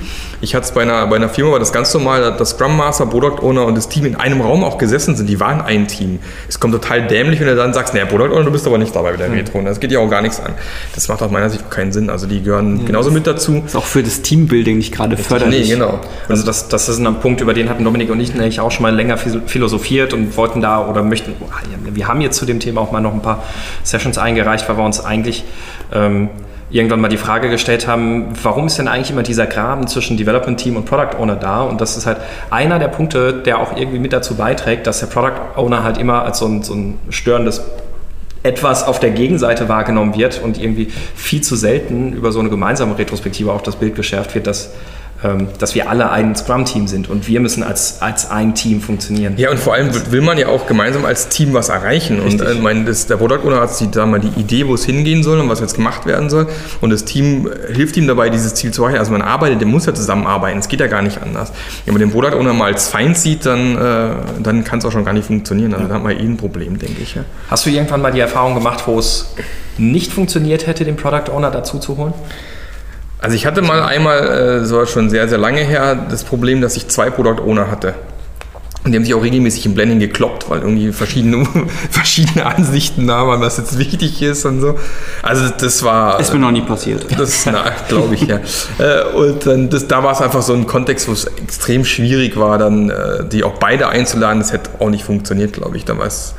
Ich 0.41 0.55
hatte 0.55 0.67
es 0.67 0.73
bei 0.73 0.83
einer, 0.83 1.07
bei 1.09 1.17
einer 1.17 1.29
Firma, 1.29 1.53
war 1.53 1.59
das 1.59 1.73
ganz 1.73 1.93
normal, 1.95 2.37
dass 2.37 2.51
Scrum 2.51 2.77
Master, 2.77 3.07
Product 3.07 3.43
Owner 3.43 3.67
und 3.67 3.77
das 3.77 3.89
Team 3.89 4.07
in 4.07 4.17
einem 4.17 4.41
Raum 4.41 4.65
auch 4.65 4.79
gesessen 4.79 5.17
sind, 5.17 5.29
die 5.29 5.41
waren 5.41 5.61
ein 5.61 5.89
Team. 5.89 6.21
Es 6.49 6.61
kommt 6.61 6.75
total 6.75 7.07
dämlich, 7.07 7.41
wenn 7.41 7.49
du 7.49 7.57
dann 7.57 7.75
sagst, 7.75 7.93
naja, 7.93 8.07
Product 8.07 8.33
Owner, 8.33 8.45
du 8.45 8.51
bist 8.53 8.67
aber 8.67 8.79
nicht 8.79 8.95
dabei 8.95 9.13
bei 9.13 9.17
der 9.17 9.33
Retro. 9.33 9.61
Das 9.63 9.81
geht 9.81 9.93
ja 9.93 9.99
auch 9.99 10.09
gar 10.09 10.23
nichts 10.23 10.41
an. 10.41 10.53
Das 10.95 11.09
macht 11.09 11.23
aus 11.23 11.31
meiner 11.31 11.51
Sicht 11.51 11.71
keinen 11.71 11.93
Sinn. 11.93 12.09
Also 12.11 12.27
die 12.27 12.43
gehören 12.43 12.85
genauso 12.87 13.11
mit 13.11 13.27
dazu. 13.27 13.32
Ist 13.67 13.77
auch 13.77 13.85
für 13.85 14.03
das 14.03 14.23
Teambuilding 14.23 14.77
nicht 14.77 14.93
gerade 14.93 15.17
förderlich. 15.17 15.69
Nee, 15.69 15.75
genau. 15.75 16.01
Also 16.29 16.45
das, 16.45 16.69
das 16.69 16.89
ist 16.89 16.99
ein 16.99 17.21
Punkt, 17.21 17.41
über 17.41 17.55
den 17.55 17.69
hatten 17.69 17.85
Dominik 17.85 18.11
und 18.11 18.21
ich 18.21 18.35
nämlich 18.35 18.61
auch 18.61 18.71
schon 18.71 18.83
mal 18.83 18.95
länger 18.95 19.17
philosophiert 19.17 20.13
und 20.13 20.37
wollten 20.37 20.61
da 20.61 20.87
oder 20.87 21.03
möchten, 21.03 21.35
oh, 21.41 21.47
wir 21.85 22.09
haben 22.09 22.21
jetzt 22.21 22.37
zu 22.37 22.47
dem 22.47 22.61
Thema 22.61 22.81
auch 22.81 22.93
mal 22.93 23.01
noch 23.01 23.13
ein 23.13 23.23
paar 23.23 23.43
Sessions 23.83 24.19
eingereicht, 24.19 24.69
weil 24.69 24.77
wir 24.77 24.85
uns 24.85 25.05
eigentlich 25.05 25.45
ähm, 25.93 26.31
irgendwann 26.73 27.01
mal 27.01 27.09
die 27.09 27.19
Frage 27.19 27.51
gestellt 27.51 27.87
haben, 27.87 28.29
warum 28.43 28.67
ist 28.67 28.79
denn 28.79 28.89
eigentlich 28.89 29.11
immer 29.11 29.23
dieser 29.23 29.47
Graben 29.47 29.87
zwischen 29.87 30.17
Development 30.17 30.59
Team 30.59 30.77
und 30.77 30.87
Product 30.87 31.19
Owner 31.19 31.37
da? 31.37 31.63
Und 31.63 31.81
das 31.81 31.97
ist 31.97 32.07
halt 32.07 32.19
einer 32.51 32.79
der 32.79 32.89
Punkte, 32.89 33.35
der 33.35 33.59
auch 33.59 33.77
irgendwie 33.77 33.99
mit 33.99 34.13
dazu 34.13 34.35
beiträgt, 34.35 34.87
dass 34.87 35.01
der 35.01 35.07
Product 35.07 35.39
Owner 35.57 35.85
halt 35.85 35.99
immer 35.99 36.25
als 36.25 36.39
so 36.39 36.47
ein, 36.47 36.63
so 36.63 36.75
ein 36.75 36.99
störendes 37.11 37.63
etwas 38.43 38.85
auf 38.85 38.99
der 38.99 39.11
Gegenseite 39.11 39.69
wahrgenommen 39.69 40.17
wird 40.17 40.43
und 40.43 40.59
irgendwie 40.59 40.89
viel 41.15 41.43
zu 41.43 41.57
selten 41.57 42.13
über 42.13 42.33
so 42.33 42.41
eine 42.41 42.51
gemeinsame 42.51 42.99
Retrospektive 42.99 43.53
auch 43.53 43.63
das 43.63 43.77
Bild 43.77 43.95
geschärft 43.95 44.35
wird, 44.35 44.47
dass 44.47 44.73
dass 45.59 45.75
wir 45.77 45.89
alle 45.89 46.11
ein 46.11 46.35
Scrum-Team 46.35 46.89
sind 46.89 47.09
und 47.09 47.29
wir 47.29 47.39
müssen 47.39 47.63
als, 47.63 48.03
als 48.03 48.31
ein 48.31 48.57
Team 48.57 48.81
funktionieren. 48.81 49.35
Ja, 49.37 49.51
und 49.51 49.59
vor 49.59 49.75
allem 49.75 49.91
will 50.11 50.21
man 50.21 50.37
ja 50.37 50.49
auch 50.49 50.67
gemeinsam 50.67 51.05
als 51.05 51.29
Team 51.29 51.55
was 51.55 51.69
erreichen. 51.69 52.21
Richtig. 52.21 52.41
Und 52.41 52.47
äh, 52.49 52.55
mein, 52.61 52.87
das, 52.87 53.07
der 53.07 53.17
Product 53.19 53.47
Owner 53.47 53.61
hat 53.61 53.79
die, 53.79 53.89
da 53.91 54.05
mal 54.05 54.19
die 54.19 54.41
Idee, 54.41 54.67
wo 54.67 54.75
es 54.75 54.85
hingehen 54.85 55.23
soll 55.23 55.39
und 55.39 55.49
was 55.49 55.61
jetzt 55.61 55.75
gemacht 55.75 56.07
werden 56.07 56.29
soll. 56.29 56.49
Und 56.81 56.91
das 56.91 57.05
Team 57.05 57.49
hilft 57.73 57.97
ihm 57.97 58.09
dabei, 58.09 58.31
dieses 58.31 58.55
Ziel 58.55 58.73
zu 58.73 58.83
erreichen. 58.83 58.99
Also 58.99 59.13
man 59.13 59.23
arbeitet, 59.23 59.61
der 59.61 59.69
muss 59.69 59.87
ja 59.87 59.95
zusammenarbeiten. 59.95 60.59
Es 60.59 60.69
geht 60.69 60.81
ja 60.81 60.89
gar 60.89 61.03
nicht 61.03 61.23
anders. 61.23 61.53
Wenn 61.85 61.95
man 61.95 62.01
den 62.01 62.11
Product 62.11 62.37
Owner 62.37 62.53
mal 62.53 62.73
als 62.73 62.89
Feind 62.89 63.17
sieht, 63.17 63.47
dann, 63.47 63.77
äh, 63.77 64.11
dann 64.43 64.65
kann 64.65 64.81
es 64.81 64.85
auch 64.85 64.93
schon 64.93 65.05
gar 65.05 65.13
nicht 65.13 65.27
funktionieren. 65.27 65.73
Also 65.73 65.85
ja. 65.85 65.89
da 65.89 65.95
hat 65.95 66.03
man 66.03 66.13
eh 66.13 66.21
ein 66.21 66.37
Problem, 66.37 66.81
denke 66.81 67.01
ich. 67.01 67.15
Ja. 67.15 67.25
Hast 67.49 67.65
du 67.65 67.71
irgendwann 67.71 68.03
mal 68.03 68.11
die 68.11 68.21
Erfahrung 68.21 68.55
gemacht, 68.55 68.83
wo 68.87 68.99
es 68.99 69.35
nicht 69.79 70.13
funktioniert 70.13 70.67
hätte, 70.67 70.85
den 70.85 70.97
Product 70.97 71.31
Owner 71.33 71.53
dazu 71.53 71.79
zu 71.79 71.97
holen? 71.97 72.13
Also 73.23 73.37
ich 73.37 73.47
hatte 73.47 73.63
mal 73.63 73.83
einmal, 73.83 74.63
äh, 74.63 74.65
so 74.65 74.85
schon 74.85 75.09
sehr, 75.09 75.29
sehr 75.29 75.39
lange 75.39 75.61
her, 75.61 76.07
das 76.11 76.25
Problem, 76.25 76.61
dass 76.61 76.77
ich 76.77 76.89
zwei 76.89 77.09
Product 77.09 77.41
Owner 77.47 77.71
hatte. 77.71 77.95
Und 78.85 78.91
die 78.91 78.99
haben 78.99 79.05
sich 79.05 79.15
auch 79.15 79.23
regelmäßig 79.23 79.65
im 79.67 79.75
Blending 79.75 80.01
gekloppt, 80.01 80.51
weil 80.51 80.61
irgendwie 80.61 80.91
verschiedene, 80.93 81.47
verschiedene 81.91 82.45
Ansichten 82.45 83.07
da 83.07 83.25
waren, 83.29 83.41
was 83.41 83.59
jetzt 83.59 83.79
wichtig 83.79 84.21
ist 84.23 84.45
und 84.45 84.61
so. 84.61 84.77
Also 85.23 85.49
das 85.57 85.85
war... 85.85 86.19
Ist 86.19 86.33
mir 86.33 86.41
noch 86.41 86.51
nie 86.51 86.63
passiert. 86.63 87.07
Das, 87.17 87.45
glaube 87.89 88.15
ich, 88.17 88.23
ja. 88.23 88.41
Äh, 88.79 89.05
und 89.15 89.47
dann, 89.47 89.71
das, 89.71 89.87
da 89.87 90.03
war 90.03 90.13
es 90.13 90.21
einfach 90.21 90.43
so 90.43 90.55
ein 90.55 90.67
Kontext, 90.67 91.07
wo 91.07 91.13
es 91.13 91.27
extrem 91.27 91.85
schwierig 91.85 92.37
war, 92.37 92.59
dann 92.59 92.91
äh, 92.91 93.25
die 93.25 93.45
auch 93.45 93.59
beide 93.61 93.89
einzuladen. 93.89 94.41
Das 94.41 94.53
hätte 94.53 94.71
auch 94.81 94.91
nicht 94.91 95.05
funktioniert, 95.05 95.53
glaube 95.53 95.77
ich. 95.77 95.85
Da 95.85 95.97
war 95.97 96.07
es 96.07 96.35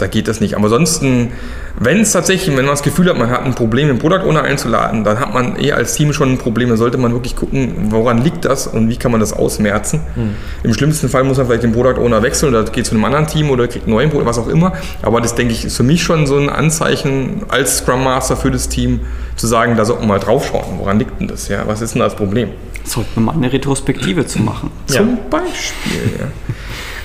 da 0.00 0.06
geht 0.06 0.28
das 0.28 0.40
nicht. 0.40 0.54
Aber 0.54 0.64
ansonsten, 0.64 1.32
wenn 1.78 2.00
es 2.00 2.12
tatsächlich, 2.12 2.48
wenn 2.56 2.64
man 2.64 2.74
das 2.74 2.82
Gefühl 2.82 3.08
hat, 3.08 3.18
man 3.18 3.30
hat 3.30 3.44
ein 3.44 3.54
Problem, 3.54 3.88
den 3.88 3.98
Product 3.98 4.26
Owner 4.26 4.42
einzuladen, 4.42 5.04
dann 5.04 5.20
hat 5.20 5.32
man 5.34 5.58
eh 5.58 5.72
als 5.72 5.94
Team 5.94 6.12
schon 6.12 6.32
ein 6.32 6.38
Problem. 6.38 6.68
Da 6.68 6.76
sollte 6.76 6.98
man 6.98 7.12
wirklich 7.12 7.36
gucken, 7.36 7.88
woran 7.90 8.18
liegt 8.18 8.44
das 8.44 8.66
und 8.66 8.88
wie 8.88 8.96
kann 8.96 9.10
man 9.10 9.20
das 9.20 9.32
ausmerzen. 9.32 10.00
Mhm. 10.16 10.34
Im 10.62 10.74
schlimmsten 10.74 11.08
Fall 11.08 11.24
muss 11.24 11.36
man 11.36 11.46
vielleicht 11.46 11.62
den 11.62 11.72
Product 11.72 12.00
Owner 12.00 12.22
wechseln 12.22 12.54
oder 12.54 12.64
geht 12.70 12.86
zu 12.86 12.94
einem 12.94 13.04
anderen 13.04 13.26
Team 13.26 13.50
oder 13.50 13.68
kriegt 13.68 13.86
einen 13.86 13.94
neuen 13.94 14.10
Produkt, 14.10 14.28
was 14.28 14.38
auch 14.38 14.48
immer. 14.48 14.72
Aber 15.02 15.20
das, 15.20 15.34
denke 15.34 15.52
ich, 15.52 15.64
ist 15.64 15.76
für 15.76 15.82
mich 15.82 16.02
schon 16.02 16.26
so 16.26 16.36
ein 16.36 16.48
Anzeichen 16.48 17.42
als 17.48 17.78
Scrum 17.78 18.04
Master 18.04 18.36
für 18.36 18.50
das 18.50 18.68
Team, 18.68 19.00
zu 19.36 19.46
sagen, 19.46 19.76
da 19.76 19.84
sollten 19.84 20.02
wir 20.02 20.08
mal 20.08 20.18
draufschauen. 20.18 20.78
Woran 20.78 20.98
liegt 20.98 21.18
denn 21.18 21.28
das? 21.28 21.48
Ja? 21.48 21.66
Was 21.66 21.80
ist 21.80 21.94
denn 21.94 22.00
das 22.00 22.14
Problem? 22.14 22.50
Sollten 22.84 23.10
wir 23.14 23.20
mal 23.22 23.32
eine 23.32 23.52
Retrospektive 23.52 24.26
zu 24.26 24.40
machen. 24.40 24.70
Zum 24.86 25.18
Beispiel, 25.30 26.18
ja. 26.18 26.49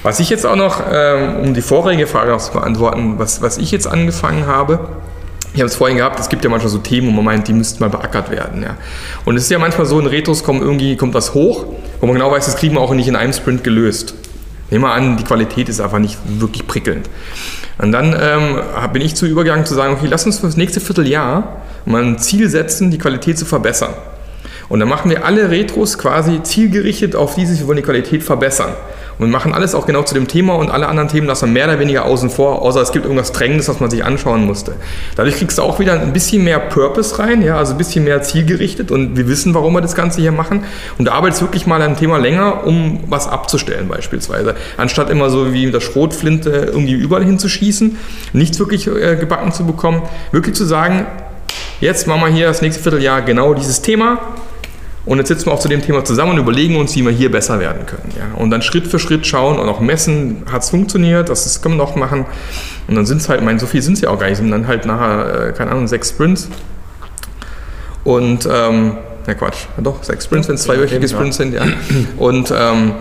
Was 0.05 0.19
ich 0.19 0.29
jetzt 0.29 0.45
auch 0.45 0.55
noch, 0.55 0.83
ähm, 0.87 1.37
um 1.37 1.53
die 1.55 1.63
vorherige 1.63 2.05
Frage 2.05 2.29
noch 2.29 2.39
zu 2.39 2.51
beantworten, 2.51 3.15
was, 3.17 3.41
was 3.41 3.57
ich 3.57 3.71
jetzt 3.71 3.87
angefangen 3.87 4.45
habe, 4.45 4.87
ich 5.55 5.61
habe 5.61 5.65
es 5.65 5.75
vorhin 5.75 5.97
gehabt, 5.97 6.19
es 6.19 6.29
gibt 6.29 6.43
ja 6.43 6.49
manchmal 6.51 6.69
so 6.69 6.77
Themen, 6.77 7.07
wo 7.07 7.11
man 7.11 7.25
meint, 7.25 7.47
die 7.47 7.53
müssten 7.53 7.83
mal 7.83 7.89
beackert 7.89 8.29
werden. 8.29 8.61
Ja. 8.61 8.77
Und 9.25 9.35
es 9.35 9.45
ist 9.45 9.49
ja 9.49 9.57
manchmal 9.57 9.87
so, 9.87 9.99
in 9.99 10.05
Retros 10.05 10.43
kommen 10.43 10.61
irgendwie, 10.61 10.95
kommt 10.95 11.15
das 11.15 11.33
hoch, 11.33 11.65
wo 11.99 12.05
man 12.05 12.13
genau 12.13 12.29
weiß, 12.29 12.45
das 12.45 12.55
kriegen 12.55 12.75
wir 12.75 12.81
auch 12.81 12.93
nicht 12.93 13.07
in 13.07 13.15
einem 13.15 13.33
Sprint 13.33 13.63
gelöst. 13.63 14.13
Nehmen 14.69 14.83
wir 14.83 14.91
an, 14.91 15.17
die 15.17 15.23
Qualität 15.23 15.69
ist 15.69 15.81
einfach 15.81 15.97
nicht 15.97 16.19
wirklich 16.37 16.67
prickelnd. 16.67 17.09
Und 17.79 17.91
dann 17.91 18.15
ähm, 18.21 18.59
bin 18.93 19.01
ich 19.01 19.15
zu 19.15 19.25
übergegangen 19.25 19.65
zu 19.65 19.73
sagen, 19.73 19.95
okay, 19.95 20.05
lass 20.07 20.23
uns 20.27 20.37
für 20.37 20.45
das 20.45 20.55
nächste 20.55 20.81
Vierteljahr 20.81 21.63
mal 21.85 22.03
ein 22.03 22.19
Ziel 22.19 22.47
setzen, 22.47 22.91
die 22.91 22.99
Qualität 22.99 23.39
zu 23.39 23.45
verbessern. 23.45 23.95
Und 24.69 24.81
dann 24.81 24.89
machen 24.89 25.09
wir 25.09 25.25
alle 25.25 25.49
Retros 25.49 25.97
quasi 25.97 26.43
zielgerichtet 26.43 27.15
auf 27.15 27.33
dieses, 27.33 27.57
wir 27.57 27.65
wollen 27.65 27.77
die 27.77 27.83
Qualität 27.83 28.21
verbessern. 28.21 28.73
Und 29.17 29.32
machen 29.32 29.54
alles 29.54 29.75
auch 29.75 29.86
genau 29.86 30.04
zu 30.04 30.13
dem 30.13 30.28
Thema 30.28 30.56
und 30.56 30.69
alle 30.69 30.88
anderen 30.88 31.08
Themen 31.08 31.28
lassen 31.28 31.54
mehr 31.54 31.65
oder 31.65 31.80
weniger 31.80 32.06
außen 32.06 32.30
vor, 32.30 32.62
außer 32.62 32.82
es 32.82 32.91
gibt 32.91 33.06
irgendwas 33.06 33.32
Drängendes, 33.32 33.69
was 33.69 33.80
man 33.80 33.89
sich 33.89 34.04
anschauen 34.04 34.45
musste. 34.45 34.73
Dadurch 35.15 35.38
kriegst 35.38 35.58
du 35.58 35.62
auch 35.62 35.80
wieder 35.80 35.93
ein 35.93 36.12
bisschen 36.12 36.43
mehr 36.43 36.60
Purpose 36.60 37.17
rein, 37.17 37.41
ja, 37.41 37.58
also 37.58 37.73
ein 37.73 37.78
bisschen 37.78 38.04
mehr 38.04 38.21
zielgerichtet 38.23 38.91
und 38.91 39.15
wir 39.15 39.28
wissen, 39.28 39.54
warum 39.54 39.73
wir 39.73 39.82
das 39.82 39.95
Ganze 39.95 40.21
hier 40.21 40.32
machen. 40.32 40.65
Und 40.97 41.06
du 41.06 41.13
arbeitest 41.13 41.41
wirklich 41.41 41.65
mal 41.65 41.75
an 41.78 41.84
einem 41.84 41.97
Thema 41.97 42.17
länger, 42.17 42.65
um 42.65 42.99
was 43.08 43.28
abzustellen 43.28 43.88
beispielsweise. 43.88 44.56
Anstatt 44.78 45.10
immer 45.10 45.30
so 45.30 45.54
wie 45.54 45.65
mit 45.65 45.73
der 45.73 45.82
Schrotflinte 45.82 46.49
irgendwie 46.49 46.93
überall 46.93 47.23
hinzuschießen, 47.23 47.97
nichts 48.34 48.60
wirklich 48.60 48.88
äh, 48.88 49.15
gebacken 49.15 49.51
zu 49.51 49.65
bekommen, 49.65 50.01
wirklich 50.32 50.56
zu 50.56 50.65
sagen, 50.65 51.06
jetzt 51.80 52.08
machen 52.08 52.21
wir 52.21 52.28
hier 52.28 52.47
das 52.47 52.62
nächste 52.62 52.82
Vierteljahr 52.82 53.21
genau 53.21 53.54
dieses 53.54 53.82
Thema 53.82 54.19
und 55.05 55.19
jetzt 55.19 55.27
sitzen 55.27 55.45
wir 55.47 55.53
auch 55.53 55.59
zu 55.59 55.67
dem 55.67 55.81
Thema 55.81 56.03
zusammen 56.03 56.31
und 56.31 56.39
überlegen 56.39 56.77
uns, 56.77 56.95
wie 56.95 57.03
wir 57.03 57.11
hier 57.11 57.31
besser 57.31 57.59
werden 57.59 57.85
können. 57.85 58.11
Ja. 58.17 58.37
Und 58.37 58.49
dann 58.49 58.61
Schritt 58.61 58.87
für 58.87 58.97
Schritt 58.97 59.27
schauen 59.27 59.59
und 59.59 59.69
auch 59.69 59.79
messen, 59.79 60.43
hat 60.51 60.63
es 60.63 60.71
funktioniert, 60.71 61.29
das, 61.29 61.43
das 61.43 61.61
können 61.61 61.75
wir 61.75 61.83
noch 61.83 61.95
machen. 61.95 62.25
Und 62.87 62.95
dann 62.95 63.05
sind 63.05 63.21
es 63.21 63.29
halt, 63.29 63.39
ich 63.39 63.45
meine, 63.45 63.59
so 63.59 63.67
viel 63.67 63.83
sind 63.83 63.93
es 63.93 64.01
ja 64.01 64.09
auch 64.09 64.19
gar 64.19 64.27
nicht, 64.27 64.37
sind 64.37 64.49
dann 64.49 64.67
halt 64.67 64.85
nachher, 64.85 65.49
äh, 65.49 65.51
keine 65.53 65.71
Ahnung, 65.71 65.87
sechs 65.87 66.09
Sprints. 66.09 66.49
Und, 68.03 68.47
ähm, 68.51 68.97
na 69.27 69.33
Quatsch, 69.35 69.67
ja 69.77 69.83
doch, 69.83 70.03
sechs 70.03 70.25
Sprints, 70.25 70.47
wenn 70.47 70.55
es 70.55 70.63
zweiwöchige 70.63 71.07
Sprints 71.07 71.37
sind, 71.37 71.53
ja. 71.53 71.63
Und, 72.17 72.51
ähm, 72.55 72.93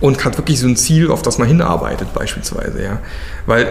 und 0.00 0.24
hat 0.24 0.36
wirklich 0.36 0.60
so 0.60 0.68
ein 0.68 0.76
Ziel, 0.76 1.10
auf 1.10 1.22
das 1.22 1.38
man 1.38 1.48
hinarbeitet, 1.48 2.12
beispielsweise, 2.12 2.82
ja. 2.82 2.98
Weil 3.46 3.68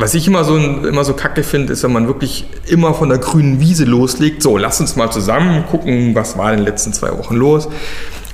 was 0.00 0.14
ich 0.14 0.26
immer 0.26 0.44
so, 0.44 0.56
immer 0.56 1.04
so 1.04 1.14
kacke 1.14 1.42
finde, 1.42 1.72
ist, 1.72 1.82
wenn 1.82 1.92
man 1.92 2.06
wirklich 2.06 2.46
immer 2.66 2.94
von 2.94 3.08
der 3.08 3.18
grünen 3.18 3.60
Wiese 3.60 3.84
loslegt. 3.84 4.42
So, 4.42 4.56
lass 4.56 4.80
uns 4.80 4.96
mal 4.96 5.10
zusammen 5.10 5.64
gucken, 5.70 6.14
was 6.14 6.38
war 6.38 6.50
in 6.52 6.58
den 6.58 6.66
letzten 6.66 6.92
zwei 6.92 7.16
Wochen 7.16 7.36
los. 7.36 7.68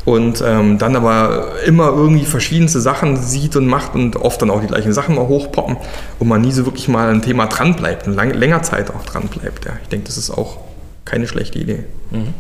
Und 0.05 0.41
ähm, 0.47 0.79
dann 0.79 0.95
aber 0.95 1.49
immer 1.67 1.89
irgendwie 1.89 2.27
verschiedenste 2.27 2.81
Sachen 2.81 3.17
sieht 3.17 3.57
und 3.57 3.67
macht 3.67 3.97
und 3.97 4.15
oft 4.15 4.41
dann 4.41 4.51
auch 4.51 4.61
die 4.61 4.69
gleichen 4.69 4.93
Sachen 4.93 5.17
mal 5.17 5.27
hochpoppen 5.27 5.77
und 6.21 6.29
man 6.29 6.41
nie 6.43 6.53
so 6.53 6.65
wirklich 6.65 6.87
mal 6.87 7.11
ein 7.11 7.23
Thema 7.23 7.47
dran 7.47 7.75
bleibt 7.75 8.07
und 8.07 8.15
lang, 8.15 8.33
länger 8.33 8.63
Zeit 8.63 8.95
auch 8.95 9.05
dran 9.05 9.25
bleibt. 9.27 9.65
Ja. 9.65 9.73
Ich 9.83 9.89
denke, 9.89 10.07
das 10.07 10.17
ist 10.17 10.31
auch 10.31 10.59
keine 11.05 11.27
schlechte 11.27 11.59
Idee. 11.59 11.85
Mhm. 12.13 12.35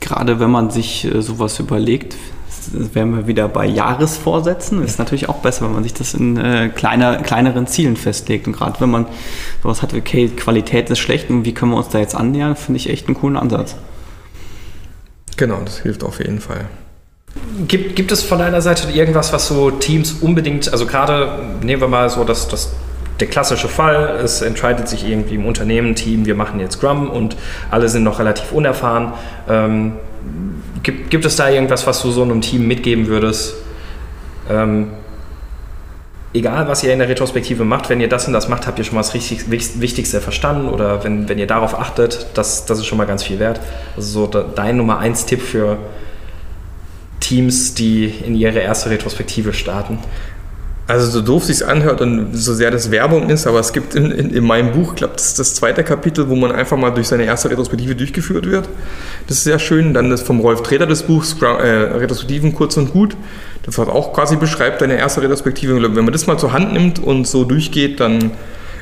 Gerade 0.00 0.40
wenn 0.40 0.50
man 0.50 0.70
sich 0.70 1.04
äh, 1.04 1.20
sowas 1.20 1.58
überlegt, 1.58 2.16
wären 2.72 3.16
wir 3.16 3.26
wieder 3.26 3.48
bei 3.48 3.66
Jahresvorsätzen. 3.66 4.82
Ist 4.82 4.98
natürlich 4.98 5.28
auch 5.28 5.38
besser, 5.38 5.64
wenn 5.64 5.72
man 5.72 5.82
sich 5.82 5.94
das 5.94 6.14
in 6.14 6.36
äh, 6.36 6.70
kleiner, 6.74 7.16
kleineren 7.16 7.66
Zielen 7.66 7.96
festlegt. 7.96 8.46
Und 8.46 8.54
gerade 8.54 8.80
wenn 8.80 8.90
man 8.90 9.06
sowas 9.62 9.82
hat, 9.82 9.94
okay, 9.94 10.28
Qualität 10.28 10.90
ist 10.90 10.98
schlecht 10.98 11.30
und 11.30 11.44
wie 11.44 11.54
können 11.54 11.72
wir 11.72 11.78
uns 11.78 11.88
da 11.88 11.98
jetzt 11.98 12.14
annähern, 12.14 12.56
finde 12.56 12.78
ich 12.78 12.88
echt 12.88 13.06
einen 13.06 13.16
coolen 13.16 13.36
Ansatz. 13.36 13.76
Genau, 15.36 15.60
das 15.64 15.78
hilft 15.78 16.04
auf 16.04 16.18
jeden 16.18 16.40
Fall. 16.40 16.66
Gibt, 17.66 17.96
gibt 17.96 18.12
es 18.12 18.22
von 18.22 18.38
deiner 18.38 18.60
Seite 18.60 18.90
irgendwas, 18.92 19.32
was 19.32 19.48
so 19.48 19.70
Teams 19.70 20.12
unbedingt, 20.20 20.70
also 20.70 20.86
gerade 20.86 21.38
nehmen 21.62 21.80
wir 21.80 21.88
mal 21.88 22.10
so 22.10 22.24
das, 22.24 22.48
das 22.48 22.72
der 23.20 23.28
klassische 23.28 23.68
Fall, 23.68 24.20
es 24.22 24.42
entscheidet 24.42 24.88
sich 24.88 25.06
irgendwie 25.06 25.36
im 25.36 25.46
Unternehmen, 25.46 25.94
Team, 25.94 26.26
wir 26.26 26.34
machen 26.34 26.60
jetzt 26.60 26.74
Scrum 26.74 27.08
und 27.08 27.36
alle 27.70 27.88
sind 27.88 28.02
noch 28.02 28.18
relativ 28.18 28.52
unerfahren. 28.52 29.12
Ähm, 29.48 29.92
Gibt, 30.82 31.10
gibt 31.10 31.24
es 31.24 31.36
da 31.36 31.48
irgendwas, 31.48 31.86
was 31.86 32.02
du 32.02 32.10
so 32.10 32.22
einem 32.22 32.40
Team 32.40 32.66
mitgeben 32.66 33.06
würdest? 33.06 33.54
Ähm, 34.50 34.88
egal, 36.34 36.66
was 36.68 36.82
ihr 36.82 36.92
in 36.92 36.98
der 36.98 37.08
Retrospektive 37.08 37.64
macht, 37.64 37.88
wenn 37.88 38.00
ihr 38.00 38.08
das 38.08 38.26
und 38.26 38.32
das 38.32 38.48
macht, 38.48 38.66
habt 38.66 38.78
ihr 38.78 38.84
schon 38.84 38.94
mal 38.94 39.02
das 39.02 39.14
richtig, 39.14 39.50
Wichtigste 39.50 40.20
verstanden 40.20 40.68
oder 40.68 41.04
wenn, 41.04 41.28
wenn 41.28 41.38
ihr 41.38 41.46
darauf 41.46 41.78
achtet, 41.78 42.26
das, 42.34 42.66
das 42.66 42.78
ist 42.78 42.86
schon 42.86 42.98
mal 42.98 43.06
ganz 43.06 43.22
viel 43.22 43.38
wert. 43.38 43.60
Also 43.96 44.26
so 44.26 44.26
dein 44.26 44.76
Nummer 44.76 44.98
eins 44.98 45.26
Tipp 45.26 45.40
für 45.40 45.78
Teams, 47.20 47.74
die 47.74 48.06
in 48.06 48.34
ihre 48.34 48.58
erste 48.58 48.90
Retrospektive 48.90 49.52
starten. 49.52 49.98
Also 50.88 51.06
so 51.10 51.20
doof 51.20 51.44
sich 51.44 51.64
anhört 51.64 52.00
und 52.00 52.34
so 52.34 52.54
sehr 52.54 52.72
das 52.72 52.90
Werbung 52.90 53.30
ist, 53.30 53.46
aber 53.46 53.60
es 53.60 53.72
gibt 53.72 53.94
in, 53.94 54.10
in, 54.10 54.30
in 54.34 54.44
meinem 54.44 54.72
Buch, 54.72 54.96
glaube, 54.96 55.14
das 55.14 55.34
das 55.34 55.54
zweite 55.54 55.84
Kapitel, 55.84 56.28
wo 56.28 56.34
man 56.34 56.50
einfach 56.50 56.76
mal 56.76 56.90
durch 56.90 57.06
seine 57.06 57.24
erste 57.24 57.50
Retrospektive 57.50 57.94
durchgeführt 57.94 58.50
wird. 58.50 58.68
Das 59.28 59.38
ist 59.38 59.44
sehr 59.44 59.60
schön. 59.60 59.94
Dann 59.94 60.10
das 60.10 60.22
vom 60.22 60.40
Rolf 60.40 60.62
Treder 60.62 60.86
das 60.86 61.04
Buch, 61.04 61.24
äh, 61.40 61.44
Retrospektiven 61.46 62.52
kurz 62.52 62.76
und 62.76 62.92
gut. 62.92 63.16
Das 63.62 63.78
hat 63.78 63.88
auch 63.88 64.12
quasi 64.12 64.36
beschreibt 64.36 64.80
deine 64.80 64.98
erste 64.98 65.22
Retrospektive. 65.22 65.80
Wenn 65.80 66.04
man 66.04 66.12
das 66.12 66.26
mal 66.26 66.36
zur 66.36 66.52
Hand 66.52 66.72
nimmt 66.72 66.98
und 66.98 67.28
so 67.28 67.44
durchgeht, 67.44 68.00
dann 68.00 68.32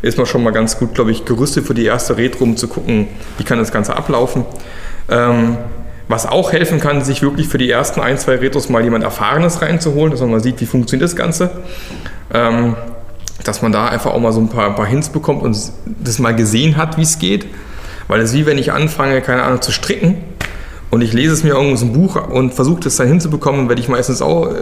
ist 0.00 0.16
man 0.16 0.26
schon 0.26 0.42
mal 0.42 0.52
ganz 0.52 0.78
gut, 0.78 0.94
glaube 0.94 1.10
ich, 1.10 1.26
gerüstet 1.26 1.66
für 1.66 1.74
die 1.74 1.84
erste 1.84 2.16
Retro, 2.16 2.44
um 2.44 2.56
zu 2.56 2.68
gucken, 2.68 3.08
wie 3.36 3.44
kann 3.44 3.58
das 3.58 3.72
Ganze 3.72 3.94
ablaufen. 3.94 4.46
Ähm, 5.10 5.58
was 6.10 6.26
auch 6.26 6.52
helfen 6.52 6.80
kann, 6.80 7.04
sich 7.04 7.22
wirklich 7.22 7.46
für 7.46 7.58
die 7.58 7.70
ersten 7.70 8.00
ein, 8.00 8.18
zwei 8.18 8.34
Retros 8.34 8.68
mal 8.68 8.82
jemand 8.82 9.04
Erfahrenes 9.04 9.62
reinzuholen, 9.62 10.10
dass 10.10 10.20
man 10.20 10.30
mal 10.30 10.40
sieht, 10.40 10.60
wie 10.60 10.66
funktioniert 10.66 11.08
das 11.08 11.14
Ganze. 11.14 11.50
Ähm, 12.34 12.74
dass 13.44 13.62
man 13.62 13.70
da 13.72 13.86
einfach 13.86 14.12
auch 14.12 14.18
mal 14.18 14.32
so 14.32 14.40
ein 14.40 14.48
paar, 14.48 14.66
ein 14.66 14.74
paar 14.74 14.86
Hints 14.86 15.08
bekommt 15.08 15.42
und 15.42 15.56
das 15.86 16.18
mal 16.18 16.34
gesehen 16.34 16.76
hat, 16.76 16.98
wie 16.98 17.02
es 17.02 17.18
geht. 17.18 17.46
Weil 18.08 18.20
es 18.20 18.30
ist 18.30 18.36
wie 18.36 18.46
wenn 18.46 18.58
ich 18.58 18.72
anfange, 18.72 19.20
keine 19.22 19.44
Ahnung, 19.44 19.62
zu 19.62 19.70
stricken 19.70 20.16
und 20.90 21.00
ich 21.00 21.12
lese 21.12 21.32
es 21.32 21.44
mir 21.44 21.50
irgendwo 21.50 21.76
so 21.76 21.86
ein 21.86 21.92
Buch 21.92 22.28
und 22.28 22.54
versuche 22.54 22.80
das 22.80 22.96
dann 22.96 23.06
hinzubekommen, 23.06 23.68
werde 23.68 23.80
ich 23.80 23.88
meistens 23.88 24.20
auch, 24.20 24.48
äh, 24.48 24.54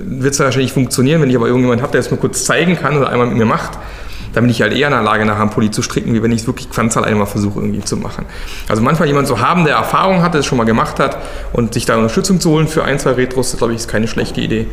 wird 0.00 0.32
es 0.32 0.40
wahrscheinlich 0.40 0.72
funktionieren, 0.72 1.20
wenn 1.20 1.28
ich 1.28 1.36
aber 1.36 1.46
irgendjemand 1.46 1.82
habe, 1.82 1.92
der 1.92 2.00
es 2.00 2.10
mir 2.10 2.16
kurz 2.16 2.44
zeigen 2.44 2.76
kann 2.76 2.96
oder 2.96 3.10
einmal 3.10 3.26
mit 3.26 3.36
mir 3.36 3.44
macht, 3.44 3.78
dann 4.34 4.44
bin 4.44 4.50
ich 4.50 4.60
halt 4.60 4.72
eher 4.72 4.88
in 4.88 4.92
der 4.92 5.02
Lage, 5.02 5.24
nachher 5.24 5.42
einen 5.42 5.50
Pulli 5.50 5.70
zu 5.70 5.80
stricken, 5.82 6.12
wie 6.12 6.22
wenn 6.22 6.32
ich 6.32 6.42
es 6.42 6.46
wirklich 6.46 6.70
ganz 6.70 6.96
alleine 6.96 7.16
mal 7.16 7.26
versuche 7.26 7.60
irgendwie 7.60 7.80
zu 7.80 7.96
machen. 7.96 8.26
Also 8.68 8.82
manchmal 8.82 9.08
jemand 9.08 9.28
zu 9.28 9.40
haben, 9.40 9.64
der 9.64 9.76
Erfahrung 9.76 10.22
hat, 10.22 10.34
der 10.34 10.40
es 10.40 10.46
schon 10.46 10.58
mal 10.58 10.64
gemacht 10.64 10.98
hat 10.98 11.16
und 11.52 11.74
sich 11.74 11.86
da 11.86 11.96
Unterstützung 11.96 12.40
zu 12.40 12.50
holen 12.50 12.68
für 12.68 12.84
ein, 12.84 12.98
zwei 12.98 13.12
Retros, 13.12 13.56
glaube 13.56 13.72
ich, 13.72 13.80
ist 13.80 13.88
keine 13.88 14.08
schlechte 14.08 14.40
Idee. 14.40 14.66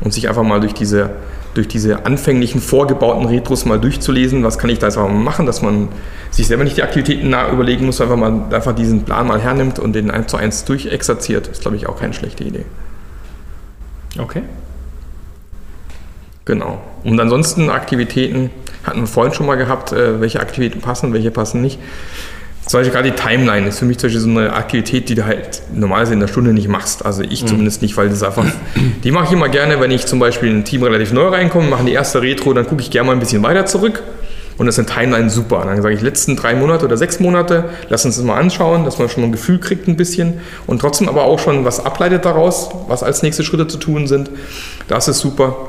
Und 0.00 0.12
sich 0.12 0.28
einfach 0.28 0.44
mal 0.44 0.60
durch 0.60 0.74
diese, 0.74 1.10
durch 1.54 1.66
diese 1.66 2.06
anfänglichen 2.06 2.60
vorgebauten 2.60 3.26
Retros 3.26 3.64
mal 3.64 3.80
durchzulesen, 3.80 4.44
was 4.44 4.58
kann 4.58 4.70
ich 4.70 4.78
da 4.78 4.86
jetzt 4.86 4.96
mal 4.96 5.08
machen, 5.08 5.44
dass 5.44 5.60
man 5.60 5.88
sich 6.30 6.46
selber 6.46 6.62
nicht 6.62 6.76
die 6.76 6.84
Aktivitäten 6.84 7.30
nah 7.30 7.50
überlegen 7.50 7.84
muss, 7.86 8.00
einfach 8.00 8.16
mal 8.16 8.44
einfach 8.52 8.76
diesen 8.76 9.02
Plan 9.02 9.26
mal 9.26 9.40
hernimmt 9.40 9.80
und 9.80 9.94
den 9.94 10.12
eins 10.12 10.28
zu 10.28 10.36
eins 10.36 10.64
durchexerziert, 10.64 11.48
ist 11.48 11.62
glaube 11.62 11.76
ich 11.76 11.88
auch 11.88 11.98
keine 11.98 12.14
schlechte 12.14 12.44
Idee. 12.44 12.64
Okay. 14.16 14.42
Genau. 16.48 16.80
Und 17.04 17.20
ansonsten 17.20 17.68
Aktivitäten 17.68 18.50
hatten 18.82 19.00
wir 19.00 19.06
vorhin 19.06 19.34
schon 19.34 19.44
mal 19.44 19.56
gehabt, 19.56 19.92
äh, 19.92 20.18
welche 20.18 20.40
Aktivitäten 20.40 20.80
passen, 20.80 21.12
welche 21.12 21.30
passen 21.30 21.60
nicht. 21.60 21.78
Zum 22.66 22.80
Beispiel 22.80 22.94
gerade 22.94 23.10
die 23.10 23.16
Timeline 23.16 23.68
ist 23.68 23.78
für 23.78 23.84
mich 23.84 23.98
zum 23.98 24.08
Beispiel 24.08 24.20
so 24.22 24.30
eine 24.30 24.54
Aktivität, 24.54 25.10
die 25.10 25.14
du 25.14 25.26
halt 25.26 25.60
normalerweise 25.74 26.14
in 26.14 26.20
der 26.20 26.28
Stunde 26.28 26.54
nicht 26.54 26.68
machst. 26.68 27.04
Also 27.04 27.22
ich 27.22 27.42
mhm. 27.42 27.48
zumindest 27.48 27.82
nicht, 27.82 27.98
weil 27.98 28.08
das 28.08 28.22
einfach, 28.22 28.46
die 29.04 29.10
mache 29.10 29.26
ich 29.26 29.32
immer 29.32 29.50
gerne, 29.50 29.78
wenn 29.78 29.90
ich 29.90 30.06
zum 30.06 30.20
Beispiel 30.20 30.48
in 30.48 30.60
ein 30.60 30.64
Team 30.64 30.82
relativ 30.82 31.12
neu 31.12 31.28
reinkomme, 31.28 31.68
machen 31.68 31.84
die 31.84 31.92
erste 31.92 32.22
Retro, 32.22 32.54
dann 32.54 32.66
gucke 32.66 32.80
ich 32.80 32.90
gerne 32.90 33.08
mal 33.08 33.12
ein 33.12 33.20
bisschen 33.20 33.42
weiter 33.42 33.66
zurück. 33.66 34.02
Und 34.56 34.66
das 34.66 34.78
ist 34.78 34.88
eine 34.90 35.00
Timeline 35.00 35.28
super. 35.28 35.64
Dann 35.66 35.80
sage 35.82 35.94
ich, 35.94 36.00
letzten 36.00 36.34
drei 36.34 36.54
Monate 36.54 36.86
oder 36.86 36.96
sechs 36.96 37.20
Monate, 37.20 37.66
lass 37.90 38.06
uns 38.06 38.16
das 38.16 38.24
mal 38.24 38.38
anschauen, 38.38 38.86
dass 38.86 38.98
man 38.98 39.10
schon 39.10 39.20
mal 39.20 39.28
ein 39.28 39.32
Gefühl 39.32 39.58
kriegt 39.60 39.86
ein 39.86 39.96
bisschen 39.96 40.40
und 40.66 40.80
trotzdem 40.80 41.10
aber 41.10 41.24
auch 41.24 41.38
schon 41.38 41.66
was 41.66 41.84
ableitet 41.84 42.24
daraus, 42.24 42.70
was 42.88 43.02
als 43.02 43.22
nächste 43.22 43.44
Schritte 43.44 43.68
zu 43.68 43.76
tun 43.76 44.06
sind. 44.06 44.30
Das 44.88 45.08
ist 45.08 45.18
super. 45.18 45.68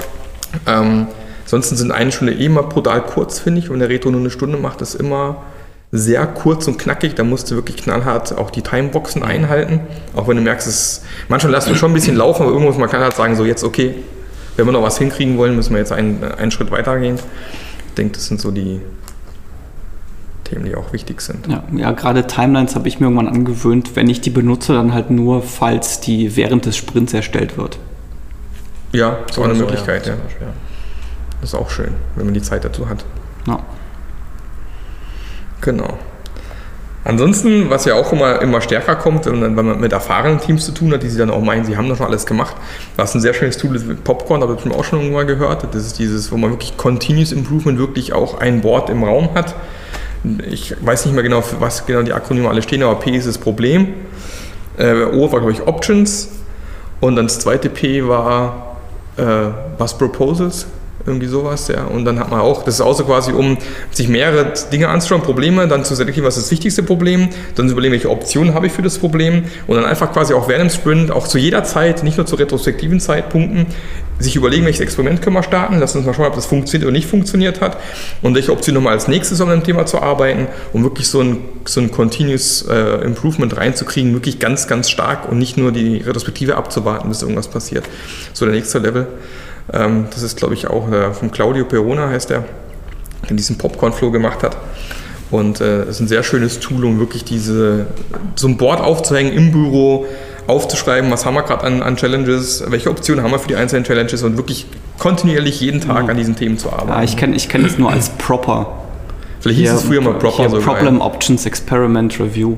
Ähm, 0.67 1.07
ansonsten 1.43 1.75
sind 1.75 1.91
eine 1.91 2.11
Stunde 2.11 2.33
eh 2.33 2.45
immer 2.45 2.63
brutal 2.63 3.01
kurz, 3.03 3.39
finde 3.39 3.59
ich. 3.59 3.69
Wenn 3.69 3.79
der 3.79 3.89
Retro 3.89 4.11
nur 4.11 4.19
eine 4.19 4.29
Stunde 4.29 4.57
macht, 4.57 4.81
ist 4.81 4.95
immer 4.95 5.43
sehr 5.91 6.25
kurz 6.27 6.67
und 6.67 6.77
knackig. 6.77 7.15
Da 7.15 7.23
musst 7.23 7.49
du 7.49 7.55
wirklich 7.55 7.77
knallhart 7.77 8.37
auch 8.37 8.51
die 8.51 8.61
Timeboxen 8.61 9.23
einhalten. 9.23 9.81
Auch 10.15 10.27
wenn 10.27 10.37
du 10.37 10.43
merkst, 10.43 10.67
es 10.67 11.03
manchmal 11.27 11.53
lässt 11.53 11.69
du 11.69 11.75
schon 11.75 11.91
ein 11.91 11.95
bisschen 11.95 12.15
laufen, 12.15 12.43
aber 12.43 12.51
irgendwo 12.51 12.71
muss 12.71 12.79
man 12.79 12.91
halt 12.91 13.15
sagen, 13.15 13.35
so 13.35 13.45
jetzt 13.45 13.63
okay, 13.63 13.95
wenn 14.55 14.65
wir 14.65 14.71
noch 14.71 14.83
was 14.83 14.97
hinkriegen 14.97 15.37
wollen, 15.37 15.55
müssen 15.55 15.71
wir 15.71 15.79
jetzt 15.79 15.91
einen, 15.91 16.23
einen 16.23 16.51
Schritt 16.51 16.69
weitergehen. 16.69 17.15
Ich 17.87 17.93
denke, 17.95 18.13
das 18.13 18.27
sind 18.27 18.41
so 18.41 18.51
die 18.51 18.81
Themen, 20.43 20.65
die 20.65 20.75
auch 20.75 20.93
wichtig 20.93 21.21
sind. 21.21 21.47
Ja, 21.47 21.63
ja 21.75 21.91
gerade 21.91 22.27
Timelines 22.27 22.75
habe 22.75 22.87
ich 22.87 22.99
mir 22.99 23.07
irgendwann 23.07 23.27
angewöhnt, 23.27 23.95
wenn 23.95 24.09
ich 24.09 24.21
die 24.21 24.29
benutze, 24.29 24.73
dann 24.73 24.93
halt 24.93 25.11
nur, 25.11 25.41
falls 25.41 26.01
die 26.01 26.35
während 26.35 26.65
des 26.65 26.75
Sprints 26.75 27.13
erstellt 27.13 27.57
wird. 27.57 27.79
Ja, 28.91 29.19
das 29.27 29.37
auch 29.37 29.43
eine 29.43 29.55
so, 29.55 29.61
Möglichkeit, 29.61 30.07
ja. 30.07 30.13
ja. 30.13 30.47
Das 31.41 31.51
ist 31.51 31.55
auch 31.55 31.69
schön, 31.69 31.93
wenn 32.15 32.25
man 32.25 32.33
die 32.33 32.41
Zeit 32.41 32.65
dazu 32.65 32.89
hat. 32.89 33.05
Ja. 33.47 33.59
Genau. 35.61 35.97
Ansonsten, 37.05 37.69
was 37.69 37.85
ja 37.85 37.95
auch 37.95 38.11
immer, 38.11 38.41
immer 38.41 38.59
stärker 38.61 38.95
kommt, 38.95 39.25
wenn 39.25 39.55
man 39.55 39.79
mit 39.79 39.93
erfahrenen 39.93 40.39
Teams 40.39 40.65
zu 40.65 40.73
tun 40.73 40.93
hat, 40.93 41.01
die 41.01 41.09
sie 41.09 41.17
dann 41.17 41.29
auch 41.29 41.41
meinen, 41.41 41.63
sie 41.65 41.77
haben 41.77 41.87
das 41.87 41.97
schon 41.97 42.07
alles 42.07 42.25
gemacht, 42.25 42.55
was 42.97 43.15
ein 43.15 43.21
sehr 43.21 43.33
schönes 43.33 43.57
Tool 43.57 43.75
ist 43.75 43.87
mit 43.87 44.03
Popcorn, 44.03 44.41
habe 44.41 44.57
ich 44.63 44.71
auch 44.71 44.83
schon 44.83 45.01
irgendwann 45.01 45.25
gehört. 45.25 45.63
Das 45.73 45.85
ist 45.85 45.97
dieses, 45.97 46.31
wo 46.31 46.37
man 46.37 46.51
wirklich 46.51 46.75
Continuous 46.75 47.31
Improvement 47.31 47.79
wirklich 47.79 48.11
auch 48.11 48.39
ein 48.39 48.61
Board 48.61 48.89
im 48.89 49.03
Raum 49.03 49.29
hat. 49.33 49.55
Ich 50.49 50.75
weiß 50.81 51.05
nicht 51.05 51.13
mehr 51.15 51.23
genau, 51.23 51.41
für 51.41 51.61
was 51.61 51.85
genau 51.85 52.01
die 52.01 52.11
Akronyme 52.11 52.49
alle 52.49 52.61
stehen, 52.61 52.83
aber 52.83 52.95
P 52.95 53.11
ist 53.11 53.27
das 53.27 53.37
Problem. 53.37 53.93
Äh, 54.77 55.05
o 55.05 55.31
war, 55.31 55.39
glaube 55.39 55.53
ich, 55.53 55.65
Options. 55.65 56.29
Und 56.99 57.15
dann 57.15 57.27
das 57.27 57.39
zweite 57.39 57.69
P 57.69 58.07
war 58.07 58.68
äh, 59.19 59.51
was 59.77 59.97
Proposals, 59.97 60.67
irgendwie 61.05 61.27
sowas, 61.27 61.67
ja. 61.67 61.85
Und 61.85 62.05
dann 62.05 62.19
hat 62.19 62.29
man 62.29 62.39
auch, 62.41 62.63
das 62.63 62.75
ist 62.75 62.81
auch 62.81 62.93
so 62.93 63.03
quasi, 63.03 63.31
um 63.31 63.57
sich 63.91 64.07
mehrere 64.07 64.53
Dinge 64.71 64.89
anzuschauen, 64.89 65.21
Probleme, 65.21 65.67
dann 65.67 65.83
zu 65.83 65.95
selektieren, 65.95 66.27
was 66.27 66.37
ist 66.37 66.45
das 66.45 66.51
wichtigste 66.51 66.83
Problem, 66.83 67.29
dann 67.55 67.67
zu 67.67 67.73
überlegen, 67.73 67.93
welche 67.93 68.09
Optionen 68.09 68.53
habe 68.53 68.67
ich 68.67 68.73
für 68.73 68.81
das 68.81 68.97
Problem 68.97 69.45
und 69.67 69.75
dann 69.75 69.85
einfach 69.85 70.11
quasi 70.11 70.33
auch 70.33 70.47
während 70.47 70.71
dem 70.71 70.75
Sprint, 70.75 71.11
auch 71.11 71.27
zu 71.27 71.37
jeder 71.37 71.63
Zeit, 71.63 72.03
nicht 72.03 72.17
nur 72.17 72.25
zu 72.25 72.35
retrospektiven 72.35 72.99
Zeitpunkten, 72.99 73.67
sich 74.19 74.35
überlegen, 74.35 74.65
welches 74.65 74.81
Experiment 74.81 75.21
können 75.21 75.35
wir 75.35 75.43
starten, 75.43 75.79
lass 75.79 75.95
uns 75.95 76.05
mal 76.05 76.13
schauen, 76.13 76.27
ob 76.27 76.35
das 76.35 76.45
funktioniert 76.45 76.85
oder 76.85 76.91
nicht 76.91 77.07
funktioniert 77.07 77.61
hat 77.61 77.77
und 78.21 78.35
welche 78.35 78.51
Option 78.51 78.75
nochmal 78.75 78.93
als 78.93 79.07
nächstes, 79.07 79.39
um 79.39 79.49
an 79.49 79.59
dem 79.59 79.63
Thema 79.63 79.85
zu 79.85 80.01
arbeiten, 80.01 80.47
um 80.73 80.83
wirklich 80.83 81.07
so 81.07 81.21
ein, 81.21 81.37
so 81.65 81.79
ein 81.79 81.89
Continuous 81.89 82.65
äh, 82.69 83.03
Improvement 83.05 83.55
reinzukriegen, 83.55 84.13
wirklich 84.13 84.39
ganz, 84.39 84.67
ganz 84.67 84.89
stark 84.89 85.29
und 85.29 85.39
nicht 85.39 85.57
nur 85.57 85.71
die 85.71 85.97
Retrospektive 85.97 86.57
abzuwarten, 86.57 87.07
bis 87.09 87.21
irgendwas 87.21 87.47
passiert. 87.47 87.85
So 88.33 88.45
der 88.45 88.55
nächste 88.55 88.79
Level. 88.79 89.07
Ähm, 89.71 90.07
das 90.11 90.23
ist, 90.23 90.37
glaube 90.37 90.53
ich, 90.53 90.67
auch 90.67 90.91
äh, 90.91 91.13
von 91.13 91.31
Claudio 91.31 91.65
Perona 91.65 92.09
heißt 92.09 92.29
der, 92.29 92.43
der 93.29 93.35
diesen 93.37 93.57
Popcorn-Flow 93.57 94.11
gemacht 94.11 94.43
hat. 94.43 94.57
Und 95.31 95.61
es 95.61 95.87
äh, 95.87 95.89
ist 95.89 95.99
ein 95.99 96.07
sehr 96.07 96.23
schönes 96.23 96.59
Tool, 96.59 96.83
um 96.85 96.99
wirklich 96.99 97.23
diese, 97.23 97.85
so 98.35 98.47
ein 98.47 98.57
Board 98.57 98.81
aufzuhängen 98.81 99.31
im 99.31 99.51
Büro, 99.51 100.07
aufzuschreiben, 100.49 101.09
was 101.11 101.25
haben 101.25 101.35
wir 101.35 101.43
gerade 101.43 101.63
an, 101.63 101.81
an, 101.81 101.95
Challenges, 101.95 102.63
welche 102.67 102.89
Optionen 102.89 103.23
haben 103.23 103.31
wir 103.31 103.39
für 103.39 103.47
die 103.47 103.55
einzelnen 103.55 103.85
Challenges 103.85 104.23
und 104.23 104.37
wirklich 104.37 104.65
kontinuierlich 104.97 105.61
jeden 105.61 105.81
Tag 105.81 106.03
mhm. 106.03 106.09
an 106.09 106.17
diesen 106.17 106.35
Themen 106.35 106.57
zu 106.57 106.71
arbeiten. 106.71 106.89
Ja, 106.89 107.03
ich 107.03 107.15
kenne 107.17 107.35
ich 107.35 107.49
kenn 107.49 107.63
das 107.63 107.77
nur 107.77 107.91
als 107.91 108.09
Proper. 108.09 108.79
Vielleicht 109.39 109.59
hieß 109.59 109.71
es 109.71 109.83
früher 109.83 110.01
mal 110.01 110.15
Proper. 110.15 110.49
Problem 110.59 111.01
Options 111.01 111.45
Experiment 111.45 112.19
Review. 112.19 112.57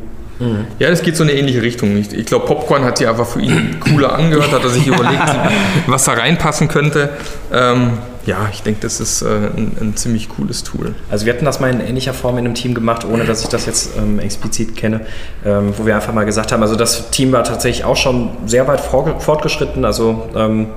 Ja, 0.80 0.90
das 0.90 1.02
geht 1.02 1.16
so 1.16 1.24
in 1.24 1.30
eine 1.30 1.40
ähnliche 1.40 1.62
Richtung. 1.62 1.96
Ich, 1.98 2.14
ich 2.14 2.26
glaube, 2.26 2.46
Popcorn 2.46 2.84
hat 2.84 2.98
sich 2.98 3.08
einfach 3.08 3.28
für 3.28 3.42
ihn 3.42 3.80
cooler 3.92 4.14
angehört, 4.14 4.52
hat 4.52 4.64
er 4.64 4.70
sich 4.70 4.88
überlegt, 4.88 5.22
was 5.88 6.06
da 6.06 6.14
reinpassen 6.14 6.68
könnte. 6.68 7.10
Ähm, 7.54 7.98
ja, 8.26 8.50
ich 8.52 8.62
denke, 8.62 8.82
das 8.82 9.00
ist 9.00 9.24
äh, 9.24 9.26
ein, 9.26 9.78
ein, 9.80 9.96
ziemlich 9.96 10.30
cooles 10.30 10.64
Tool. 10.64 10.94
Also 11.10 11.26
wir 11.26 11.34
hatten 11.34 11.46
das 11.46 11.60
mal 11.60 11.72
in 11.72 11.82
ähnlicher 11.82 12.14
Form 12.14 12.38
in 12.38 12.46
einem 12.46 12.54
Team 12.54 12.76
gemacht, 12.76 13.06
ohne 13.06 13.26
dass 13.26 13.42
ich 13.42 13.50
das 13.50 13.66
jetzt 13.66 13.98
ähm, 13.98 14.20
explizit 14.20 14.76
kenne, 14.76 15.02
ähm, 15.44 15.74
wo 15.76 15.86
wir 15.86 15.96
einfach 15.96 16.14
mal 16.14 16.26
gesagt 16.26 16.52
haben, 16.52 16.62
also 16.62 16.76
das 16.76 17.10
Team 17.10 17.32
war 17.32 17.44
tatsächlich 17.44 17.84
auch 17.84 17.96
schon 17.96 18.30
sehr 18.46 18.68
weit 18.68 18.80
fortgeschritten, 18.80 19.86
also 19.86 20.30
ähm, 20.36 20.68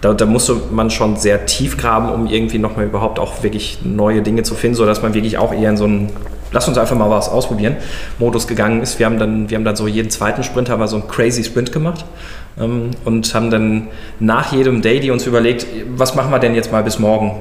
da, 0.00 0.14
da, 0.14 0.24
musste 0.24 0.56
man 0.70 0.90
schon 0.90 1.16
sehr 1.16 1.44
tief 1.44 1.76
graben, 1.76 2.08
um 2.08 2.26
irgendwie 2.26 2.58
nochmal 2.58 2.86
überhaupt 2.86 3.18
auch 3.18 3.42
wirklich 3.42 3.80
neue 3.84 4.22
Dinge 4.22 4.42
zu 4.42 4.54
finden, 4.54 4.76
sodass 4.76 5.02
man 5.02 5.12
wirklich 5.12 5.36
auch 5.36 5.52
eher 5.52 5.70
in 5.70 5.76
so 5.76 5.84
einen 5.84 6.10
lass 6.54 6.68
uns 6.68 6.78
einfach 6.78 6.96
mal 6.96 7.10
was 7.10 7.28
ausprobieren, 7.28 7.76
Modus 8.18 8.46
gegangen 8.46 8.80
ist. 8.80 8.98
Wir 8.98 9.06
haben 9.06 9.18
dann, 9.18 9.50
wir 9.50 9.56
haben 9.56 9.64
dann 9.64 9.76
so 9.76 9.86
jeden 9.86 10.08
zweiten 10.08 10.42
Sprint 10.42 10.70
haben 10.70 10.80
wir 10.80 10.88
so 10.88 10.96
einen 10.96 11.08
crazy 11.08 11.44
Sprint 11.44 11.72
gemacht 11.72 12.04
ähm, 12.58 12.92
und 13.04 13.34
haben 13.34 13.50
dann 13.50 13.88
nach 14.20 14.52
jedem 14.52 14.80
Daily 14.80 15.10
uns 15.10 15.26
überlegt, 15.26 15.66
was 15.96 16.14
machen 16.14 16.30
wir 16.30 16.38
denn 16.38 16.54
jetzt 16.54 16.72
mal 16.72 16.82
bis 16.82 16.98
morgen? 16.98 17.32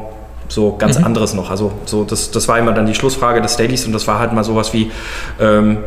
So 0.50 0.76
ganz 0.78 1.00
mhm. 1.00 1.06
anderes 1.06 1.34
noch. 1.34 1.50
Also 1.50 1.72
so, 1.86 2.04
das, 2.04 2.32
das 2.32 2.48
war 2.48 2.60
immer 2.60 2.74
dann 2.74 2.86
die 2.86 2.96
Schlussfrage 2.96 3.42
des 3.42 3.56
Dailies 3.56 3.86
und 3.86 3.94
das 3.94 4.08
war 4.08 4.20
halt 4.20 4.34
mal 4.34 4.44
sowas 4.44 4.74
wie, 4.74 4.92
ähm, 5.40 5.78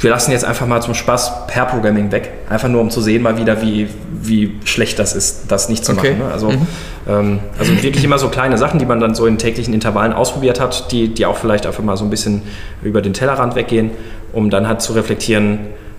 wir 0.00 0.10
lassen 0.10 0.30
jetzt 0.30 0.44
einfach 0.44 0.66
mal 0.66 0.80
zum 0.80 0.94
Spaß 0.94 1.46
Pair-Programming 1.48 2.12
weg. 2.12 2.32
Einfach 2.48 2.68
nur, 2.68 2.80
um 2.80 2.90
zu 2.90 3.00
sehen 3.00 3.22
mal 3.22 3.36
wieder, 3.36 3.62
wie, 3.62 3.88
wie 4.22 4.56
schlecht 4.64 4.98
das 4.98 5.14
ist, 5.14 5.44
das 5.48 5.68
nicht 5.68 5.84
zu 5.84 5.92
okay. 5.92 6.12
machen. 6.12 6.18
Ne? 6.18 6.32
Also, 6.32 6.50
mhm. 6.50 6.66
ähm, 7.08 7.38
also 7.58 7.82
wirklich 7.82 8.04
immer 8.04 8.18
so 8.18 8.28
kleine 8.28 8.58
Sachen, 8.58 8.78
die 8.78 8.86
man 8.86 9.00
dann 9.00 9.14
so 9.14 9.26
in 9.26 9.38
täglichen 9.38 9.74
Intervallen 9.74 10.12
ausprobiert 10.12 10.60
hat, 10.60 10.92
die, 10.92 11.08
die 11.08 11.26
auch 11.26 11.36
vielleicht 11.36 11.66
einfach 11.66 11.82
mal 11.82 11.96
so 11.96 12.04
ein 12.04 12.10
bisschen 12.10 12.42
über 12.82 13.02
den 13.02 13.12
Tellerrand 13.12 13.54
weggehen, 13.54 13.90
um 14.32 14.50
dann 14.50 14.68
halt 14.68 14.82
zu 14.82 14.92
reflektieren, 14.92 15.58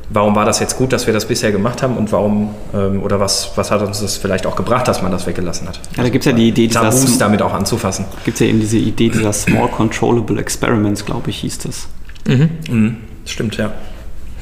warum 0.10 0.36
war 0.36 0.46
das 0.46 0.60
jetzt 0.60 0.78
gut, 0.78 0.92
dass 0.92 1.06
wir 1.06 1.14
das 1.14 1.26
bisher 1.26 1.52
gemacht 1.52 1.84
haben 1.84 1.98
und 1.98 2.12
warum 2.12 2.56
ähm, 2.74 3.04
oder 3.04 3.20
was, 3.20 3.52
was 3.56 3.72
hat 3.72 3.82
uns 3.82 4.00
das 4.00 4.18
vielleicht 4.18 4.46
auch 4.46 4.56
gebracht, 4.56 4.88
dass 4.88 5.02
man 5.02 5.12
das 5.12 5.28
weggelassen 5.28 5.68
hat. 5.68 5.80
Ja, 5.98 6.04
da 6.04 6.10
gibt 6.10 6.26
es 6.26 6.32
ja 6.32 6.36
die 6.36 6.48
Idee, 6.48 6.68
Tabus 6.68 7.18
damit 7.18 7.42
auch 7.42 7.54
anzufassen. 7.54 8.06
Gibt 8.26 8.36
es 8.36 8.42
ja 8.42 8.48
eben 8.48 8.60
diese 8.60 8.78
Idee 8.78 9.10
dieser 9.10 9.34
Small 9.34 9.68
Controllable 9.68 10.40
Experiments, 10.40 11.06
glaube 11.06 11.30
ich, 11.30 11.38
hieß 11.40 11.60
das. 11.60 11.88
Mhm. 12.28 12.50
Mhm. 12.70 12.98
Stimmt, 13.30 13.58
ja. 13.58 13.74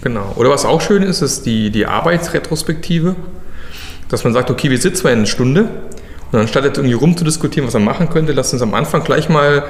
Genau. 0.02 0.34
Oder 0.36 0.50
was 0.50 0.66
auch 0.66 0.82
schön 0.82 1.04
ist, 1.04 1.22
ist 1.22 1.46
die, 1.46 1.70
die 1.70 1.86
Arbeitsretrospektive. 1.86 3.16
Dass 4.10 4.24
man 4.24 4.34
sagt, 4.34 4.50
okay, 4.50 4.70
wir 4.70 4.78
sitzen 4.78 5.04
mal 5.04 5.12
eine 5.12 5.28
Stunde 5.28 5.68
und 6.32 6.40
anstatt 6.40 6.64
jetzt 6.64 6.78
irgendwie 6.78 6.94
rumzudiskutieren, 6.94 7.68
was 7.68 7.74
man 7.74 7.84
machen 7.84 8.10
könnte, 8.10 8.34
lasst 8.34 8.54
uns 8.54 8.62
am 8.62 8.74
Anfang 8.74 9.04
gleich 9.04 9.28
mal 9.28 9.64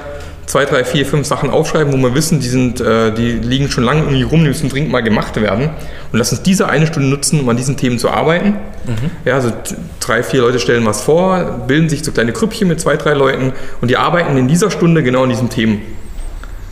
zwei, 0.46 0.64
drei, 0.64 0.84
vier, 0.84 1.04
fünf 1.06 1.26
Sachen 1.26 1.50
aufschreiben, 1.50 1.92
wo 1.92 1.96
wir 1.96 2.14
wissen, 2.14 2.40
die, 2.40 2.48
sind, 2.48 2.80
äh, 2.80 3.12
die 3.12 3.32
liegen 3.32 3.70
schon 3.70 3.84
lange 3.84 4.00
irgendwie 4.00 4.22
rum, 4.22 4.40
die 4.42 4.48
müssen 4.48 4.68
dringend 4.68 4.90
mal 4.90 5.02
gemacht 5.02 5.40
werden. 5.40 5.70
Und 6.12 6.18
lass 6.18 6.32
uns 6.32 6.42
diese 6.42 6.68
eine 6.68 6.86
Stunde 6.86 7.08
nutzen, 7.08 7.40
um 7.40 7.48
an 7.48 7.56
diesen 7.56 7.76
Themen 7.76 7.98
zu 7.98 8.10
arbeiten. 8.10 8.54
Mhm. 8.86 9.10
Ja, 9.24 9.34
also 9.34 9.52
drei, 10.00 10.22
vier 10.22 10.40
Leute 10.40 10.58
stellen 10.58 10.86
was 10.86 11.02
vor, 11.02 11.64
bilden 11.66 11.88
sich 11.88 12.02
so 12.02 12.12
kleine 12.12 12.32
Grüppchen 12.32 12.66
mit 12.66 12.80
zwei, 12.80 12.96
drei 12.96 13.12
Leuten 13.12 13.52
und 13.80 13.88
die 13.88 13.96
arbeiten 13.96 14.36
in 14.36 14.48
dieser 14.48 14.70
Stunde 14.70 15.02
genau 15.02 15.24
an 15.24 15.28
diesen 15.28 15.50
Themen 15.50 15.82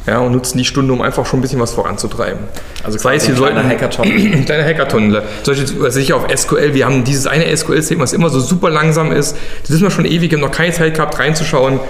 ja, 0.06 0.20
und 0.20 0.32
nutzen 0.32 0.58
die 0.58 0.64
Stunde, 0.64 0.92
um 0.92 1.02
einfach 1.02 1.26
schon 1.26 1.40
ein 1.40 1.42
bisschen 1.42 1.60
was 1.60 1.72
voranzutreiben. 1.72 2.38
Also 2.84 2.98
sei 2.98 3.16
es, 3.16 3.26
wir 3.26 3.34
sollten 3.34 3.62
Hackathon. 3.62 4.06
ein 4.06 4.44
kleiner 4.44 4.64
Hackathon. 4.64 5.16
Zum 5.42 5.54
Beispiel 5.54 5.90
sicher 5.90 6.16
auf 6.16 6.26
SQL, 6.34 6.74
wir 6.74 6.86
haben 6.86 7.02
dieses 7.02 7.26
eine 7.26 7.44
SQL-Statement, 7.44 8.02
was 8.02 8.12
immer 8.12 8.30
so 8.30 8.38
super 8.38 8.70
langsam 8.70 9.10
ist. 9.10 9.36
Das 9.62 9.70
wissen 9.70 9.82
wir 9.82 9.90
schon 9.90 10.04
ewig, 10.04 10.30
wir 10.30 10.38
haben 10.38 10.44
noch 10.44 10.52
keine 10.52 10.72
Zeit 10.72 10.94
gehabt, 10.94 11.18
reinzuschauen. 11.18 11.80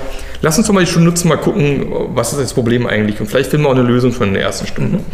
Lass 0.43 0.59
uns 0.59 0.67
doch 0.67 0.75
mal 0.75 0.81
die 0.81 0.87
Stunde 0.91 1.09
nutzen, 1.09 1.29
mal 1.29 1.37
gucken, 1.37 1.87
was 2.15 2.33
ist 2.33 2.41
das 2.41 2.55
Problem 2.55 2.87
eigentlich. 2.87 3.21
Und 3.21 3.27
vielleicht 3.27 3.51
finden 3.51 3.65
wir 3.67 3.71
auch 3.71 3.75
eine 3.75 3.83
Lösung 3.83 4.13
von 4.13 4.33
der 4.33 4.43
ersten 4.43 4.67
Stunde. 4.67 4.99
Mhm. 4.99 5.05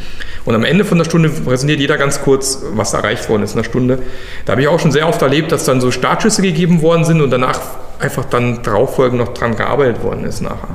Und 0.44 0.54
am 0.54 0.64
Ende 0.64 0.84
von 0.84 0.98
der 0.98 1.04
Stunde 1.04 1.28
präsentiert 1.28 1.80
jeder 1.80 1.96
ganz 1.96 2.22
kurz, 2.22 2.62
was 2.74 2.94
erreicht 2.94 3.28
worden 3.28 3.42
ist 3.42 3.52
in 3.52 3.58
der 3.58 3.64
Stunde. 3.64 3.98
Da 4.44 4.52
habe 4.52 4.62
ich 4.62 4.68
auch 4.68 4.80
schon 4.80 4.90
sehr 4.90 5.08
oft 5.08 5.22
erlebt, 5.22 5.52
dass 5.52 5.64
dann 5.64 5.80
so 5.80 5.90
Startschüsse 5.90 6.42
gegeben 6.42 6.82
worden 6.82 7.04
sind 7.04 7.20
und 7.20 7.30
danach 7.30 7.60
einfach 8.02 8.24
dann 8.26 8.62
darauffolgend 8.62 9.18
noch 9.20 9.32
dran 9.34 9.56
gearbeitet 9.56 10.02
worden 10.02 10.24
ist 10.24 10.40
nachher. 10.42 10.68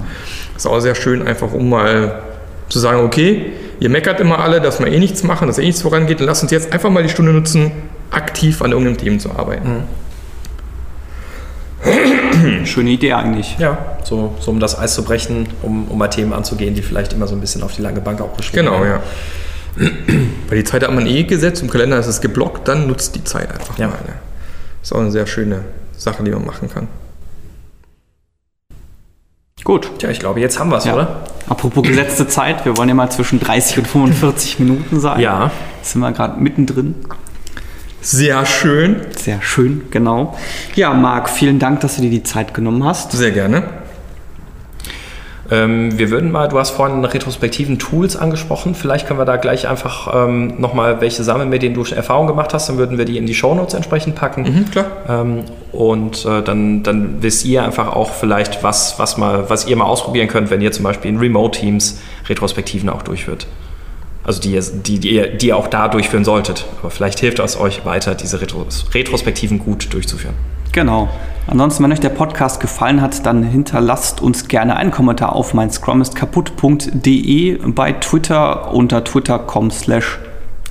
Das 0.53 0.63
ist 0.65 0.71
auch 0.71 0.79
sehr 0.79 0.95
schön, 0.95 1.27
einfach 1.27 1.51
um 1.53 1.69
mal 1.69 2.21
zu 2.69 2.79
sagen, 2.79 3.01
okay, 3.01 3.53
ihr 3.79 3.89
meckert 3.89 4.19
immer 4.19 4.39
alle, 4.39 4.59
dass 4.61 4.79
wir 4.79 4.87
eh 4.87 4.99
nichts 4.99 5.23
machen, 5.23 5.47
dass 5.47 5.57
eh 5.59 5.65
nichts 5.65 5.81
vorangeht, 5.81 6.19
dann 6.19 6.27
lasst 6.27 6.43
uns 6.43 6.51
jetzt 6.51 6.73
einfach 6.73 6.89
mal 6.89 7.03
die 7.03 7.09
Stunde 7.09 7.31
nutzen, 7.31 7.71
aktiv 8.11 8.61
an 8.61 8.71
irgendeinem 8.71 8.97
Thema 8.97 9.19
zu 9.19 9.31
arbeiten. 9.31 9.69
Mhm. 9.69 9.83
Schöne 12.65 12.89
Idee 12.91 13.13
eigentlich. 13.13 13.57
Ja, 13.59 13.97
so, 14.03 14.35
so 14.39 14.51
um 14.51 14.59
das 14.59 14.77
Eis 14.77 14.93
zu 14.95 15.03
brechen, 15.03 15.47
um, 15.61 15.87
um 15.87 15.97
mal 15.97 16.07
Themen 16.07 16.33
anzugehen, 16.33 16.73
die 16.75 16.81
vielleicht 16.81 17.13
immer 17.13 17.27
so 17.27 17.35
ein 17.35 17.41
bisschen 17.41 17.63
auf 17.63 17.73
die 17.73 17.81
lange 17.81 18.01
Bank 18.01 18.19
auch 18.21 18.35
geschoben 18.35 18.65
Genau, 18.65 18.81
werden. 18.81 19.01
ja. 19.77 19.85
Weil 20.49 20.57
die 20.57 20.63
Zeit 20.63 20.83
hat 20.83 20.91
man 20.91 21.05
eh 21.05 21.23
gesetzt, 21.23 21.61
im 21.61 21.69
Kalender 21.69 21.99
ist 21.99 22.07
es 22.07 22.19
geblockt, 22.21 22.67
dann 22.67 22.87
nutzt 22.87 23.15
die 23.15 23.23
Zeit 23.23 23.51
einfach 23.51 23.77
Ja. 23.77 23.87
mal. 23.87 23.97
Ja. 24.07 24.13
Ist 24.81 24.91
auch 24.93 24.99
eine 24.99 25.11
sehr 25.11 25.27
schöne 25.27 25.61
Sache, 25.95 26.23
die 26.23 26.31
man 26.31 26.45
machen 26.45 26.69
kann. 26.73 26.87
Gut. 29.63 29.89
Tja, 29.99 30.09
ich 30.09 30.19
glaube, 30.19 30.39
jetzt 30.39 30.59
haben 30.59 30.69
wir 30.69 30.77
es, 30.77 30.85
Ja. 30.85 30.93
oder? 30.93 31.23
Apropos 31.49 31.83
gesetzte 31.83 32.27
Zeit, 32.27 32.65
wir 32.65 32.77
wollen 32.77 32.89
ja 32.89 32.95
mal 32.95 33.09
zwischen 33.09 33.39
30 33.39 33.79
und 33.79 33.87
45 33.87 34.59
Minuten 34.59 34.99
sein. 34.99 35.19
Ja. 35.19 35.51
Sind 35.81 36.01
wir 36.01 36.11
gerade 36.11 36.39
mittendrin. 36.39 36.95
Sehr 38.01 38.45
schön. 38.45 39.01
Sehr 39.17 39.41
schön, 39.41 39.83
genau. 39.91 40.37
Ja, 40.75 40.93
Marc, 40.93 41.29
vielen 41.29 41.59
Dank, 41.59 41.79
dass 41.81 41.95
du 41.95 42.01
dir 42.03 42.09
die 42.09 42.23
Zeit 42.23 42.53
genommen 42.53 42.83
hast. 42.83 43.11
Sehr 43.11 43.31
gerne. 43.31 43.63
Ähm, 45.49 45.97
wir 45.97 46.09
würden 46.11 46.31
mal, 46.31 46.47
du 46.49 46.59
hast 46.59 46.71
vorhin 46.71 47.05
retrospektiven 47.05 47.79
Tools 47.79 48.15
angesprochen. 48.17 48.75
Vielleicht 48.75 49.07
können 49.07 49.19
wir 49.19 49.25
da 49.25 49.37
gleich 49.37 49.67
einfach 49.67 50.13
ähm, 50.27 50.59
nochmal 50.59 50.99
welche 50.99 51.23
sammeln, 51.23 51.47
mit 51.49 51.61
denen 51.61 51.73
du 51.73 51.83
Erfahrung 51.83 52.27
gemacht 52.27 52.53
hast. 52.53 52.67
Dann 52.67 52.77
würden 52.77 52.97
wir 52.97 53.05
die 53.05 53.17
in 53.17 53.25
die 53.25 53.33
Shownotes 53.33 53.73
entsprechend 53.73 54.15
packen. 54.15 54.41
Mhm, 54.43 54.71
klar. 54.71 54.85
Ähm, 55.07 55.43
und 55.71 56.25
äh, 56.25 56.41
dann, 56.41 56.83
dann 56.83 57.21
wisst 57.21 57.45
ihr 57.45 57.63
einfach 57.63 57.95
auch 57.95 58.11
vielleicht, 58.11 58.61
was, 58.63 58.99
was, 58.99 59.17
mal, 59.17 59.49
was 59.49 59.67
ihr 59.67 59.75
mal 59.77 59.85
ausprobieren 59.85 60.27
könnt, 60.27 60.49
wenn 60.49 60.59
ihr 60.61 60.71
zum 60.71 60.83
Beispiel 60.83 61.11
in 61.11 61.17
Remote 61.17 61.59
Teams 61.59 61.99
Retrospektiven 62.27 62.89
auch 62.89 63.01
durchführt. 63.03 63.47
Also 64.25 64.41
die, 64.41 64.51
ihr- 64.55 64.61
die, 64.61 64.99
die, 64.99 65.11
ihr, 65.15 65.27
die 65.37 65.47
ihr 65.47 65.55
auch 65.57 65.67
da 65.67 65.87
durchführen 65.87 66.25
solltet. 66.25 66.65
Aber 66.81 66.89
vielleicht 66.91 67.19
hilft 67.19 67.39
es 67.39 67.57
euch 67.57 67.85
weiter, 67.85 68.15
diese 68.15 68.41
Retros 68.41 68.85
Retrospektiven 68.93 69.59
gut 69.59 69.93
durchzuführen. 69.93 70.33
Genau. 70.77 71.09
Ansonsten, 71.47 71.83
wenn 71.83 71.91
euch 71.91 72.01
der 72.01 72.09
Podcast 72.09 72.59
gefallen 72.59 73.01
hat, 73.01 73.25
dann 73.25 73.41
hinterlasst 73.41 74.21
uns 74.21 74.47
gerne 74.47 74.75
einen 74.75 74.91
Kommentar 74.91 75.35
auf 75.35 75.55
mein 75.55 75.71
scrumistkaput.de 75.71 77.57
bei 77.71 77.93
Twitter 77.93 78.71
unter 78.71 79.03
twitter.com 79.03 79.71
slash 79.71 80.19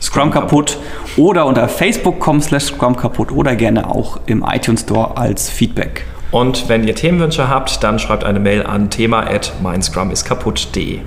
scrumkaputt 0.01 0.79
oder 1.17 1.45
unter 1.45 1.69
facebook.com 1.69 2.41
slash 2.41 2.67
scrumkaputt 2.67 3.33
oder 3.33 3.57
gerne 3.57 3.91
auch 3.91 4.21
im 4.27 4.45
iTunes 4.49 4.83
Store 4.83 5.17
als 5.17 5.51
Feedback. 5.51 6.05
Und 6.31 6.69
wenn 6.69 6.87
ihr 6.87 6.95
Themenwünsche 6.95 7.49
habt, 7.49 7.83
dann 7.83 7.99
schreibt 7.99 8.23
eine 8.23 8.39
Mail 8.39 8.65
an 8.65 8.91
thema 8.91 9.27
at 9.27 9.55
meinscrumiskaputt.de. 9.61 11.01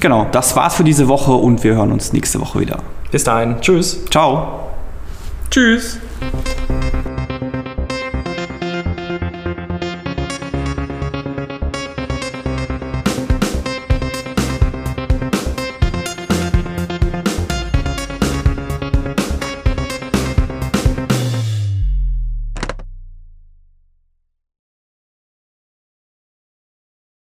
Genau, 0.00 0.26
das 0.32 0.56
war's 0.56 0.74
für 0.74 0.82
diese 0.82 1.06
Woche 1.06 1.30
und 1.30 1.62
wir 1.62 1.76
hören 1.76 1.92
uns 1.92 2.12
nächste 2.12 2.40
Woche 2.40 2.58
wieder. 2.58 2.80
Bis 3.12 3.22
dahin, 3.22 3.60
tschüss. 3.60 4.06
Ciao. 4.06 4.72
Tschüss. 5.52 6.00